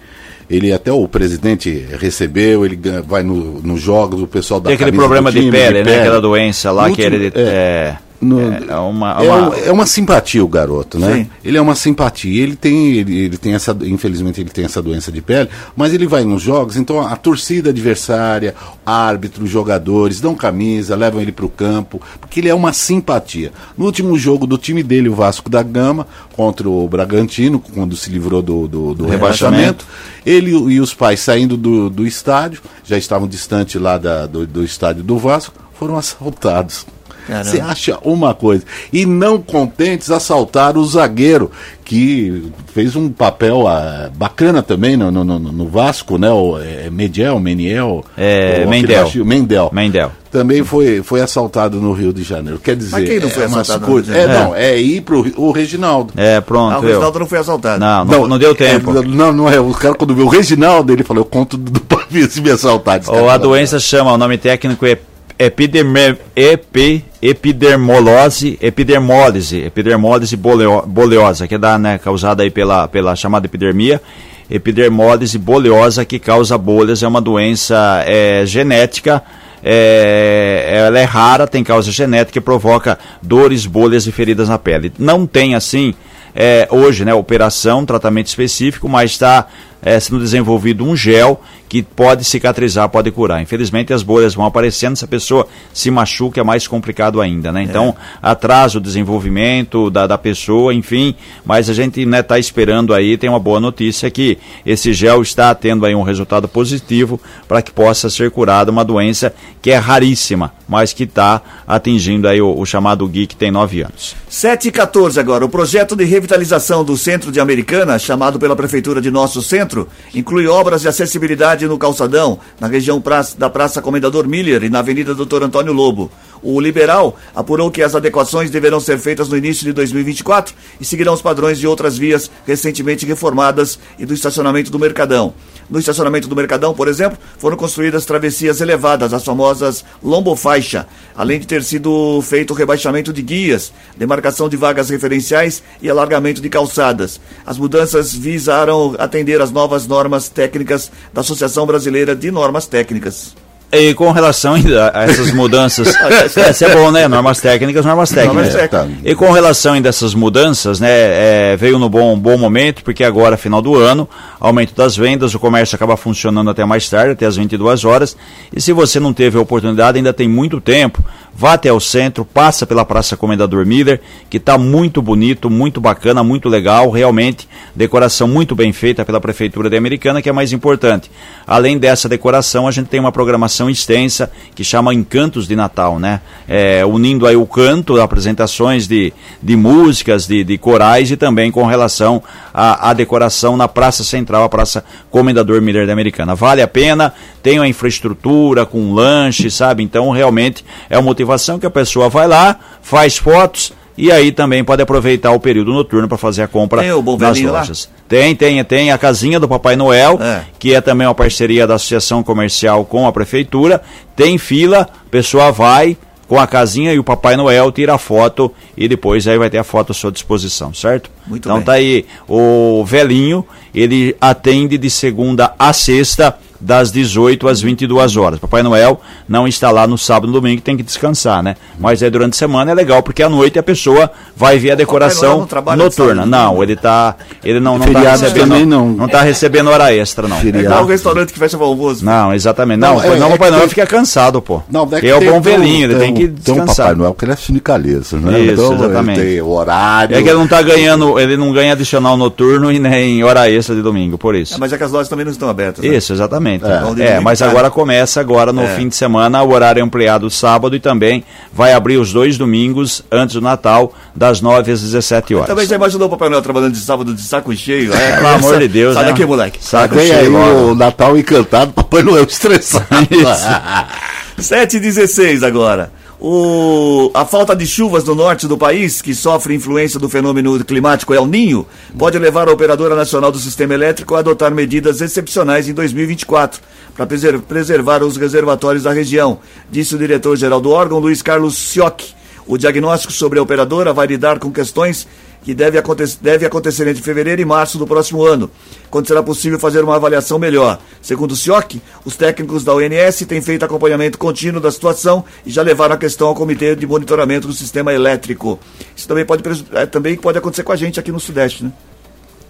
ele 0.50 0.72
até 0.72 0.92
o 0.92 1.08
presidente 1.08 1.86
recebeu, 2.00 2.66
ele 2.66 2.80
vai 3.06 3.24
nos 3.24 3.64
no 3.64 3.78
jogos, 3.78 4.22
o 4.22 4.28
pessoal 4.28 4.60
da 4.60 4.70
Tem 4.70 4.76
aquele 4.76 4.92
problema 4.92 5.32
de 5.32 5.50
pele, 5.52 5.84
de 5.84 5.90
né? 5.90 6.00
Aquela 6.02 6.22
doença 6.22 6.72
lá 6.72 6.88
Último, 6.88 6.96
que 6.96 7.02
ele. 7.02 7.32
É, 7.36 7.42
é 7.42 7.98
no, 8.26 8.42
é, 8.42 8.76
uma, 8.76 9.12
é, 9.24 9.32
uma... 9.32 9.58
é, 9.58 9.72
uma 9.72 9.86
simpatia 9.86 10.44
o 10.44 10.48
garoto, 10.48 10.98
né? 10.98 11.14
Sim. 11.14 11.30
Ele 11.44 11.58
é 11.58 11.62
uma 11.62 11.76
simpatia. 11.76 12.44
Ele 12.44 12.56
tem, 12.56 12.94
ele, 12.94 13.18
ele, 13.18 13.38
tem 13.38 13.54
essa, 13.54 13.78
infelizmente 13.84 14.42
ele 14.42 14.50
tem 14.50 14.66
essa 14.66 14.82
doença 14.82 15.12
de 15.12 15.22
pele, 15.22 15.50
mas 15.76 15.94
ele 15.94 16.08
vai 16.08 16.24
nos 16.24 16.42
jogos, 16.42 16.76
então 16.76 17.00
a 17.00 17.16
torcida 17.16 17.70
adversária, 17.70 18.56
árbitros, 18.86 19.50
jogadores 19.50 20.20
dão 20.20 20.36
camisa, 20.36 20.96
levam 20.96 21.22
ele 21.22 21.32
para 21.32 21.46
o 21.46 21.50
campo, 21.50 22.02
porque 22.20 22.40
ele 22.40 22.50
é 22.50 22.56
uma 22.56 22.74
simpatia. 22.74 23.52
No 23.78 23.86
último 23.86 24.18
jogo 24.18 24.48
do 24.48 24.58
time 24.58 24.82
dele, 24.82 25.10
o 25.10 25.16
Vasco 25.16 25.50
da 25.50 25.62
Gama, 25.62 26.08
contra 26.34 26.70
o 26.70 26.88
Bragantino, 26.88 27.60
quando 27.60 27.96
se 27.96 28.10
livrou 28.10 28.42
do, 28.42 28.68
do, 28.68 28.94
do 28.94 29.06
rebaixamento, 29.06 29.86
ele 30.26 30.52
e 30.52 30.80
os 30.80 30.94
pais 30.94 31.20
saindo 31.20 31.56
do, 31.56 31.90
do 31.90 32.06
estádio, 32.06 32.62
já 32.84 32.98
estavam 32.98 33.28
distantes 33.28 33.80
lá 33.80 33.98
da, 33.98 34.26
do, 34.26 34.46
do 34.46 34.64
estádio 34.64 35.04
do 35.04 35.18
Vasco, 35.18 35.54
foram 35.74 35.98
assaltados. 35.98 36.86
Você 37.28 37.60
acha 37.60 37.98
uma 38.04 38.34
coisa. 38.34 38.64
E 38.92 39.06
não 39.06 39.42
contentes, 39.42 40.12
assaltaram 40.12 40.80
o 40.80 40.86
zagueiro, 40.86 41.52
que 41.84 42.52
fez 42.74 42.96
um 42.96 43.10
papel 43.10 43.62
uh, 43.62 44.12
bacana 44.16 44.62
também 44.64 44.98
no, 44.98 45.12
no, 45.12 45.24
no, 45.24 45.68
Vasco, 45.68 46.18
né? 46.18 46.32
O 46.32 46.60
é, 46.60 46.90
Mediel, 46.90 47.40
Meniel. 47.40 48.04
É, 48.18 48.66
Mendel. 48.66 49.10
Mendel. 49.24 49.70
Mendel. 49.72 50.12
Também 50.32 50.64
foi, 50.64 51.02
foi 51.02 51.22
assaltado 51.22 51.80
no 51.80 51.94
Rio 51.94 52.12
de 52.12 52.24
Janeiro. 52.24 52.60
Quer 52.60 52.76
dizer. 52.76 52.92
Mas 52.92 53.08
quem 53.08 53.20
não 53.20 53.30
foi 53.30 53.44
é 53.44 53.46
assaltado? 53.46 53.86
Coisa, 53.86 54.18
é, 54.18 54.28
não, 54.28 54.56
é 54.56 54.78
ir 54.78 55.02
pro 55.02 55.26
o 55.38 55.52
Reginaldo. 55.52 56.14
É, 56.18 56.42
pronto. 56.42 56.74
Ah, 56.74 56.80
o 56.80 56.82
Reginaldo 56.82 57.18
eu. 57.18 57.20
não 57.22 57.28
foi 57.28 57.38
assaltado. 57.38 57.80
Não, 57.80 58.04
não, 58.04 58.20
não, 58.20 58.28
não 58.28 58.40
deu 58.40 58.54
tempo. 58.54 58.98
É, 58.98 59.02
não, 59.04 59.32
não 59.32 59.50
é. 59.50 59.60
O 59.60 59.72
cara, 59.72 59.94
quando 59.94 60.14
viu 60.14 60.26
o 60.26 60.30
Reginaldo, 60.30 60.92
ele 60.92 61.04
falou: 61.04 61.22
eu 61.22 61.26
conto 61.26 61.56
do, 61.56 61.72
do 61.72 61.80
Pavio 61.80 62.30
se 62.30 62.42
me 62.42 62.52
assaltar. 62.52 63.00
Ou 63.08 63.30
a 63.30 63.38
doença 63.38 63.80
chama, 63.80 64.12
o 64.12 64.18
nome 64.18 64.38
técnico 64.38 64.86
é 64.86 64.98
epiderme, 65.38 66.18
epi, 66.36 67.04
epidermolose, 67.22 68.58
epidermólise, 68.62 69.66
epidermólise 69.66 70.36
boleosa, 70.36 71.48
que 71.48 71.58
dá, 71.58 71.78
né, 71.78 71.98
causada 71.98 72.44
aí 72.44 72.50
pela, 72.50 72.88
pela 72.88 73.16
chamada 73.16 73.46
epidermia, 73.46 74.02
epidermólise 74.50 75.38
boleosa 75.38 76.06
que 76.06 76.20
causa 76.20 76.58
bolhas, 76.58 77.04
é 77.04 77.08
uma 77.08 77.22
doença 77.22 78.04
é, 78.06 78.46
genética, 78.46 79.22
é, 79.64 80.84
ela 80.88 81.00
é 81.00 81.04
rara, 81.04 81.48
tem 81.48 81.64
causa 81.64 81.92
genética 81.92 82.38
e 82.38 82.42
provoca 82.42 83.00
dores, 83.22 83.66
bolhas 83.66 84.06
e 84.06 84.12
feridas 84.12 84.48
na 84.48 84.60
pele. 84.60 84.94
Não 85.00 85.26
tem 85.26 85.56
assim 85.56 85.94
é, 86.36 86.68
hoje, 86.70 87.06
né, 87.06 87.14
operação, 87.14 87.86
tratamento 87.86 88.28
específico, 88.28 88.88
mas 88.88 89.12
está 89.12 89.48
é, 89.86 90.00
sendo 90.00 90.20
desenvolvido 90.20 90.84
um 90.84 90.96
gel 90.96 91.40
que 91.70 91.84
pode 91.84 92.24
cicatrizar, 92.24 92.90
pode 92.90 93.12
curar. 93.12 93.42
Infelizmente 93.42 93.94
as 93.94 94.02
bolhas 94.02 94.34
vão 94.34 94.46
aparecendo, 94.46 94.96
se 94.96 95.06
a 95.06 95.08
pessoa 95.08 95.48
se 95.74 95.92
machuca 95.92 96.42
é 96.42 96.44
mais 96.44 96.68
complicado 96.68 97.22
ainda, 97.22 97.52
né? 97.52 97.64
Então 97.64 97.90
é. 97.90 98.18
atrasa 98.22 98.78
o 98.78 98.82
desenvolvimento 98.82 99.90
da, 99.90 100.08
da 100.08 100.18
pessoa, 100.18 100.74
enfim, 100.74 101.16
mas 101.46 101.70
a 101.70 101.74
gente 101.74 102.02
está 102.02 102.10
né, 102.10 102.24
tá 102.24 102.40
esperando 102.40 102.94
aí, 102.94 103.18
tem 103.18 103.30
uma 103.30 103.40
boa 103.40 103.60
notícia 103.60 104.10
que 104.10 104.38
esse 104.66 104.94
gel 104.94 105.22
está 105.22 105.54
tendo 105.54 105.86
aí 105.86 105.94
um 105.94 106.02
resultado 106.02 106.48
positivo 106.48 107.20
para 107.48 107.62
que 107.62 107.72
possa 107.72 108.10
ser 108.10 108.32
curada 108.32 108.72
uma 108.72 108.86
doença 108.86 109.34
que 109.62 109.72
é 109.72 109.78
raríssima, 109.78 110.54
mas 110.68 110.94
que 110.94 111.04
está 111.04 111.42
atingindo 111.68 112.28
aí 112.28 112.42
o, 112.42 112.58
o, 112.58 112.66
chamado 112.66 113.08
Gui 113.08 113.28
que 113.28 113.36
tem 113.36 113.52
9 113.52 113.82
anos. 113.82 114.16
7 114.30 114.68
e 114.68 114.72
14 114.72 115.20
agora, 115.20 115.44
o 115.44 115.50
projeto 115.50 115.96
de 115.96 116.06
revitalização 116.06 116.84
do 116.84 116.96
centro 116.96 117.32
de 117.32 117.40
Americana, 117.40 117.98
chamado 118.00 118.40
pela 118.40 118.56
Prefeitura 118.56 119.02
de 119.02 119.10
Nosso 119.10 119.42
Centro, 119.42 119.75
inclui 120.14 120.48
obras 120.48 120.82
de 120.82 120.88
acessibilidade 120.88 121.68
no 121.68 121.78
Calçadão, 121.78 122.40
na 122.60 122.68
região 122.68 123.02
da 123.38 123.50
Praça 123.50 123.82
Comendador 123.82 124.28
Miller 124.28 124.64
e 124.64 124.70
na 124.70 124.80
Avenida 124.80 125.14
Doutor 125.14 125.44
Antônio 125.44 125.74
Lobo. 125.74 126.12
O 126.42 126.60
liberal 126.60 127.18
apurou 127.36 127.72
que 127.72 127.82
as 127.82 127.96
adequações 127.96 128.52
deverão 128.52 128.80
ser 128.80 129.00
feitas 129.00 129.28
no 129.28 129.36
início 129.36 129.66
de 129.66 129.74
2024 129.74 130.54
e 130.80 130.86
seguirão 130.86 131.14
os 131.14 131.22
padrões 131.22 131.58
de 131.58 131.66
outras 131.66 131.98
vias 131.98 132.30
recentemente 132.46 133.04
reformadas 133.04 133.80
e 133.98 134.06
do 134.06 134.14
estacionamento 134.14 134.70
do 134.70 134.78
Mercadão. 134.78 135.34
No 135.68 135.80
estacionamento 135.80 136.28
do 136.28 136.36
Mercadão, 136.36 136.76
por 136.76 136.88
exemplo, 136.88 137.18
foram 137.40 137.58
construídas 137.58 138.06
travessias 138.06 138.62
elevadas, 138.62 139.12
as 139.12 139.26
famosas 139.26 139.84
lombofaixa, 140.04 140.86
além 141.16 141.40
de 141.40 141.48
ter 141.48 141.64
sido 141.64 142.22
feito 142.22 142.52
o 142.52 142.56
rebaixamento 142.56 143.12
de 143.12 143.24
guias, 143.24 143.74
demarcação 143.98 144.48
de 144.48 144.56
vagas 144.56 144.90
referenciais 144.90 145.64
e 145.82 145.90
alargamento 145.90 146.40
de 146.40 146.50
calçadas. 146.50 147.20
As 147.44 147.58
mudanças 147.58 148.14
visaram 148.14 148.96
atender 149.00 149.42
às 149.42 149.50
novas 149.50 149.65
normas 149.88 150.30
técnicas 150.30 150.92
da 151.14 151.22
Associação 151.22 151.66
Brasileira 151.66 152.16
de 152.16 152.32
Normas 152.32 152.68
Técnicas. 152.68 153.45
E 153.76 153.94
com 153.94 154.12
relação 154.12 154.54
ainda 154.54 154.92
a 154.94 155.04
essas 155.04 155.32
mudanças, 155.32 155.94
essa 156.36 156.66
é 156.66 156.74
bom, 156.74 156.92
né? 156.92 157.08
Normas 157.08 157.40
técnicas, 157.42 157.86
normas 157.86 158.10
técnicas. 158.10 158.54
Normas 158.54 158.70
técnicas. 158.72 158.98
E 159.04 159.16
com 159.16 159.32
relação 159.32 159.74
ainda 159.74 159.90
a 159.90 159.92
essas 159.92 160.14
mudanças, 160.14 160.80
né? 160.80 160.90
É, 160.90 161.58
veio 161.58 161.78
no 161.78 161.90
bom, 161.90 162.18
bom 162.18 162.38
momento, 162.38 162.84
porque 162.84 163.04
agora, 163.04 163.38
final 163.38 163.62
do 163.62 163.76
ano, 163.76 164.08
aumento 164.40 164.74
das 164.74 164.96
vendas, 164.96 165.34
o 165.34 165.40
comércio 165.40 165.76
acaba 165.76 165.98
funcionando 165.98 166.50
até 166.50 166.64
mais 166.64 166.90
tarde, 166.90 167.12
até 167.12 167.26
as 167.26 167.36
22 167.36 167.84
horas. 167.84 168.16
E 168.56 168.62
se 168.62 168.72
você 168.72 169.00
não 169.00 169.14
teve 169.14 169.38
a 169.38 169.42
oportunidade, 169.42 169.98
ainda 169.98 170.14
tem 170.14 170.28
muito 170.28 170.62
tempo, 170.62 171.04
vá 171.34 171.54
até 171.54 171.72
o 171.72 171.80
centro, 171.80 172.24
passa 172.24 172.66
pela 172.66 172.86
Praça 172.86 173.18
Comendador 173.18 173.66
Miller, 173.66 174.00
que 174.30 174.38
está 174.38 174.58
muito 174.58 175.02
bonito, 175.02 175.50
muito 175.50 175.82
bacana, 175.82 176.24
muito 176.24 176.48
legal, 176.48 176.90
realmente, 176.90 177.48
decoração 177.76 178.28
muito 178.28 178.56
bem 178.56 178.72
feita 178.72 179.04
pela 179.04 179.20
Prefeitura 179.20 179.70
de 179.70 179.76
Americana, 179.76 180.22
que 180.22 180.30
é 180.30 180.32
mais 180.32 180.54
importante. 180.54 181.12
Além 181.46 181.78
dessa 181.78 182.08
decoração, 182.08 182.68
a 182.68 182.72
gente 182.72 182.88
tem 182.88 183.00
uma 183.00 183.12
programação 183.12 183.65
extensa 183.70 184.32
que 184.54 184.64
chama 184.64 184.94
Encantos 184.94 185.48
de 185.48 185.56
Natal, 185.56 186.00
né? 186.00 186.22
É, 186.48 186.86
unindo 186.86 187.26
aí 187.26 187.36
o 187.36 187.46
canto, 187.46 188.00
apresentações 188.00 188.88
de, 188.88 189.14
de 189.42 189.56
músicas, 189.56 190.28
de, 190.28 190.44
de 190.44 190.58
corais 190.58 191.12
e 191.12 191.18
também 191.18 191.52
com 191.52 191.66
relação 191.66 192.22
à, 192.54 192.90
à 192.90 192.94
decoração 192.94 193.56
na 193.58 193.68
Praça 193.68 194.04
Central, 194.04 194.44
a 194.44 194.50
Praça 194.50 194.84
Comendador 195.10 195.62
Miller 195.62 195.88
da 195.88 195.94
Americana. 195.94 196.36
Vale 196.36 196.62
a 196.62 196.68
pena, 196.68 197.14
tem 197.42 197.60
uma 197.60 197.68
infraestrutura 197.68 198.66
com 198.66 198.94
lanche, 198.94 199.50
sabe? 199.50 199.84
Então 199.84 200.10
realmente 200.10 200.66
é 200.90 200.98
uma 200.98 201.04
motivação 201.04 201.60
que 201.60 201.66
a 201.66 201.72
pessoa 201.72 202.10
vai 202.10 202.28
lá, 202.28 202.58
faz 202.82 203.18
fotos 203.18 203.74
e 203.98 204.12
aí 204.12 204.32
também 204.32 204.64
pode 204.64 204.82
aproveitar 204.82 205.32
o 205.32 205.40
período 205.40 205.72
noturno 205.72 206.08
para 206.08 206.18
fazer 206.18 206.44
a 206.44 206.48
compra 206.48 206.82
tem 206.82 206.92
o 206.92 207.02
bom 207.02 207.18
nas 207.18 207.40
lojas. 207.40 207.90
Lá? 207.92 208.04
Tem, 208.08 208.36
tem, 208.36 208.64
tem 208.64 208.92
a 208.92 208.98
casinha 208.98 209.40
do 209.40 209.48
Papai 209.48 209.76
Noel, 209.76 210.20
é. 210.22 210.44
que 210.60 210.74
é 210.74 210.82
também 210.82 211.08
uma 211.08 211.16
parceria 211.16 211.66
da 211.66 211.76
Associação 211.76 212.22
Comercial 212.22 212.84
com 212.86 213.08
a 213.08 213.12
Prefeitura. 213.12 213.82
Tem 214.16 214.38
fila, 214.38 214.82
a 214.82 215.10
pessoa 215.10 215.52
vai 215.52 215.98
com 216.28 216.40
a 216.40 216.48
casinha 216.48 216.94
e 216.94 217.00
o 217.00 217.04
Papai 217.04 217.38
Noel 217.38 217.72
tira 217.72 217.94
a 217.94 217.98
foto 217.98 218.52
e 218.76 218.88
depois 218.88 219.28
aí 219.28 219.38
vai 219.38 219.50
ter 219.50 219.60
a 219.60 219.64
foto 219.64 219.92
à 219.92 219.96
sua 219.96 220.12
disposição, 220.12 220.74
certo? 220.74 221.10
Muito 221.26 221.48
então 221.48 221.58
bem. 221.58 221.66
tá 221.66 221.72
aí 221.74 222.06
o 222.28 222.84
velhinho, 222.84 223.46
ele 223.74 224.16
atende 224.20 224.78
de 224.78 224.90
segunda 224.90 225.54
a 225.58 225.72
sexta 225.72 226.38
das 226.60 226.92
18 226.92 227.48
às 227.48 227.62
22 227.62 228.18
horas. 228.18 228.40
Papai 228.40 228.64
Noel 228.64 229.02
não 229.28 229.48
está 229.48 229.72
lá 229.72 229.88
no 229.88 229.98
sábado 229.98 230.26
e 230.26 230.28
no 230.28 230.34
domingo, 230.34 230.62
tem 230.62 230.78
que 230.78 230.84
descansar, 230.84 231.44
né? 231.44 231.56
Mas 231.80 232.02
é 232.02 232.10
durante 232.10 232.34
a 232.34 232.38
semana 232.38 232.72
é 232.72 232.74
legal, 232.74 233.04
porque 233.04 233.22
à 233.22 233.30
noite 233.30 233.60
a 233.60 233.64
pessoa 233.64 234.12
vai 234.36 234.58
ver 234.58 234.72
a 234.72 234.76
decoração 234.76 235.48
não 235.66 235.76
noturna. 235.76 236.26
Não, 236.26 236.62
ele 236.64 236.76
tá. 236.76 237.16
Ele 237.44 237.60
não, 237.60 237.78
não 237.78 237.92
tá 237.92 238.12
recebendo. 238.12 238.66
Não. 238.66 238.90
não 238.90 239.08
tá 239.08 239.22
recebendo 239.22 239.70
hora 239.70 239.94
extra, 239.94 240.28
não. 240.28 240.38
É 240.38 240.48
igual 240.48 240.84
o 240.84 240.88
restaurante 240.88 241.34
que 241.34 241.40
fecha 241.40 241.58
o 241.58 241.64
almoço. 241.64 242.04
Não, 242.04 242.34
exatamente. 242.34 242.80
Não, 242.80 242.96
não, 242.96 243.04
é, 243.04 243.20
não 243.20 243.28
o 243.28 243.32
Papai 243.32 243.50
é 243.50 243.52
Noel 243.52 243.70
fica 243.70 243.86
cansado, 243.86 244.42
pô. 244.42 244.62
Não, 244.70 244.88
é, 244.92 245.08
é 245.08 245.16
o 245.16 245.32
bom 245.32 245.42
velhinho, 245.42 245.86
ele 245.86 245.96
tem 245.96 246.14
que 246.14 246.28
descansar. 246.28 246.56
Tem 246.56 246.64
um 246.64 246.68
Papai 246.68 246.96
Noel 246.96 247.14
que 247.14 247.26
ele 247.26 247.32
é 247.32 247.36
sindicalista, 247.36 248.18
né? 248.18 248.40
Isso, 248.40 248.54
então, 248.54 248.74
exatamente. 248.74 249.20
Ele 249.20 249.30
tem 249.34 249.42
horário. 249.42 250.16
É 250.16 250.22
que 250.22 250.30
ele 250.30 250.38
não 250.38 250.48
tá 250.48 250.62
ganhando, 250.62 251.20
ele 251.20 251.38
não 251.38 251.52
ganha 251.52 251.74
adicional 251.74 252.18
noturno 252.18 252.72
e 252.72 252.80
nem 252.80 253.24
hora 253.24 253.50
extra 253.50 253.76
de 253.76 253.82
domingo, 253.82 254.18
por 254.18 254.36
isso. 254.36 254.56
É, 254.56 254.58
mas 254.58 254.72
é 254.72 254.78
que 254.78 254.84
as 254.84 254.92
lojas 254.92 255.10
também 255.10 255.26
não 255.26 255.32
estão 255.32 255.50
abertas. 255.50 255.84
Né? 255.84 255.96
Isso, 255.96 256.14
exatamente. 256.14 256.55
É, 256.98 257.08
é 257.08 257.20
mas 257.20 257.42
agora 257.42 257.70
começa 257.70 258.20
agora 258.20 258.52
no 258.54 258.64
é. 258.64 258.76
fim 258.76 258.88
de 258.88 258.96
semana, 258.96 259.42
o 259.44 259.52
horário 259.52 259.80
é 259.80 259.84
ampliado 259.84 260.30
sábado 260.30 260.76
e 260.76 260.80
também 260.80 261.24
vai 261.54 261.74
abrir 261.74 261.98
os 261.98 262.14
dois 262.14 262.38
domingos 262.38 263.04
antes 263.12 263.36
do 263.36 263.42
Natal, 263.42 263.94
das 264.16 264.42
9 264.42 264.72
às 264.72 264.82
17 264.82 265.36
horas. 265.36 265.48
também 265.48 265.66
já 265.66 265.76
imaginou 265.76 266.08
o 266.08 266.12
Papai 266.12 266.30
Noel 266.30 266.42
trabalhando 266.42 266.74
de 266.74 266.80
sábado 266.80 267.14
de 267.14 267.22
saco 267.22 267.56
cheio? 267.56 267.94
É, 267.94 268.16
pelo 268.16 268.28
amor 268.28 268.60
de 268.60 268.68
Deus, 268.68 268.94
Sai 268.94 269.06
né? 269.06 269.12
daqui, 269.12 269.26
moleque. 269.26 269.60
Saco 269.62 269.96
cheio. 269.96 270.16
aí 270.16 270.28
o 270.28 270.76
Natal 270.76 271.18
encantado, 271.18 271.74
Papai 271.74 272.04
Noel 272.04 272.24
estressado. 272.24 272.86
7 274.38 274.78
e 274.78 274.80
16 274.80 275.44
agora. 275.44 275.92
O, 276.20 277.12
a 277.14 277.26
falta 277.26 277.54
de 277.54 277.68
chuvas 277.68 278.06
no 278.06 278.16
norte 278.16 278.48
do 278.48 278.58
país, 278.58 279.02
que 279.02 279.14
sofre 279.14 279.54
influência 279.54 280.00
do 280.00 280.08
fenômeno 280.08 280.64
climático 280.64 281.14
El 281.14 281.26
Ninho, 281.26 281.68
pode 281.98 282.18
levar 282.18 282.48
a 282.48 282.54
Operadora 282.54 282.96
Nacional 282.96 283.32
do 283.32 283.38
Sistema 283.38 283.74
Elétrico 283.74 284.16
a 284.16 284.20
adotar 284.20 284.54
medidas 284.54 285.02
excepcionais 285.02 285.68
em 285.68 285.74
2024 285.74 286.62
para 286.96 287.06
preservar 287.06 288.02
os 288.02 288.16
reservatórios 288.16 288.84
da 288.84 288.94
região, 288.94 289.40
disse 289.70 289.94
o 289.94 289.98
diretor-geral 289.98 290.62
do 290.62 290.72
órgão, 290.72 291.00
Luiz 291.00 291.22
Carlos 291.22 291.58
Sioc. 291.58 292.02
O 292.48 292.58
diagnóstico 292.58 293.12
sobre 293.12 293.40
a 293.40 293.42
operadora 293.42 293.92
vai 293.92 294.06
lidar 294.08 294.40
com 294.40 294.52
questões 294.52 295.08
que 295.46 295.54
deve 295.54 295.78
acontecer, 295.78 296.18
deve 296.20 296.44
acontecer 296.44 296.88
entre 296.88 297.04
fevereiro 297.04 297.40
e 297.40 297.46
março 297.46 297.78
do 297.78 297.86
próximo 297.86 298.26
ano, 298.26 298.50
quando 298.90 299.08
será 299.08 299.22
possível 299.22 299.60
fazer 299.60 299.84
uma 299.84 299.96
avaliação 299.96 300.40
melhor. 300.40 300.80
Segundo 301.04 301.34
o 301.34 301.36
CIOC, 301.36 301.80
os 302.04 302.16
técnicos 302.16 302.64
da 302.64 302.74
ONS 302.74 303.26
têm 303.28 303.40
feito 303.44 303.64
acompanhamento 303.64 304.18
contínuo 304.18 304.60
da 304.60 304.72
situação 304.72 305.24
e 305.46 305.52
já 305.52 305.62
levaram 305.62 305.94
a 305.94 305.98
questão 306.00 306.30
ao 306.30 306.34
Comitê 306.34 306.76
de 306.76 306.88
Monitoramento 306.88 307.48
do 307.48 307.54
Sistema 307.54 307.94
Elétrico. 307.94 308.60
Isso 308.96 309.08
também 309.08 309.24
pode, 309.24 309.44
é, 309.74 309.86
também 309.86 310.16
pode 310.16 310.36
acontecer 310.40 310.64
com 310.64 310.72
a 310.72 310.76
gente 310.76 311.00
aqui 311.00 311.12
no 311.12 311.20
Sudeste, 311.20 311.64
né? 311.64 311.72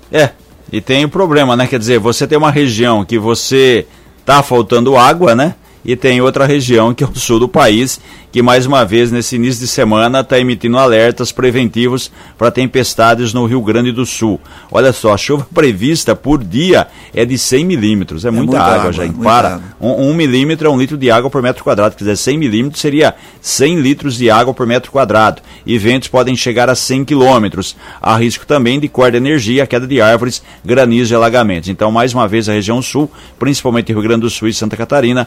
É, 0.09 0.29
e 0.71 0.79
tem 0.79 1.03
um 1.03 1.09
problema, 1.09 1.53
né? 1.57 1.67
Quer 1.67 1.79
dizer, 1.79 1.99
você 1.99 2.25
tem 2.25 2.37
uma 2.37 2.49
região 2.49 3.03
que 3.03 3.19
você 3.19 3.85
tá 4.25 4.41
faltando 4.41 4.95
água, 4.95 5.35
né? 5.35 5.53
E 5.85 5.95
tem 5.95 6.19
outra 6.19 6.45
região 6.45 6.93
que 6.93 7.03
é 7.03 7.07
o 7.07 7.15
sul 7.15 7.39
do 7.39 7.47
país 7.47 8.01
que 8.35 8.41
mais 8.41 8.65
uma 8.65 8.83
vez 8.83 9.13
nesse 9.13 9.37
início 9.37 9.61
de 9.61 9.67
semana 9.67 10.19
está 10.19 10.37
emitindo 10.37 10.77
alertas 10.77 11.31
preventivos 11.31 12.11
para 12.37 12.51
tempestades 12.51 13.33
no 13.33 13.45
Rio 13.45 13.61
Grande 13.61 13.93
do 13.93 14.05
Sul. 14.05 14.41
Olha 14.69 14.91
só, 14.91 15.13
a 15.13 15.17
chuva 15.17 15.47
prevista 15.53 16.13
por 16.13 16.43
dia 16.43 16.85
é 17.13 17.23
de 17.23 17.37
100 17.37 17.63
milímetros, 17.63 18.25
é, 18.25 18.27
é 18.27 18.31
muita, 18.31 18.57
muita, 18.57 18.61
água, 18.61 18.89
água 18.89 18.91
já. 18.91 19.07
Para, 19.23 19.61
um, 19.79 20.09
um, 20.09 20.13
milímetro 20.13 20.67
é 20.67 20.69
um 20.69 20.77
litro 20.77 20.97
de 20.97 21.09
água 21.09 21.29
por 21.29 21.41
metro 21.41 21.63
quadrado, 21.63 21.95
quer 21.95 22.03
dizer, 22.03 22.17
100 22.17 22.37
milímetros 22.37 22.81
seria 22.81 23.15
100 23.39 23.79
litros 23.79 24.17
de 24.17 24.29
água 24.29 24.53
por 24.53 24.67
metro 24.67 24.91
quadrado. 24.91 25.41
E 25.65 25.77
ventos 25.77 26.09
podem 26.09 26.35
chegar 26.35 26.69
a 26.69 26.75
100 26.75 27.05
quilômetros. 27.05 27.77
Há 28.01 28.17
risco 28.17 28.45
também 28.45 28.81
de 28.81 28.89
corda 28.89 29.11
de 29.11 29.25
energia, 29.25 29.65
queda 29.65 29.87
de 29.87 30.01
árvores, 30.01 30.43
granizo 30.61 31.13
e 31.13 31.15
alagamentos. 31.15 31.69
Então, 31.69 31.89
mais 31.89 32.13
uma 32.13 32.27
vez, 32.27 32.49
a 32.49 32.51
região 32.51 32.81
sul, 32.81 33.09
principalmente 33.39 33.93
Rio 33.93 34.01
Grande 34.01 34.23
do 34.23 34.29
Sul 34.29 34.49
e 34.49 34.53
Santa 34.53 34.75
Catarina, 34.75 35.25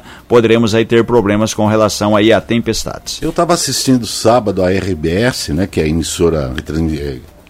poderemos 0.49 0.75
aí 0.75 0.87
ter 0.87 1.05
problemas 1.05 1.53
com 1.53 1.67
relação 1.67 2.17
aí 2.17 2.33
à 2.33 2.41
tempestade. 2.41 3.19
Eu 3.21 3.29
estava 3.29 3.53
assistindo 3.53 4.07
sábado 4.07 4.63
a 4.63 4.71
RBS, 4.71 5.49
né, 5.51 5.67
que 5.67 5.79
é 5.79 5.85
a 5.85 5.87
emissora 5.87 6.55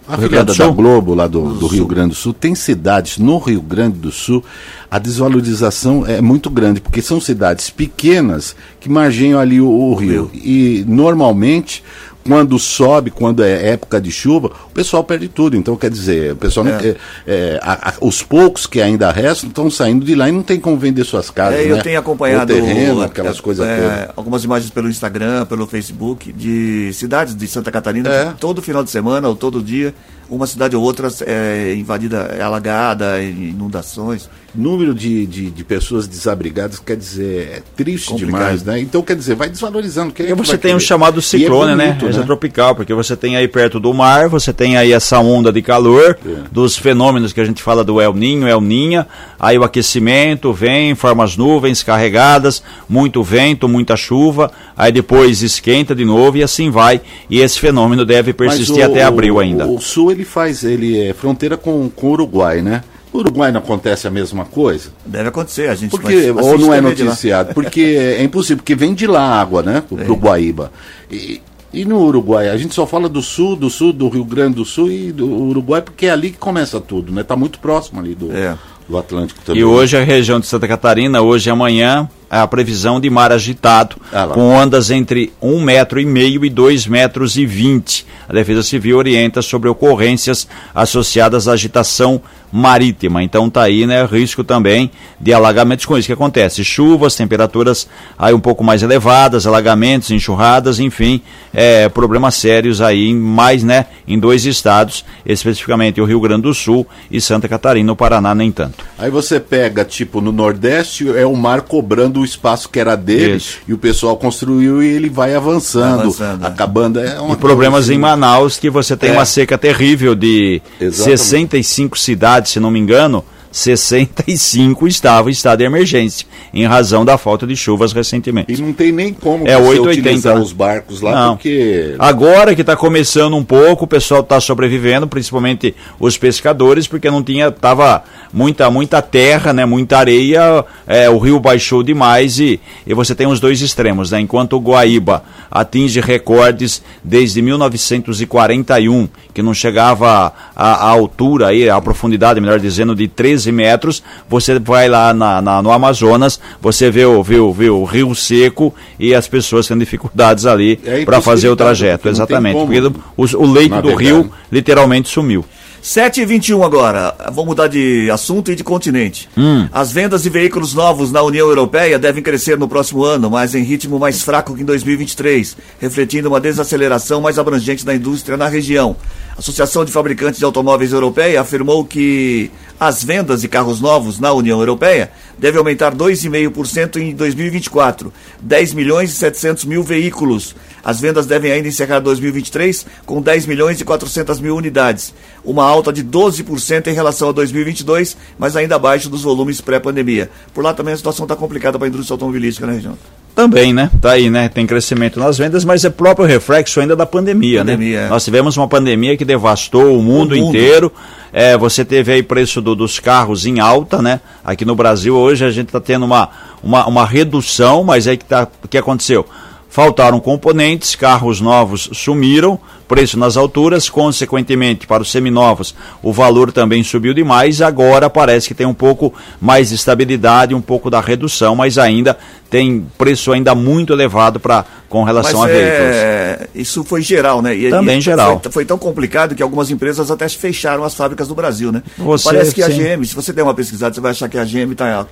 afiliada 0.05 0.53
da 0.53 0.67
Globo, 0.67 1.15
lá 1.15 1.25
do, 1.25 1.53
do 1.53 1.67
Rio 1.67 1.85
Grande 1.85 2.09
do 2.09 2.15
Sul, 2.15 2.33
tem 2.33 2.55
cidades 2.55 3.17
no 3.17 3.37
Rio 3.37 3.61
Grande 3.61 3.97
do 3.99 4.11
Sul, 4.11 4.43
a 4.91 4.99
desvalorização 4.99 6.05
é 6.05 6.19
muito 6.19 6.49
grande, 6.49 6.81
porque 6.81 7.01
são 7.01 7.21
cidades 7.21 7.69
pequenas 7.69 8.53
que 8.81 8.89
margeiam 8.89 9.39
ali 9.39 9.61
o, 9.61 9.69
o 9.69 9.93
rio. 9.93 10.29
E 10.33 10.83
normalmente 10.85 11.83
quando 12.25 12.59
sobe, 12.59 13.11
quando 13.11 13.43
é 13.43 13.69
época 13.69 13.99
de 13.99 14.11
chuva, 14.11 14.51
o 14.67 14.69
pessoal 14.69 15.03
perde 15.03 15.27
tudo. 15.27 15.55
Então, 15.55 15.75
quer 15.75 15.89
dizer, 15.89 16.33
o 16.33 16.35
pessoal 16.35 16.67
é. 16.67 16.71
Não, 16.71 16.79
é, 16.79 16.95
é, 17.27 17.59
a, 17.61 17.89
a, 17.89 17.93
os 18.01 18.21
poucos 18.21 18.67
que 18.67 18.81
ainda 18.81 19.11
restam 19.11 19.49
estão 19.49 19.69
saindo 19.69 20.05
de 20.05 20.15
lá 20.15 20.29
e 20.29 20.31
não 20.31 20.43
tem 20.43 20.59
como 20.59 20.77
vender 20.77 21.03
suas 21.03 21.29
casas. 21.29 21.59
É, 21.59 21.71
eu 21.71 21.77
né? 21.77 21.81
tenho 21.81 21.99
acompanhado 21.99 22.53
o 22.53 22.55
terreno, 22.55 23.01
aquelas 23.01 23.39
coisas 23.39 23.67
é, 23.67 23.77
todas. 23.77 24.09
Algumas 24.15 24.43
imagens 24.43 24.71
pelo 24.71 24.89
Instagram, 24.89 25.45
pelo 25.45 25.65
Facebook, 25.65 26.31
de 26.31 26.91
cidades 26.93 27.35
de 27.35 27.47
Santa 27.47 27.71
Catarina, 27.71 28.09
é. 28.09 28.33
todo 28.39 28.61
final 28.61 28.83
de 28.83 28.91
semana 28.91 29.27
ou 29.27 29.35
todo 29.35 29.61
dia 29.61 29.93
uma 30.29 30.45
cidade 30.45 30.75
ou 30.75 30.83
outra 30.83 31.09
é 31.25 31.73
invadida, 31.73 32.35
é 32.37 32.41
alagada, 32.41 33.21
inundações. 33.21 34.29
Número 34.53 34.93
de, 34.93 35.25
de, 35.25 35.51
de, 35.51 35.63
pessoas 35.63 36.07
desabrigadas, 36.07 36.79
quer 36.79 36.97
dizer, 36.97 37.49
é 37.57 37.61
triste 37.75 38.09
Complicado. 38.09 38.39
demais, 38.39 38.63
né? 38.63 38.79
Então, 38.79 39.01
quer 39.01 39.15
dizer, 39.15 39.35
vai 39.35 39.49
desvalorizando. 39.49 40.11
Quem 40.11 40.27
é 40.27 40.35
você 40.35 40.57
tem 40.57 40.73
um 40.75 40.79
chamado 40.79 41.21
ciclone, 41.21 41.73
é 41.73 41.75
né? 41.75 41.87
bonito, 41.87 42.05
né? 42.05 42.17
né? 42.17 42.23
tropical, 42.25 42.75
porque 42.75 42.93
você 42.93 43.15
tem 43.15 43.37
aí 43.37 43.47
perto 43.47 43.79
do 43.79 43.93
mar, 43.93 44.27
você 44.27 44.51
tem 44.51 44.77
aí 44.77 44.91
essa 44.91 45.19
onda 45.19 45.51
de 45.51 45.61
calor, 45.61 46.17
é. 46.25 46.29
dos 46.51 46.75
fenômenos 46.77 47.31
que 47.31 47.39
a 47.39 47.45
gente 47.45 47.61
fala 47.61 47.83
do 47.83 48.01
El 48.01 48.13
Ninho, 48.13 48.47
El 48.47 48.61
Ninha, 48.61 49.07
aí 49.39 49.57
o 49.57 49.63
aquecimento 49.63 50.51
vem, 50.51 50.95
forma 50.95 51.23
as 51.23 51.37
nuvens 51.37 51.83
carregadas, 51.83 52.63
muito 52.87 53.23
vento, 53.23 53.67
muita 53.69 53.95
chuva, 53.95 54.51
aí 54.75 54.91
depois 54.91 55.43
esquenta 55.43 55.93
de 55.93 56.05
novo 56.05 56.37
e 56.37 56.43
assim 56.43 56.69
vai. 56.71 57.01
E 57.29 57.39
esse 57.39 57.59
fenômeno 57.59 58.05
deve 58.05 58.33
persistir 58.33 58.83
o, 58.83 58.85
até 58.85 59.03
abril 59.03 59.39
ainda. 59.39 59.67
O, 59.67 59.75
o 59.75 59.81
sul 59.81 60.11
ele 60.11 60.25
faz, 60.25 60.63
ele 60.63 60.99
é 60.99 61.13
fronteira 61.13 61.55
com, 61.55 61.89
com 61.89 62.07
o 62.07 62.11
Uruguai, 62.11 62.61
né? 62.61 62.83
No 63.13 63.19
Uruguai 63.21 63.51
não 63.51 63.59
acontece 63.59 64.07
a 64.07 64.11
mesma 64.11 64.45
coisa? 64.45 64.91
Deve 65.05 65.29
acontecer, 65.29 65.69
a 65.69 65.75
gente 65.75 65.91
porque, 65.91 66.31
Ou 66.31 66.57
não 66.57 66.73
é 66.73 66.79
noticiado, 66.79 67.53
porque 67.53 67.81
é 67.81 68.23
impossível, 68.23 68.57
porque 68.57 68.75
vem 68.75 68.93
de 68.93 69.07
lá 69.07 69.21
a 69.21 69.41
água, 69.41 69.63
né? 69.63 69.81
Pro, 69.87 69.99
é. 69.99 70.05
Guaíba. 70.05 70.71
E, 71.11 71.41
e 71.73 71.85
no 71.85 71.99
Uruguai, 72.01 72.49
a 72.49 72.57
gente 72.57 72.73
só 72.73 72.85
fala 72.85 73.09
do 73.09 73.21
sul, 73.21 73.55
do 73.55 73.69
sul, 73.69 73.93
do 73.93 74.09
Rio 74.09 74.23
Grande 74.23 74.55
do 74.55 74.65
Sul 74.65 74.91
e 74.91 75.11
do 75.11 75.27
Uruguai, 75.27 75.81
porque 75.81 76.05
é 76.05 76.11
ali 76.11 76.31
que 76.31 76.37
começa 76.37 76.79
tudo, 76.79 77.11
né? 77.11 77.21
Está 77.21 77.35
muito 77.35 77.59
próximo 77.59 77.99
ali 77.99 78.13
do, 78.13 78.31
é. 78.31 78.55
do 78.87 78.97
Atlântico 78.97 79.39
também. 79.43 79.61
E 79.61 79.65
hoje 79.65 79.97
a 79.97 80.03
região 80.03 80.39
de 80.39 80.45
Santa 80.45 80.67
Catarina, 80.67 81.21
hoje 81.21 81.49
e 81.49 81.51
amanhã, 81.51 82.07
a 82.29 82.45
previsão 82.47 82.99
de 82.99 83.09
mar 83.09 83.31
agitado, 83.31 83.95
ah, 84.13 84.27
com 84.27 84.49
ondas 84.49 84.91
entre 84.91 85.33
um 85.41 85.61
metro 85.61 85.99
e 85.99 86.05
meio 86.05 86.45
e 86.45 86.49
dois 86.49 86.85
metros 86.85 87.37
e 87.37 87.45
vinte. 87.45 88.05
A 88.27 88.33
Defesa 88.33 88.61
Civil 88.61 88.97
orienta 88.97 89.41
sobre 89.41 89.69
ocorrências 89.69 90.47
associadas 90.73 91.47
à 91.47 91.53
agitação 91.53 92.21
marítima. 92.51 93.23
Então 93.23 93.47
está 93.47 93.63
aí, 93.63 93.85
né, 93.85 94.05
risco 94.05 94.43
também 94.43 94.89
de 95.19 95.33
alagamentos 95.33 95.85
com 95.85 95.97
isso 95.97 96.07
que 96.07 96.13
acontece. 96.13 96.63
Chuvas, 96.63 97.15
temperaturas 97.15 97.87
aí 98.17 98.33
um 98.33 98.39
pouco 98.39 98.63
mais 98.63 98.81
elevadas, 98.81 99.45
alagamentos, 99.45 100.09
enxurradas, 100.11 100.79
enfim, 100.79 101.21
é, 101.53 101.87
problemas 101.89 102.35
sérios 102.35 102.81
aí 102.81 103.13
mais, 103.13 103.63
né, 103.63 103.85
em 104.07 104.17
dois 104.17 104.45
estados, 104.45 105.05
especificamente 105.25 106.01
o 106.01 106.05
Rio 106.05 106.19
Grande 106.19 106.43
do 106.43 106.53
Sul 106.53 106.87
e 107.11 107.21
Santa 107.21 107.47
Catarina, 107.47 107.91
o 107.91 107.95
Paraná 107.95 108.33
nem 108.33 108.51
tanto. 108.51 108.83
Aí 108.97 109.11
você 109.11 109.39
pega, 109.39 109.85
tipo, 109.85 110.19
no 110.19 110.31
Nordeste 110.31 111.07
é 111.09 111.25
o 111.25 111.35
mar 111.35 111.61
cobrando 111.61 112.18
do 112.19 112.25
espaço 112.25 112.69
que 112.69 112.79
era 112.79 112.95
dele 112.95 113.37
Isso. 113.37 113.59
e 113.67 113.73
o 113.73 113.77
pessoal 113.77 114.17
construiu 114.17 114.83
e 114.83 114.87
ele 114.87 115.09
vai 115.09 115.33
avançando, 115.35 116.01
avançando 116.01 116.45
acabando. 116.45 116.99
É 116.99 117.17
e 117.17 117.35
problemas 117.37 117.85
assim. 117.85 117.95
em 117.95 117.99
Manaus 117.99 118.57
que 118.57 118.69
você 118.69 118.95
tem 118.95 119.11
é. 119.11 119.13
uma 119.13 119.25
seca 119.25 119.57
terrível 119.57 120.15
de 120.15 120.61
Exatamente. 120.79 121.19
65 121.19 121.97
cidades, 121.97 122.51
se 122.51 122.59
não 122.59 122.69
me 122.69 122.79
engano. 122.79 123.23
65 123.51 124.87
estavam 124.87 125.29
em 125.29 125.31
estado 125.31 125.59
de 125.59 125.65
emergência, 125.65 126.27
em 126.53 126.65
razão 126.65 127.03
da 127.03 127.17
falta 127.17 127.47
de 127.47 127.55
chuvas 127.55 127.91
recentemente. 127.91 128.53
E 128.53 128.61
não 128.61 128.73
tem 128.73 128.91
nem 128.91 129.13
como 129.13 129.47
é 129.47 129.57
880, 129.57 129.99
utilizar 129.99 130.35
né? 130.35 130.41
os 130.41 130.53
barcos 130.53 131.01
lá, 131.01 131.27
não. 131.27 131.35
porque... 131.35 131.95
Agora 131.97 132.53
que 132.53 132.61
está 132.61 132.75
começando 132.75 133.35
um 133.35 133.43
pouco, 133.43 133.85
o 133.85 133.87
pessoal 133.87 134.21
está 134.21 134.39
sobrevivendo, 134.39 135.07
principalmente 135.07 135.75
os 135.99 136.17
pescadores, 136.17 136.87
porque 136.87 137.09
não 137.09 137.23
tinha, 137.23 137.51
tava 137.51 138.03
muita, 138.31 138.69
muita 138.69 139.01
terra, 139.01 139.51
né, 139.51 139.65
muita 139.65 139.97
areia, 139.97 140.63
é, 140.87 141.09
o 141.09 141.17
rio 141.17 141.39
baixou 141.39 141.81
demais 141.81 142.39
e, 142.39 142.59
e 142.85 142.93
você 142.93 143.15
tem 143.15 143.27
os 143.27 143.39
dois 143.39 143.61
extremos, 143.61 144.11
né? 144.11 144.19
Enquanto 144.19 144.53
o 144.53 144.59
Guaíba 144.59 145.23
atinge 145.49 145.99
recordes 145.99 146.81
desde 147.03 147.41
1941, 147.41 149.09
que 149.33 149.41
não 149.41 149.53
chegava 149.53 150.31
à, 150.55 150.89
altura, 150.89 151.47
aí, 151.47 151.69
à 151.69 151.79
profundidade, 151.81 152.39
melhor 152.39 152.59
dizendo, 152.59 152.95
de 152.95 153.07
13 153.07 153.38
metros, 153.47 154.03
você 154.27 154.59
vai 154.59 154.87
lá 154.87 155.13
na, 155.13 155.41
na 155.41 155.61
no 155.61 155.71
Amazonas, 155.71 156.39
você 156.61 156.89
vê 156.89 157.05
o, 157.05 157.21
vê, 157.23 157.37
o, 157.39 157.51
vê 157.51 157.69
o 157.69 157.83
rio 157.83 158.13
seco 158.15 158.73
e 158.99 159.13
as 159.13 159.27
pessoas 159.27 159.67
tendo 159.67 159.79
dificuldades 159.79 160.45
ali 160.45 160.79
é 160.85 161.05
para 161.05 161.21
fazer 161.21 161.49
o 161.49 161.55
trajeto, 161.55 162.09
exatamente, 162.09 162.57
porque 162.57 162.79
o, 163.17 163.43
o 163.43 163.51
leito 163.51 163.81
do 163.81 163.95
rio 163.95 164.31
literalmente 164.51 165.09
sumiu. 165.09 165.45
7 165.81 166.21
e 166.21 166.25
21 166.25 166.63
agora. 166.63 167.15
Vamos 167.27 167.45
mudar 167.45 167.67
de 167.67 168.09
assunto 168.11 168.51
e 168.51 168.55
de 168.55 168.63
continente. 168.63 169.29
Hum. 169.37 169.67
As 169.71 169.91
vendas 169.91 170.23
de 170.23 170.29
veículos 170.29 170.73
novos 170.73 171.11
na 171.11 171.21
União 171.21 171.47
Europeia 171.47 171.97
devem 171.97 172.21
crescer 172.21 172.57
no 172.57 172.67
próximo 172.67 173.03
ano, 173.03 173.29
mas 173.29 173.55
em 173.55 173.63
ritmo 173.63 173.97
mais 173.97 174.21
fraco 174.21 174.55
que 174.55 174.61
em 174.61 174.65
2023, 174.65 175.55
refletindo 175.79 176.27
uma 176.27 176.39
desaceleração 176.39 177.21
mais 177.21 177.39
abrangente 177.39 177.85
da 177.85 177.95
indústria 177.95 178.35
na 178.35 178.47
região. 178.47 178.95
A 179.35 179.39
Associação 179.39 179.85
de 179.85 179.91
Fabricantes 179.91 180.39
de 180.39 180.45
Automóveis 180.45 180.91
Europeia 180.91 181.39
afirmou 181.39 181.85
que 181.85 182.51
as 182.79 183.03
vendas 183.03 183.41
de 183.41 183.47
carros 183.47 183.79
novos 183.79 184.19
na 184.19 184.31
União 184.33 184.59
Europeia 184.59 185.11
devem 185.37 185.59
aumentar 185.59 185.95
2,5% 185.95 186.97
em 186.97 187.15
2024, 187.15 188.11
10 188.41 188.73
milhões 188.73 189.11
e 189.11 189.15
700 189.15 189.65
mil 189.65 189.83
veículos. 189.83 190.55
As 190.83 190.99
vendas 190.99 191.25
devem 191.25 191.51
ainda 191.51 191.67
encerrar 191.67 191.99
2023 191.99 192.85
com 193.05 193.21
10 193.21 193.45
milhões 193.45 193.79
e 193.79 193.85
400 193.85 194.39
mil 194.39 194.55
unidades, 194.55 195.13
uma 195.43 195.63
alta 195.63 195.91
de 195.91 196.03
12% 196.03 196.87
em 196.87 196.93
relação 196.93 197.29
a 197.29 197.31
2022, 197.31 198.17
mas 198.37 198.55
ainda 198.55 198.75
abaixo 198.75 199.09
dos 199.09 199.21
volumes 199.21 199.61
pré-pandemia. 199.61 200.29
Por 200.53 200.63
lá 200.63 200.73
também 200.73 200.93
a 200.93 200.97
situação 200.97 201.25
está 201.25 201.35
complicada 201.35 201.77
para 201.77 201.87
a 201.87 201.89
indústria 201.89 202.13
automobilística 202.13 202.65
na 202.65 202.73
região. 202.73 202.97
Também, 203.39 203.73
né? 203.73 203.89
Tá 204.01 204.11
aí, 204.11 204.29
né? 204.29 204.49
Tem 204.49 204.67
crescimento 204.67 205.17
nas 205.17 205.37
vendas, 205.37 205.63
mas 205.63 205.85
é 205.85 205.89
próprio 205.89 206.25
reflexo 206.25 206.81
ainda 206.81 206.93
da 206.93 207.05
pandemia, 207.05 207.63
né? 207.63 207.71
pandemia 207.71 208.01
né? 208.01 208.05
É. 208.07 208.09
Nós 208.09 208.25
tivemos 208.25 208.57
uma 208.57 208.67
pandemia 208.67 209.15
que 209.15 209.23
devastou 209.23 209.97
o 209.97 210.03
mundo, 210.03 210.35
o 210.35 210.37
mundo. 210.37 210.49
inteiro. 210.49 210.91
É, 211.31 211.57
você 211.57 211.85
teve 211.85 212.11
aí 212.11 212.23
preço 212.23 212.61
do, 212.61 212.75
dos 212.75 212.99
carros 212.99 213.45
em 213.45 213.59
alta, 213.59 214.01
né? 214.01 214.19
Aqui 214.43 214.65
no 214.65 214.75
Brasil 214.75 215.15
hoje 215.15 215.45
a 215.45 215.51
gente 215.51 215.67
está 215.67 215.79
tendo 215.79 216.03
uma, 216.03 216.29
uma, 216.61 216.85
uma 216.87 217.05
redução, 217.05 217.83
mas 217.83 218.07
aí 218.07 218.17
que 218.17 218.25
tá, 218.25 218.45
o 218.61 218.67
que 218.67 218.77
aconteceu? 218.77 219.25
Faltaram 219.69 220.19
componentes, 220.19 220.95
carros 220.95 221.39
novos 221.39 221.89
sumiram, 221.93 222.59
preço 222.89 223.19
nas 223.19 223.37
alturas, 223.37 223.87
consequentemente, 223.87 224.87
para 224.87 225.03
os 225.03 225.11
seminovos, 225.11 225.75
o 226.01 226.11
valor 226.11 226.51
também 226.51 226.83
subiu 226.83 227.13
demais. 227.13 227.61
Agora 227.61 228.09
parece 228.09 228.47
que 228.47 228.55
tem 228.55 228.65
um 228.65 228.73
pouco 228.73 229.13
mais 229.39 229.69
de 229.69 229.75
estabilidade, 229.75 230.55
um 230.55 230.61
pouco 230.61 230.89
da 230.89 230.99
redução, 230.99 231.55
mas 231.55 231.77
ainda 231.77 232.17
tem 232.49 232.85
preço 232.97 233.31
ainda 233.31 233.53
muito 233.53 233.93
elevado 233.93 234.39
para 234.39 234.65
com 234.89 235.03
relação 235.03 235.41
Mas 235.41 235.51
a 235.51 235.53
é, 235.53 236.35
veículos. 236.35 236.49
Isso 236.55 236.83
foi 236.83 237.01
geral, 237.01 237.43
né? 237.43 237.55
E, 237.55 237.69
Também 237.69 237.99
e 237.99 238.01
geral. 238.01 238.39
Foi, 238.41 238.51
foi, 238.51 238.65
tão 238.65 238.77
complicado 238.77 239.35
que 239.35 239.43
algumas 239.43 239.69
empresas 239.69 240.09
até 240.09 240.27
fecharam 240.27 240.83
as 240.83 240.95
fábricas 240.95 241.27
do 241.27 241.35
Brasil, 241.35 241.71
né? 241.71 241.83
Você, 241.95 242.23
Parece 242.23 242.55
que 242.55 242.63
sim. 242.63 242.89
a 242.89 242.95
GM, 242.95 243.05
se 243.05 243.13
você 243.13 243.31
der 243.31 243.43
uma 243.43 243.53
pesquisada, 243.53 243.93
você 243.93 244.01
vai 244.01 244.11
achar 244.11 244.27
que 244.27 244.37
a 244.37 244.43
GM 244.43 244.71
está. 244.71 245.05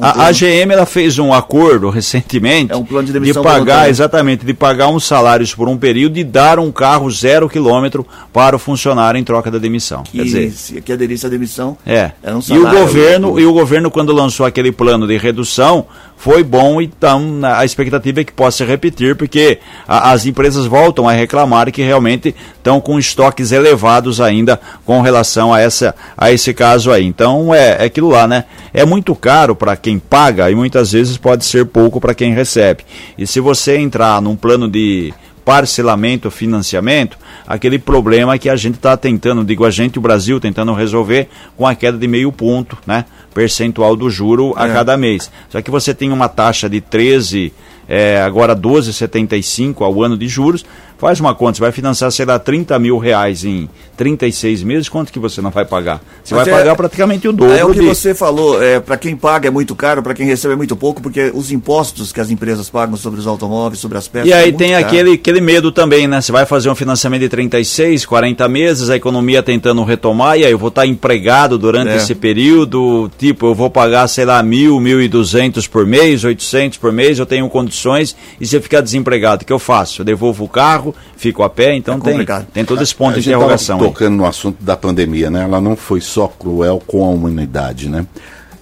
A, 0.00 0.26
a, 0.26 0.32
GM 0.32 0.72
ela 0.72 0.84
fez 0.84 1.18
um 1.18 1.32
acordo 1.32 1.90
recentemente 1.90 2.72
é 2.72 2.76
um 2.76 2.84
plano 2.84 3.06
de, 3.06 3.12
demissão 3.12 3.40
de 3.40 3.48
pagar, 3.48 3.88
exatamente, 3.88 4.44
de 4.44 4.52
pagar 4.52 4.88
uns 4.88 5.04
salários 5.04 5.54
por 5.54 5.68
um 5.68 5.78
período 5.78 6.18
e 6.18 6.24
dar 6.24 6.58
um 6.58 6.72
carro 6.72 7.08
zero 7.20 7.48
quilômetro 7.48 8.06
para 8.32 8.56
o 8.56 8.58
funcionário 8.58 9.18
em 9.18 9.24
troca 9.24 9.50
da 9.50 9.58
demissão. 9.58 10.02
Que, 10.02 10.18
Quer 10.18 10.24
dizer, 10.24 10.82
que 10.82 10.92
aderisse 10.92 11.26
à 11.26 11.28
demissão. 11.28 11.76
É. 11.86 12.12
Um 12.24 12.54
e 12.54 12.58
o 12.58 12.70
governo, 12.70 13.40
e 13.40 13.46
o 13.46 13.52
governo, 13.52 13.90
quando 13.90 14.12
lançou 14.12 14.46
aquele 14.46 14.72
plano 14.72 15.06
de 15.06 15.16
redução, 15.16 15.86
foi 16.16 16.44
bom, 16.44 16.82
então 16.82 17.40
a 17.42 17.64
expectativa 17.64 18.20
é 18.20 18.24
que 18.24 18.32
possa 18.32 18.58
se 18.58 18.64
repetir, 18.64 19.16
porque 19.16 19.58
a, 19.88 20.12
as 20.12 20.26
empresas 20.26 20.66
voltam 20.66 21.08
a 21.08 21.12
reclamar 21.12 21.72
que 21.72 21.82
realmente 21.82 22.34
estão 22.58 22.78
com 22.78 22.98
estoques 22.98 23.52
elevados 23.52 24.20
ainda 24.20 24.60
com 24.84 25.00
relação 25.00 25.52
a, 25.52 25.60
essa, 25.60 25.94
a 26.16 26.30
esse 26.30 26.52
caso 26.52 26.92
aí. 26.92 27.06
Então 27.06 27.54
é, 27.54 27.78
é 27.80 27.84
aquilo 27.84 28.10
lá, 28.10 28.26
né? 28.26 28.44
É 28.74 28.84
muito 28.84 29.14
caro 29.14 29.56
para 29.56 29.76
quem 29.76 29.98
paga 29.98 30.50
e 30.50 30.54
muitas 30.54 30.92
vezes 30.92 31.16
pode 31.16 31.44
ser 31.44 31.64
pouco 31.64 31.98
para 31.98 32.14
quem 32.14 32.34
recebe. 32.34 32.84
E 33.16 33.26
se 33.26 33.40
você 33.40 33.78
entrar 33.78 34.20
num 34.20 34.36
plano 34.36 34.68
de 34.68 35.14
parcelamento, 35.44 36.30
financiamento, 36.30 37.18
aquele 37.46 37.78
problema 37.78 38.38
que 38.38 38.48
a 38.48 38.56
gente 38.56 38.76
está 38.76 38.96
tentando, 38.96 39.44
digo 39.44 39.64
a 39.64 39.70
gente, 39.70 39.98
o 39.98 40.02
Brasil 40.02 40.38
tentando 40.40 40.72
resolver 40.72 41.28
com 41.56 41.66
a 41.66 41.74
queda 41.74 41.98
de 41.98 42.06
meio 42.06 42.30
ponto, 42.30 42.78
né? 42.86 43.04
Percentual 43.34 43.96
do 43.96 44.10
juro 44.10 44.52
a 44.56 44.68
é. 44.68 44.72
cada 44.72 44.96
mês. 44.96 45.30
Só 45.48 45.60
que 45.62 45.70
você 45.70 45.94
tem 45.94 46.12
uma 46.12 46.28
taxa 46.28 46.68
de 46.68 46.80
13, 46.80 47.52
é, 47.88 48.20
agora 48.22 48.54
12,75 48.54 49.82
ao 49.82 50.02
ano 50.02 50.16
de 50.16 50.28
juros, 50.28 50.64
Faz 51.00 51.18
uma 51.18 51.34
conta, 51.34 51.54
você 51.54 51.62
vai 51.62 51.72
financiar, 51.72 52.12
sei 52.12 52.26
lá, 52.26 52.38
30 52.38 52.78
mil 52.78 52.98
reais 52.98 53.42
em 53.42 53.70
36 53.96 54.62
meses, 54.62 54.86
quanto 54.86 55.10
que 55.10 55.18
você 55.18 55.40
não 55.40 55.50
vai 55.50 55.64
pagar? 55.64 56.02
Você 56.22 56.34
Mas 56.34 56.44
vai 56.44 56.54
é, 56.54 56.58
pagar 56.58 56.76
praticamente 56.76 57.26
o 57.26 57.32
dobro. 57.32 57.56
É 57.56 57.64
o 57.64 57.72
que 57.72 57.80
de... 57.80 57.86
você 57.86 58.14
falou, 58.14 58.62
é, 58.62 58.80
para 58.80 58.98
quem 58.98 59.16
paga 59.16 59.48
é 59.48 59.50
muito 59.50 59.74
caro, 59.74 60.02
para 60.02 60.12
quem 60.12 60.26
recebe 60.26 60.52
é 60.52 60.56
muito 60.58 60.76
pouco, 60.76 61.00
porque 61.00 61.30
os 61.34 61.50
impostos 61.50 62.12
que 62.12 62.20
as 62.20 62.30
empresas 62.30 62.68
pagam 62.68 62.98
sobre 62.98 63.18
os 63.18 63.26
automóveis, 63.26 63.80
sobre 63.80 63.96
as 63.96 64.08
peças. 64.08 64.28
E 64.28 64.32
aí 64.34 64.50
é 64.50 64.52
tem 64.52 64.74
aquele, 64.74 65.12
aquele 65.12 65.40
medo 65.40 65.72
também, 65.72 66.06
né? 66.06 66.20
Você 66.20 66.32
vai 66.32 66.44
fazer 66.44 66.68
um 66.68 66.74
financiamento 66.74 67.22
de 67.22 67.30
36, 67.30 68.04
40 68.04 68.46
meses, 68.46 68.90
a 68.90 68.96
economia 68.96 69.42
tentando 69.42 69.82
retomar, 69.82 70.38
e 70.38 70.44
aí 70.44 70.52
eu 70.52 70.58
vou 70.58 70.68
estar 70.68 70.86
empregado 70.86 71.56
durante 71.56 71.92
é. 71.92 71.96
esse 71.96 72.14
período, 72.14 73.10
tipo, 73.16 73.46
eu 73.46 73.54
vou 73.54 73.70
pagar, 73.70 74.06
sei 74.06 74.26
lá, 74.26 74.42
mil, 74.42 74.78
mil 74.80 75.00
e 75.00 75.08
duzentos 75.08 75.66
por 75.66 75.86
mês, 75.86 76.24
800 76.24 76.76
por 76.76 76.92
mês, 76.92 77.18
eu 77.18 77.24
tenho 77.24 77.48
condições, 77.48 78.14
e 78.38 78.46
se 78.46 78.54
eu 78.54 78.60
ficar 78.60 78.82
desempregado, 78.82 79.44
o 79.44 79.46
que 79.46 79.52
eu 79.52 79.58
faço? 79.58 80.02
Eu 80.02 80.04
devolvo 80.04 80.44
o 80.44 80.48
carro, 80.48 80.89
fico 81.16 81.42
a 81.42 81.50
pé, 81.50 81.74
então 81.74 81.96
é 81.96 82.00
tem, 82.00 82.26
tem 82.52 82.64
todo 82.64 82.82
esse 82.82 82.94
ponto 82.94 83.14
a, 83.14 83.18
a 83.18 83.20
de 83.20 83.28
interrogação. 83.28 83.78
tocando 83.78 84.16
no 84.16 84.26
assunto 84.26 84.62
da 84.62 84.76
pandemia, 84.76 85.30
né? 85.30 85.42
Ela 85.44 85.60
não 85.60 85.76
foi 85.76 86.00
só 86.00 86.28
cruel 86.28 86.82
com 86.86 87.04
a 87.04 87.08
humanidade, 87.08 87.88
né? 87.88 88.06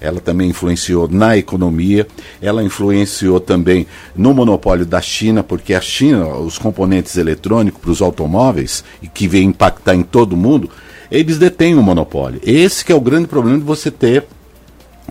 Ela 0.00 0.20
também 0.20 0.50
influenciou 0.50 1.08
na 1.08 1.36
economia, 1.36 2.06
ela 2.40 2.62
influenciou 2.62 3.40
também 3.40 3.86
no 4.14 4.32
monopólio 4.32 4.86
da 4.86 5.00
China, 5.00 5.42
porque 5.42 5.74
a 5.74 5.80
China, 5.80 6.26
os 6.36 6.56
componentes 6.56 7.16
eletrônicos 7.16 7.80
para 7.80 7.90
os 7.90 8.00
automóveis, 8.00 8.84
e 9.02 9.08
que 9.08 9.26
vem 9.26 9.48
impactar 9.48 9.96
em 9.96 10.02
todo 10.02 10.36
mundo, 10.36 10.70
eles 11.10 11.38
detêm 11.38 11.74
o 11.74 11.82
monopólio. 11.82 12.40
Esse 12.44 12.84
que 12.84 12.92
é 12.92 12.94
o 12.94 13.00
grande 13.00 13.26
problema 13.26 13.58
de 13.58 13.64
você 13.64 13.90
ter 13.90 14.24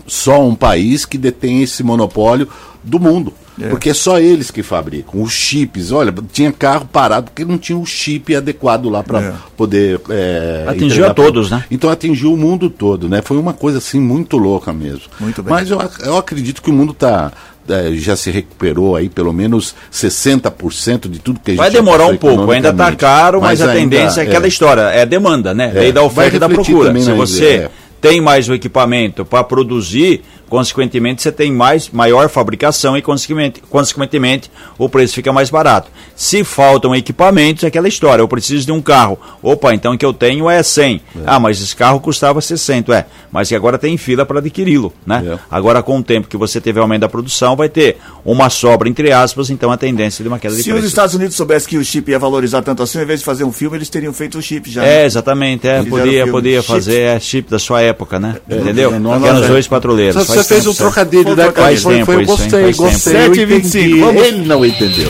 só 0.05 0.41
um 0.41 0.55
país 0.55 1.05
que 1.05 1.17
detém 1.17 1.63
esse 1.63 1.83
monopólio 1.83 2.47
do 2.83 2.99
mundo. 2.99 3.33
É. 3.61 3.69
Porque 3.69 3.89
é 3.89 3.93
só 3.93 4.19
eles 4.19 4.51
que 4.51 4.61
fabricam. 4.61 5.21
Os 5.21 5.31
chips, 5.31 5.91
olha, 5.91 6.13
tinha 6.31 6.51
carro 6.51 6.87
parado 6.91 7.31
porque 7.31 7.43
não 7.43 7.57
tinha 7.57 7.77
o 7.77 7.85
chip 7.85 8.35
adequado 8.35 8.89
lá 8.89 9.03
para 9.03 9.19
é. 9.19 9.33
poder. 9.55 9.99
É, 10.09 10.65
atingiu 10.67 11.05
a 11.07 11.13
todos, 11.13 11.49
né? 11.49 11.63
Então 11.71 11.89
atingiu 11.89 12.33
o 12.33 12.37
mundo 12.37 12.69
todo, 12.69 13.09
né? 13.09 13.21
Foi 13.23 13.37
uma 13.37 13.53
coisa 13.53 13.79
assim 13.79 13.99
muito 13.99 14.37
louca 14.37 14.71
mesmo. 14.71 15.03
Muito 15.19 15.41
bem. 15.41 15.51
Mas 15.51 15.71
eu, 15.71 15.79
eu 16.05 16.17
acredito 16.17 16.61
que 16.61 16.69
o 16.69 16.73
mundo 16.73 16.91
está 16.91 17.31
é, 17.69 17.91
já 17.95 18.15
se 18.15 18.31
recuperou 18.31 18.95
aí 18.95 19.09
pelo 19.09 19.33
menos 19.33 19.75
60% 19.91 21.09
de 21.09 21.19
tudo 21.19 21.39
que 21.39 21.51
a 21.51 21.53
gente 21.53 21.59
Vai 21.59 21.69
demorar 21.69 22.07
um 22.07 22.17
pouco, 22.17 22.49
ainda 22.51 22.69
está 22.69 22.95
caro, 22.95 23.41
mas, 23.41 23.59
mas 23.59 23.69
a 23.69 23.73
tendência 23.73 24.21
é 24.21 24.23
aquela 24.23 24.45
é. 24.45 24.47
história, 24.47 24.81
é 24.81 25.05
demanda, 25.05 25.53
né? 25.53 25.71
É. 25.75 25.79
Lei 25.79 25.91
da 25.91 26.03
oferta 26.03 26.37
e 26.37 26.39
da 26.39 26.47
procura. 26.47 26.97
Se 26.99 27.11
você 27.11 27.45
é. 27.45 27.69
tem 27.99 28.21
mais 28.21 28.47
o 28.47 28.53
equipamento 28.53 29.25
para 29.25 29.43
produzir, 29.43 30.23
consequentemente 30.49 31.21
você 31.21 31.31
tem 31.31 31.51
mais 31.51 31.89
maior 31.89 32.29
fabricação 32.29 32.97
e 32.97 33.01
consequentemente, 33.01 33.61
consequentemente 33.69 34.51
o 34.77 34.89
preço 34.89 35.13
fica 35.13 35.31
mais 35.33 35.49
barato. 35.49 35.89
Se 36.15 36.43
faltam 36.43 36.95
equipamentos, 36.95 37.63
é 37.63 37.67
aquela 37.67 37.87
história, 37.87 38.21
eu 38.21 38.27
preciso 38.27 38.65
de 38.65 38.71
um 38.71 38.81
carro. 38.81 39.19
Opa, 39.41 39.73
então 39.73 39.93
o 39.93 39.97
que 39.97 40.05
eu 40.05 40.13
tenho 40.13 40.49
é 40.49 40.63
100. 40.63 40.95
É. 40.95 41.19
Ah, 41.25 41.39
mas 41.39 41.61
esse 41.61 41.75
carro 41.75 41.99
custava 41.99 42.41
60, 42.41 42.95
é. 42.95 43.05
Mas 43.31 43.49
que 43.49 43.55
agora 43.55 43.77
tem 43.77 43.97
fila 43.97 44.25
para 44.25 44.39
adquiri-lo, 44.39 44.93
né? 45.05 45.23
É. 45.25 45.39
Agora 45.49 45.83
com 45.83 45.99
o 45.99 46.03
tempo 46.03 46.27
que 46.27 46.37
você 46.37 46.59
teve 46.59 46.79
aumento 46.79 47.01
da 47.01 47.09
produção, 47.09 47.55
vai 47.55 47.69
ter 47.69 47.97
uma 48.25 48.49
sobra 48.49 48.89
entre 48.89 49.11
aspas, 49.11 49.49
então 49.49 49.71
a 49.71 49.77
tendência 49.77 50.23
de 50.23 50.27
uma 50.27 50.39
queda 50.39 50.55
de 50.55 50.63
Se 50.63 50.69
preço. 50.69 50.85
os 50.85 50.89
Estados 50.89 51.15
Unidos 51.15 51.35
soubessem 51.35 51.69
que 51.69 51.77
o 51.77 51.85
chip 51.85 52.09
ia 52.09 52.19
valorizar 52.19 52.61
tanto 52.61 52.83
assim, 52.83 52.97
ao 52.97 53.03
invés 53.03 53.19
de 53.19 53.25
fazer 53.25 53.43
um 53.43 53.51
filme, 53.51 53.77
eles 53.77 53.89
teriam 53.89 54.13
feito 54.13 54.37
o 54.37 54.41
chip 54.41 54.69
já. 54.69 54.83
É, 54.83 54.99
né? 54.99 55.05
exatamente, 55.05 55.67
é, 55.67 55.83
podia, 55.83 56.27
podia 56.27 56.63
fazer 56.63 57.01
é, 57.01 57.19
chip 57.19 57.49
da 57.49 57.59
sua 57.59 57.81
época, 57.81 58.19
né? 58.19 58.37
É, 58.49 58.55
Entendeu? 58.55 58.93
É, 58.93 58.99
não, 58.99 59.13
Aquelas 59.13 59.47
dois 59.47 59.67
patrulheiros. 59.67 60.15
Você 60.43 60.55
fez 60.55 60.67
um 60.67 60.73
trocadilho, 60.73 61.35
né, 61.35 61.51
cara? 61.51 61.67
Faz 61.67 61.83
tempo 61.83 62.05
foi, 62.05 62.23
isso, 62.23 62.37
gostei, 62.37 62.73
gostei. 62.73 63.13
7h25. 63.13 63.99
Vamos... 63.99 64.23
Ele 64.23 64.45
não 64.45 64.65
entendeu. 64.65 65.09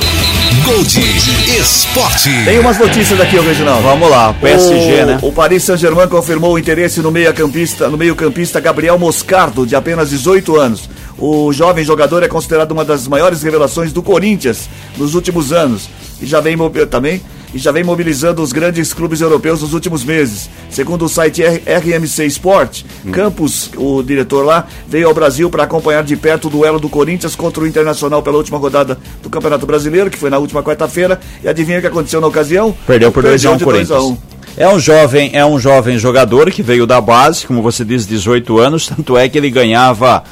Gold 0.65 0.99
Esporte. 1.59 2.30
Tem 2.43 2.59
umas 2.59 2.78
notícias 2.78 3.19
aqui, 3.21 3.39
Reginaldo. 3.39 3.84
Vamos 3.84 4.09
lá, 4.09 4.34
PSG, 4.34 5.03
o, 5.03 5.05
né? 5.05 5.19
O 5.21 5.32
Paris 5.32 5.63
Saint-Germain 5.63 6.07
confirmou 6.07 6.53
o 6.53 6.59
interesse 6.59 6.99
no 6.99 7.11
meio-campista, 7.11 7.88
no 7.89 7.97
meio-campista 7.97 8.59
Gabriel 8.59 8.97
Moscardo, 8.97 9.65
de 9.65 9.75
apenas 9.75 10.09
18 10.09 10.55
anos. 10.57 10.89
O 11.17 11.51
jovem 11.53 11.84
jogador 11.84 12.21
é 12.23 12.28
considerado 12.28 12.71
uma 12.71 12.86
das 12.86 13.07
maiores 13.07 13.41
revelações 13.41 13.91
do 13.93 14.03
Corinthians 14.03 14.69
nos 14.97 15.15
últimos 15.15 15.51
anos. 15.53 15.89
E 16.22 16.26
já 16.26 16.39
vem 16.39 16.57
também 16.89 17.22
e 17.53 17.57
já 17.57 17.72
vem 17.72 17.84
mobilizando 17.84 18.41
os 18.41 18.51
grandes 18.51 18.93
clubes 18.93 19.22
europeus 19.22 19.61
nos 19.61 19.74
últimos 19.74 20.03
meses. 20.03 20.49
Segundo 20.70 21.05
o 21.05 21.09
site 21.09 21.41
RMC 21.43 22.26
Sport, 22.26 22.84
hum. 23.05 23.11
Campos, 23.11 23.72
o 23.76 24.03
diretor 24.03 24.45
lá, 24.45 24.68
veio 24.88 25.07
ao 25.07 25.13
Brasil 25.13 25.49
para 25.49 25.63
acompanhar 25.63 26.03
de 26.03 26.15
perto 26.15 26.47
o 26.47 26.51
duelo 26.51 26.80
do 26.80 26.89
Corinthians 26.89 27.36
contra 27.36 27.63
o 27.63 27.68
Internacional 27.68 28.22
pela 28.22 28.38
última 28.38 28.57
rodada 28.57 28.97
do 29.24 29.30
Campeonato 29.30 29.65
Brasileiro, 29.65 30.09
que 30.09 30.18
foi 30.18 30.30
na 30.30 30.38
última 30.38 30.61
quarta-feira. 30.61 31.20
E 31.43 31.47
adivinha 31.47 31.78
o 31.78 31.82
que 31.82 31.88
aconteceu 31.88 32.20
na 32.20 32.28
ocasião? 32.28 32.76
Perdeu 32.86 33.11
por 33.11 33.24
2 33.24 33.45
a 33.45 33.51
1 33.51 33.53
um 33.53 33.59
Corinthians. 33.59 34.03
Um. 34.03 34.18
É 34.57 34.68
um 34.68 34.80
jovem, 34.80 35.30
é 35.34 35.45
um 35.45 35.59
jovem 35.59 35.99
jogador 35.99 36.49
que 36.49 36.63
veio 36.63 36.88
da 36.88 36.99
base, 36.99 37.45
como 37.45 37.61
você 37.61 37.86
diz, 37.86 38.07
18 38.07 38.57
anos, 38.57 38.88
tanto 38.88 39.15
é 39.15 39.30
que 39.30 39.38
ele 39.38 39.51
ganhava 39.51 40.24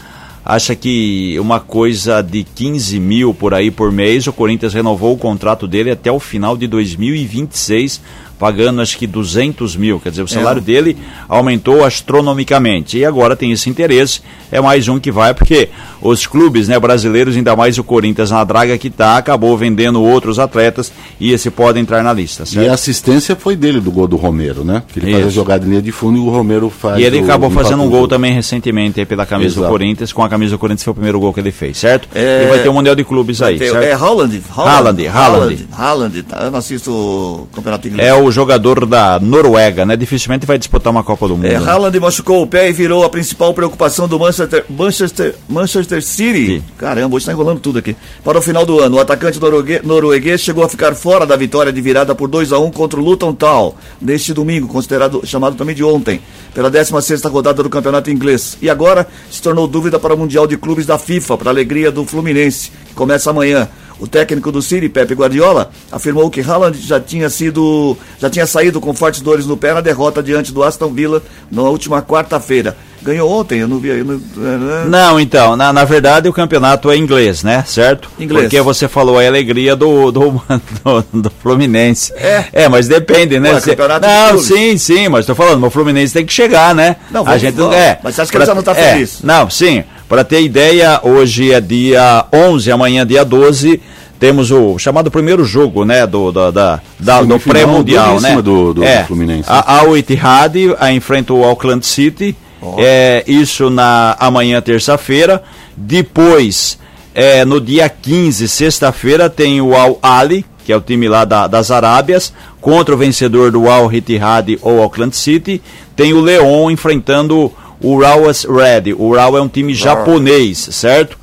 acha 0.45 0.75
que 0.75 1.37
uma 1.39 1.59
coisa 1.59 2.21
de 2.21 2.43
15 2.43 2.99
mil 2.99 3.33
por 3.33 3.53
aí 3.55 3.71
por 3.71 3.91
mês. 3.91 4.27
O 4.27 4.33
Corinthians 4.33 4.75
renovou 4.75 5.13
o 5.13 5.17
contrato 5.17 5.67
dele 5.67 5.89
até 5.89 6.11
o 6.11 6.19
final 6.19 6.55
de 6.55 6.67
2026 6.67 7.99
pagando 8.37 8.81
acho 8.81 8.97
que 8.97 9.07
200 9.07 9.75
mil, 9.75 9.99
quer 9.99 10.09
dizer, 10.09 10.23
o 10.23 10.27
salário 10.27 10.59
é. 10.59 10.61
dele 10.61 10.97
aumentou 11.27 11.83
astronomicamente. 11.83 12.97
E 12.97 13.05
agora 13.05 13.35
tem 13.35 13.51
esse 13.51 13.69
interesse, 13.69 14.21
é 14.51 14.59
mais 14.61 14.87
um 14.87 14.99
que 14.99 15.11
vai, 15.11 15.33
porque 15.33 15.69
os 16.01 16.27
clubes 16.27 16.67
né, 16.67 16.79
brasileiros, 16.79 17.35
ainda 17.35 17.55
mais 17.55 17.77
o 17.77 17.83
Corinthians 17.83 18.31
na 18.31 18.43
draga 18.43 18.77
que 18.77 18.87
está, 18.87 19.17
acabou 19.17 19.57
vendendo 19.57 20.01
outros 20.01 20.39
atletas 20.39 20.91
e 21.19 21.31
esse 21.31 21.49
pode 21.49 21.79
entrar 21.79 22.03
na 22.03 22.13
lista. 22.13 22.45
Certo? 22.45 22.65
E 22.65 22.69
a 22.69 22.73
assistência 22.73 23.35
foi 23.35 23.55
dele 23.55 23.79
do 23.79 23.91
gol 23.91 24.07
do 24.07 24.15
Romero, 24.15 24.63
né? 24.63 24.83
Que 24.87 24.99
ele 24.99 25.09
Isso. 25.09 25.19
faz 25.19 25.27
a 25.27 25.29
jogada 25.31 25.65
em 25.65 25.69
linha 25.69 25.81
de 25.81 25.91
fundo 25.91 26.17
e 26.17 26.21
o 26.21 26.29
Romero 26.29 26.69
faz. 26.69 26.99
E 26.99 27.03
ele 27.03 27.19
acabou 27.19 27.49
fazendo 27.49 27.83
um 27.83 27.89
gol 27.89 28.07
também 28.07 28.33
recentemente 28.33 29.03
pela 29.05 29.25
camisa 29.25 29.55
Exato. 29.55 29.67
do 29.67 29.71
Corinthians, 29.71 30.13
com 30.13 30.23
a 30.23 30.29
camisa 30.29 30.51
do 30.51 30.59
Corinthians 30.59 30.83
foi 30.83 30.91
o 30.91 30.95
primeiro 30.95 31.19
gol 31.19 31.33
que 31.33 31.39
ele 31.39 31.51
fez, 31.51 31.77
certo? 31.77 32.07
É... 32.13 32.45
E 32.45 32.49
vai 32.49 32.59
ter 32.59 32.69
um 32.69 32.73
Mundial 32.73 32.95
de 32.95 33.03
Clubes 33.03 33.41
aí. 33.41 33.57
Ter, 33.57 33.73
é 33.75 33.93
Holland. 33.93 34.41
Holland. 34.49 35.07
Holland. 35.07 35.67
Holland. 35.71 36.23
Tá? 36.23 36.43
Eu 36.43 36.51
não 36.51 36.59
assisto 36.59 36.91
o 36.91 37.47
campeonato 37.53 37.87
inglês. 37.87 38.07
É 38.07 38.13
o 38.13 38.24
jogador 38.31 38.85
da 38.85 39.19
Noruega, 39.19 39.85
né? 39.85 39.95
Dificilmente 39.95 40.45
vai 40.45 40.57
disputar 40.57 40.91
uma 40.91 41.03
Copa 41.03 41.27
do 41.27 41.35
Mundo. 41.35 41.45
É? 41.45 41.55
Haaland 41.55 41.99
machucou 41.99 42.41
o 42.41 42.47
pé 42.47 42.69
e 42.69 42.73
virou 42.73 43.03
a 43.03 43.09
principal 43.09 43.53
preocupação 43.53 44.07
do 44.07 44.19
Manchester, 44.19 44.65
Manchester, 44.69 45.35
Manchester 45.47 46.01
City. 46.01 46.45
Sim. 46.57 46.63
Caramba, 46.77 47.15
hoje 47.15 47.23
está 47.23 47.31
enrolando 47.31 47.59
tudo 47.59 47.79
aqui. 47.79 47.95
Para 48.23 48.37
o 48.37 48.41
final 48.41 48.65
do 48.65 48.79
ano, 48.79 48.97
o 48.97 48.99
atacante 48.99 49.39
norueguês 49.83 50.41
chegou 50.41 50.63
a 50.63 50.69
ficar 50.69 50.95
fora 50.95 51.25
da 51.25 51.35
vitória 51.35 51.71
de 51.71 51.81
virada 51.81 52.15
por 52.15 52.27
2 52.27 52.51
a 52.51 52.59
1 52.59 52.71
contra 52.71 52.99
o 52.99 53.03
Luton 53.03 53.33
Town 53.33 53.73
neste 54.01 54.33
domingo, 54.33 54.67
considerado 54.67 55.21
chamado 55.25 55.55
também 55.55 55.75
de 55.75 55.83
ontem, 55.83 56.21
pela 56.53 56.69
16 56.69 57.23
rodada 57.23 57.61
do 57.61 57.69
Campeonato 57.69 58.09
Inglês. 58.09 58.57
E 58.61 58.69
agora 58.69 59.07
se 59.29 59.41
tornou 59.41 59.67
dúvida 59.67 59.99
para 59.99 60.13
o 60.13 60.17
Mundial 60.17 60.47
de 60.47 60.57
Clubes 60.57 60.85
da 60.85 60.97
FIFA, 60.97 61.37
para 61.37 61.49
a 61.49 61.53
alegria 61.53 61.91
do 61.91 62.05
Fluminense, 62.05 62.71
que 62.87 62.93
começa 62.93 63.29
amanhã. 63.29 63.67
O 63.99 64.07
técnico 64.07 64.51
do 64.51 64.61
City, 64.61 64.89
Pepe 64.89 65.13
Guardiola, 65.13 65.71
afirmou 65.91 66.29
que 66.29 66.41
Haaland 66.41 66.77
já 66.79 66.99
tinha 66.99 67.29
sido, 67.29 67.97
já 68.19 68.29
tinha 68.29 68.45
saído 68.45 68.81
com 68.81 68.93
fortes 68.93 69.21
dores 69.21 69.45
no 69.45 69.55
pé 69.55 69.73
na 69.73 69.81
derrota 69.81 70.21
diante 70.21 70.51
do 70.51 70.63
Aston 70.63 70.93
Villa 70.93 71.23
na 71.49 71.61
última 71.63 72.01
quarta-feira. 72.01 72.75
Ganhou 73.05 73.29
ontem, 73.29 73.59
eu 73.59 73.67
não 73.67 73.77
vi. 73.77 73.89
Eu 73.89 74.03
não, 74.03 74.15
é, 74.15 74.85
não, 74.87 75.19
então, 75.19 75.55
na, 75.55 75.71
na 75.71 75.85
verdade 75.85 76.27
o 76.27 76.33
campeonato 76.33 76.89
é 76.89 76.97
inglês, 76.97 77.43
né? 77.43 77.63
Certo? 77.67 78.09
Inglês. 78.19 78.45
Porque 78.45 78.59
você 78.61 78.87
falou 78.87 79.19
a 79.19 79.27
alegria 79.27 79.75
do, 79.75 80.11
do, 80.11 80.31
do, 80.83 81.21
do 81.21 81.31
Fluminense. 81.43 82.11
É. 82.15 82.45
É, 82.51 82.67
mas 82.67 82.87
depende, 82.87 83.39
né? 83.39 83.53
Ué, 83.53 83.59
você, 83.59 83.77
não, 84.01 84.39
sim, 84.39 84.75
sim, 84.77 85.07
mas 85.07 85.27
tô 85.27 85.35
falando, 85.35 85.63
o 85.63 85.69
Fluminense 85.69 86.15
tem 86.15 86.25
que 86.25 86.33
chegar, 86.33 86.73
né? 86.73 86.95
Não, 87.11 87.23
vamos, 87.23 87.35
a 87.35 87.37
gente 87.37 87.55
vamos. 87.55 87.75
é. 87.75 87.99
Mas 88.01 88.15
você 88.15 88.21
acha 88.21 88.31
que 88.31 88.37
ele 88.37 88.45
já 88.47 88.55
não 88.55 88.63
tá 88.63 88.71
é, 88.71 88.93
feliz? 88.93 89.19
Não, 89.21 89.47
sim. 89.51 89.83
Para 90.09 90.23
ter 90.23 90.41
ideia, 90.41 90.99
hoje 91.03 91.51
é 91.51 91.61
dia 91.61 92.25
11, 92.33 92.71
amanhã 92.71 93.05
dia 93.05 93.23
12 93.23 93.79
temos 94.19 94.49
o 94.49 94.79
chamado 94.79 95.11
primeiro 95.11 95.43
jogo, 95.43 95.83
né, 95.85 96.07
do, 96.07 96.31
da, 96.31 96.49
da, 96.49 96.81
da 96.99 97.21
do 97.21 97.39
pré-mundial, 97.39 98.19
né? 98.19 98.41
Do, 98.41 98.73
do, 98.73 98.83
é, 98.83 99.01
do 99.01 99.07
Fluminense. 99.07 99.47
A, 99.47 99.81
a 99.81 99.97
Etihad 99.97 100.55
a 100.79 100.91
enfrenta 100.91 101.33
o 101.33 101.43
Auckland 101.43 101.85
City. 101.85 102.35
É, 102.77 103.23
isso 103.27 103.69
na 103.69 104.15
amanhã, 104.19 104.61
terça-feira. 104.61 105.43
Depois, 105.75 106.77
é, 107.13 107.45
no 107.45 107.61
dia 107.61 107.89
15, 107.89 108.47
sexta-feira, 108.47 109.29
tem 109.29 109.61
o 109.61 109.75
Al 109.75 109.99
Ali, 110.01 110.45
que 110.65 110.71
é 110.71 110.77
o 110.77 110.81
time 110.81 111.07
lá 111.07 111.25
da, 111.25 111.47
das 111.47 111.71
Arábias, 111.71 112.33
contra 112.59 112.95
o 112.95 112.97
vencedor 112.97 113.51
do 113.51 113.69
Al 113.69 113.91
Ittihad 113.93 114.57
ou 114.61 114.81
Auckland 114.81 115.15
City. 115.15 115.61
Tem 115.95 116.13
o 116.13 116.21
Leon 116.21 116.71
enfrentando 116.71 117.53
o 117.81 117.99
Rawas 117.99 118.45
Red. 118.45 118.93
O 118.97 119.13
Raw 119.13 119.37
é 119.37 119.41
um 119.41 119.47
time 119.47 119.73
japonês, 119.73 120.69
certo? 120.71 121.17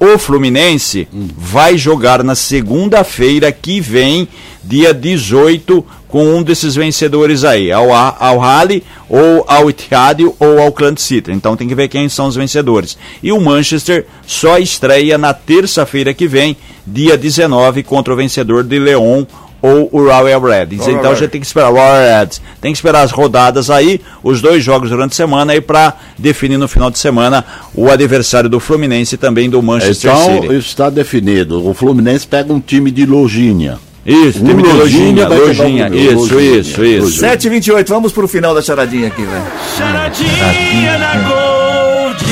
O 0.00 0.16
Fluminense 0.16 1.08
hum. 1.12 1.28
vai 1.36 1.76
jogar 1.76 2.22
na 2.22 2.34
segunda-feira 2.34 3.50
que 3.50 3.80
vem, 3.80 4.28
dia 4.62 4.92
18, 4.92 5.84
com 6.08 6.36
um 6.36 6.42
desses 6.42 6.74
vencedores 6.74 7.44
aí, 7.44 7.70
ao, 7.70 7.92
ao 7.92 8.38
Rally, 8.38 8.82
ou 9.08 9.44
ao 9.46 9.68
Etihad, 9.68 10.22
ou 10.38 10.58
ao 10.60 10.72
Clant 10.72 10.98
City. 10.98 11.32
Então 11.32 11.56
tem 11.56 11.68
que 11.68 11.74
ver 11.74 11.88
quem 11.88 12.08
são 12.08 12.26
os 12.26 12.36
vencedores. 12.36 12.96
E 13.22 13.30
o 13.32 13.40
Manchester 13.40 14.06
só 14.26 14.58
estreia 14.58 15.18
na 15.18 15.34
terça-feira 15.34 16.14
que 16.14 16.26
vem, 16.26 16.56
dia 16.86 17.16
19, 17.16 17.82
contra 17.82 18.12
o 18.12 18.16
vencedor 18.16 18.64
de 18.64 18.78
Leon 18.78 19.24
ou 19.60 19.88
o 19.92 20.04
Royal 20.04 20.40
Reds. 20.40 20.86
Então 20.86 21.10
a 21.10 21.14
gente 21.14 21.30
tem 21.30 21.40
que 21.40 21.46
esperar 21.46 21.70
Royal 21.70 22.20
Reds, 22.20 22.40
tem 22.60 22.72
que 22.72 22.78
esperar 22.78 23.02
as 23.02 23.10
rodadas 23.10 23.70
aí, 23.70 24.00
os 24.22 24.40
dois 24.40 24.62
jogos 24.62 24.90
durante 24.90 25.12
a 25.12 25.16
semana 25.16 25.52
aí 25.52 25.60
para 25.60 25.94
definir 26.16 26.58
no 26.58 26.68
final 26.68 26.90
de 26.90 26.98
semana 26.98 27.44
o 27.74 27.90
adversário 27.90 28.48
do 28.48 28.60
Fluminense 28.60 29.16
e 29.16 29.18
também 29.18 29.50
do 29.50 29.60
Manchester 29.62 30.12
então, 30.12 30.24
City. 30.24 30.46
Então 30.46 30.56
está 30.56 30.90
definido. 30.90 31.68
O 31.68 31.74
Fluminense 31.74 32.26
pega 32.26 32.52
um 32.52 32.60
time 32.60 32.90
de 32.90 33.04
Lojinha. 33.04 33.78
Isso, 34.08 34.42
time 34.42 34.62
de 34.62 34.72
Lojinha, 34.72 35.28
Lojinha, 35.28 35.90
isso, 35.92 36.40
isso, 36.40 36.82
isso. 36.82 37.22
7h28, 37.22 37.86
vamos 37.88 38.10
pro 38.10 38.26
final 38.26 38.54
da 38.54 38.62
charadinha 38.62 39.08
aqui, 39.08 39.22
velho. 39.22 39.44
Charadinha 39.76 40.96
na 40.96 41.14
Gold. 41.28 42.24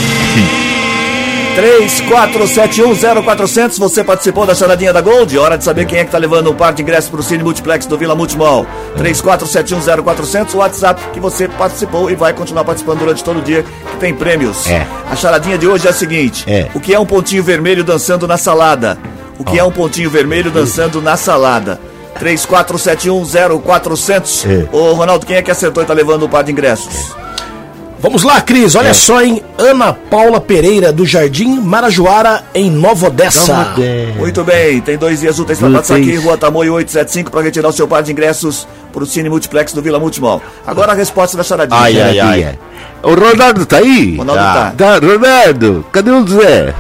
34710400, 1.55 3.79
você 3.79 4.03
participou 4.03 4.47
da 4.47 4.55
charadinha 4.55 4.91
da 4.91 5.03
Gold? 5.03 5.37
Hora 5.37 5.59
de 5.59 5.65
saber 5.65 5.85
quem 5.85 5.99
é 5.99 6.07
que 6.07 6.11
tá 6.11 6.17
levando 6.17 6.51
um 6.51 6.55
par 6.55 6.73
de 6.73 6.81
ingressos 6.81 7.11
pro 7.11 7.23
Cine 7.23 7.43
Multiplex 7.43 7.85
do 7.85 7.99
Vila 7.99 8.15
Multimol. 8.15 8.67
34710400, 8.97 10.55
o 10.55 10.59
WhatsApp 10.59 11.03
que 11.13 11.21
você 11.21 11.47
participou 11.47 12.11
e 12.11 12.15
vai 12.15 12.33
continuar 12.33 12.65
participando 12.65 13.01
durante 13.01 13.23
todo 13.23 13.41
o 13.41 13.43
dia, 13.43 13.67
que 13.91 13.97
tem 13.99 14.15
prêmios. 14.15 14.67
É. 14.67 14.87
A 15.11 15.17
charadinha 15.17 15.59
de 15.59 15.67
hoje 15.67 15.87
é 15.87 15.91
a 15.91 15.93
seguinte: 15.93 16.43
é. 16.47 16.71
o 16.75 16.81
que 16.81 16.95
é 16.95 16.99
um 16.99 17.05
pontinho 17.05 17.43
vermelho 17.43 17.85
dançando 17.85 18.27
na 18.27 18.39
salada? 18.39 18.97
O 19.39 19.45
que 19.45 19.57
oh. 19.57 19.61
é 19.61 19.65
um 19.65 19.71
pontinho 19.71 20.11
vermelho 20.11 20.51
dançando 20.51 21.01
na 21.01 21.17
salada? 21.17 21.81
34710400. 22.19 24.47
É. 24.47 24.67
Ô 24.75 24.95
Ronaldo, 24.95 25.27
quem 25.27 25.37
é 25.37 25.43
que 25.43 25.51
acertou 25.51 25.83
e 25.83 25.87
tá 25.87 25.93
levando 25.93 26.25
um 26.27 26.29
par 26.29 26.45
de 26.45 26.53
ingressos? 26.53 27.15
Vamos 27.99 28.23
lá, 28.23 28.41
Cris. 28.41 28.75
Olha 28.75 28.89
é. 28.89 28.95
só, 28.95 29.23
hein? 29.23 29.43
Ana 29.59 29.93
Paula 29.93 30.41
Pereira, 30.41 30.93
do 30.93 31.07
Jardim 31.07 31.61
Marajoara, 31.61 32.45
em 32.55 32.71
Nova 32.71 33.09
Odessa. 33.09 33.75
Muito 34.17 34.45
bem. 34.45 34.81
Tem 34.81 34.99
dois 34.99 35.21
dias 35.21 35.39
úteis 35.39 35.59
para 35.59 35.71
passar 35.71 35.97
aqui, 35.97 36.17
Rua 36.17 36.37
Tamoio 36.37 36.75
875, 36.75 37.31
para 37.31 37.43
retirar 37.43 37.69
o 37.69 37.73
seu 37.73 37.89
par 37.89 38.03
de 38.03 38.13
ingressos 38.13 38.69
para 38.93 39.03
o 39.03 39.07
Cine 39.07 39.29
Multiplex 39.29 39.73
do 39.73 39.83
Vila 39.83 39.99
Multimol. 39.99 40.43
Agora 40.67 40.93
a 40.93 40.95
resposta 40.95 41.37
da 41.37 41.43
charadinha. 41.43 41.81
Ai, 41.81 41.99
ai, 41.99 42.21
ai. 42.21 42.59
O 43.03 43.15
Ronaldo 43.15 43.65
tá 43.65 43.79
aí? 43.79 44.17
Ronaldo 44.17 44.43
tá. 44.43 44.75
tá. 44.77 45.01
tá 45.01 45.07
Ronaldo, 45.07 45.87
cadê 45.91 46.11
o 46.11 46.27
Zé? 46.27 46.75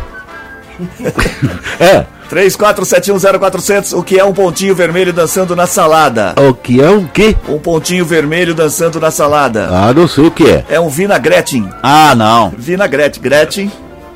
é. 1.80 2.04
34710400, 2.26 3.98
o 3.98 4.02
que 4.02 4.18
é 4.18 4.24
um 4.24 4.32
pontinho 4.32 4.74
vermelho 4.74 5.12
dançando 5.12 5.54
na 5.56 5.66
salada? 5.66 6.34
O 6.36 6.52
que 6.54 6.80
é 6.82 6.90
um 6.90 7.06
quê? 7.06 7.36
Um 7.48 7.58
pontinho 7.58 8.04
vermelho 8.04 8.54
dançando 8.54 9.00
na 9.00 9.10
salada. 9.10 9.68
Ah, 9.70 9.92
não 9.92 10.06
sei 10.08 10.24
o 10.26 10.30
que 10.30 10.48
é. 10.48 10.64
É 10.68 10.80
um 10.80 10.88
vinagrete. 10.88 11.64
Ah, 11.82 12.14
não. 12.14 12.52
Vinagrete, 12.56 13.20
Gretchen. 13.20 13.70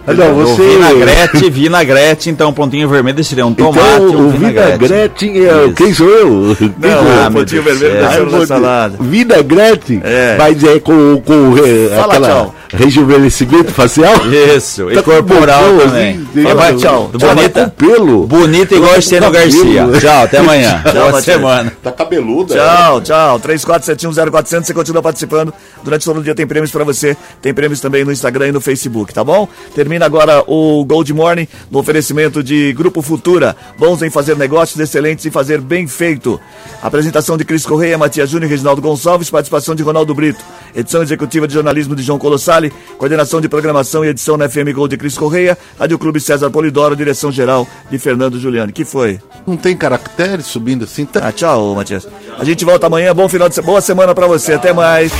Não, 0.06 0.34
você... 0.34 0.62
Vinagrete, 0.62 1.50
vinagrete, 1.50 2.30
então 2.30 2.52
pontinho 2.52 2.88
vermelho 2.88 3.22
seria 3.22 3.46
um 3.46 3.54
tomate. 3.54 4.02
Então, 4.02 4.26
o 4.26 4.30
vinagrete, 4.30 5.46
é, 5.46 5.72
quem 5.76 5.94
sou 5.94 6.08
eu? 6.08 6.30
Não, 6.30 6.54
sou 6.56 7.24
ah, 7.26 7.30
pontinho 7.32 7.62
vermelho 7.62 8.00
dançando 8.00 8.38
na 8.38 8.46
salada. 8.46 8.96
Vinagrete? 9.00 10.00
É. 10.02 10.36
Mas 10.38 10.62
é 10.64 10.80
com, 10.80 11.20
com 11.24 11.54
é, 11.58 11.96
Fala, 11.96 12.14
aquela... 12.14 12.28
tchau 12.28 12.54
rejuvenescimento 12.72 13.72
facial? 13.72 14.14
Isso, 14.26 14.86
tá 14.86 15.00
e 15.00 15.02
corporal 15.02 15.78
também. 15.78 16.26
Assim, 16.30 16.42
Fala, 16.42 16.74
tchau. 16.74 17.10
Bonita, 17.12 17.74
pelo. 17.76 18.26
Bonita 18.26 18.74
igual 18.74 18.96
Estênio 18.96 19.30
Garcia. 19.30 19.88
Tchau, 20.00 20.24
até 20.24 20.38
amanhã. 20.38 20.82
Tchau, 20.90 21.10
Boa 21.10 21.22
semana. 21.22 21.72
Tá 21.82 21.92
cabeluda. 21.92 22.54
Tchau, 22.54 22.98
é. 22.98 23.00
tchau. 23.00 23.40
34710400, 23.40 24.64
você 24.64 24.74
continua 24.74 25.02
participando. 25.02 25.52
Durante 25.82 26.04
todo 26.04 26.20
o 26.20 26.22
dia 26.22 26.34
tem 26.34 26.46
prêmios 26.46 26.70
para 26.70 26.84
você. 26.84 27.16
Tem 27.42 27.52
prêmios 27.52 27.80
também 27.80 28.04
no 28.04 28.12
Instagram 28.12 28.48
e 28.48 28.52
no 28.52 28.60
Facebook, 28.60 29.12
tá 29.12 29.24
bom? 29.24 29.48
Termina 29.74 29.89
agora 29.98 30.42
o 30.46 30.84
Gold 30.84 31.12
Morning 31.12 31.48
no 31.70 31.78
oferecimento 31.78 32.42
de 32.42 32.72
Grupo 32.72 33.02
Futura. 33.02 33.56
Bons 33.78 34.02
em 34.02 34.10
fazer 34.10 34.36
negócios, 34.36 34.78
excelentes 34.78 35.24
em 35.26 35.30
fazer 35.30 35.60
bem 35.60 35.86
feito. 35.86 36.40
Apresentação 36.82 37.36
de 37.36 37.44
Cris 37.44 37.66
Correia, 37.66 37.98
Matias 37.98 38.30
Júnior 38.30 38.48
e 38.48 38.50
Reginaldo 38.50 38.80
Gonçalves. 38.80 39.30
Participação 39.30 39.74
de 39.74 39.82
Ronaldo 39.82 40.14
Brito. 40.14 40.44
Edição 40.74 41.02
executiva 41.02 41.48
de 41.48 41.54
jornalismo 41.54 41.96
de 41.96 42.02
João 42.02 42.18
Colossali. 42.18 42.72
Coordenação 42.98 43.40
de 43.40 43.48
programação 43.48 44.04
e 44.04 44.08
edição 44.08 44.36
na 44.36 44.48
FM 44.48 44.72
Gold 44.74 44.90
de 44.90 44.96
Cris 44.96 45.16
Correia. 45.16 45.56
Rádio 45.78 45.98
Clube 45.98 46.20
César 46.20 46.50
Polidoro. 46.50 46.94
Direção 46.94 47.32
geral 47.32 47.66
de 47.90 47.98
Fernando 47.98 48.38
Giuliani. 48.38 48.72
que 48.72 48.84
foi? 48.84 49.20
Não 49.46 49.56
tem 49.56 49.76
caracteres 49.76 50.46
subindo 50.46 50.84
assim? 50.84 51.04
Tá... 51.04 51.28
Ah, 51.28 51.32
tchau, 51.32 51.74
Matias. 51.74 52.06
A 52.38 52.44
gente 52.44 52.64
volta 52.64 52.86
amanhã. 52.86 53.14
Bom 53.14 53.28
final 53.28 53.48
de 53.48 53.54
semana. 53.54 53.70
Boa 53.70 53.80
semana 53.80 54.14
para 54.14 54.26
você. 54.26 54.54
Até 54.54 54.72
mais. 54.72 55.12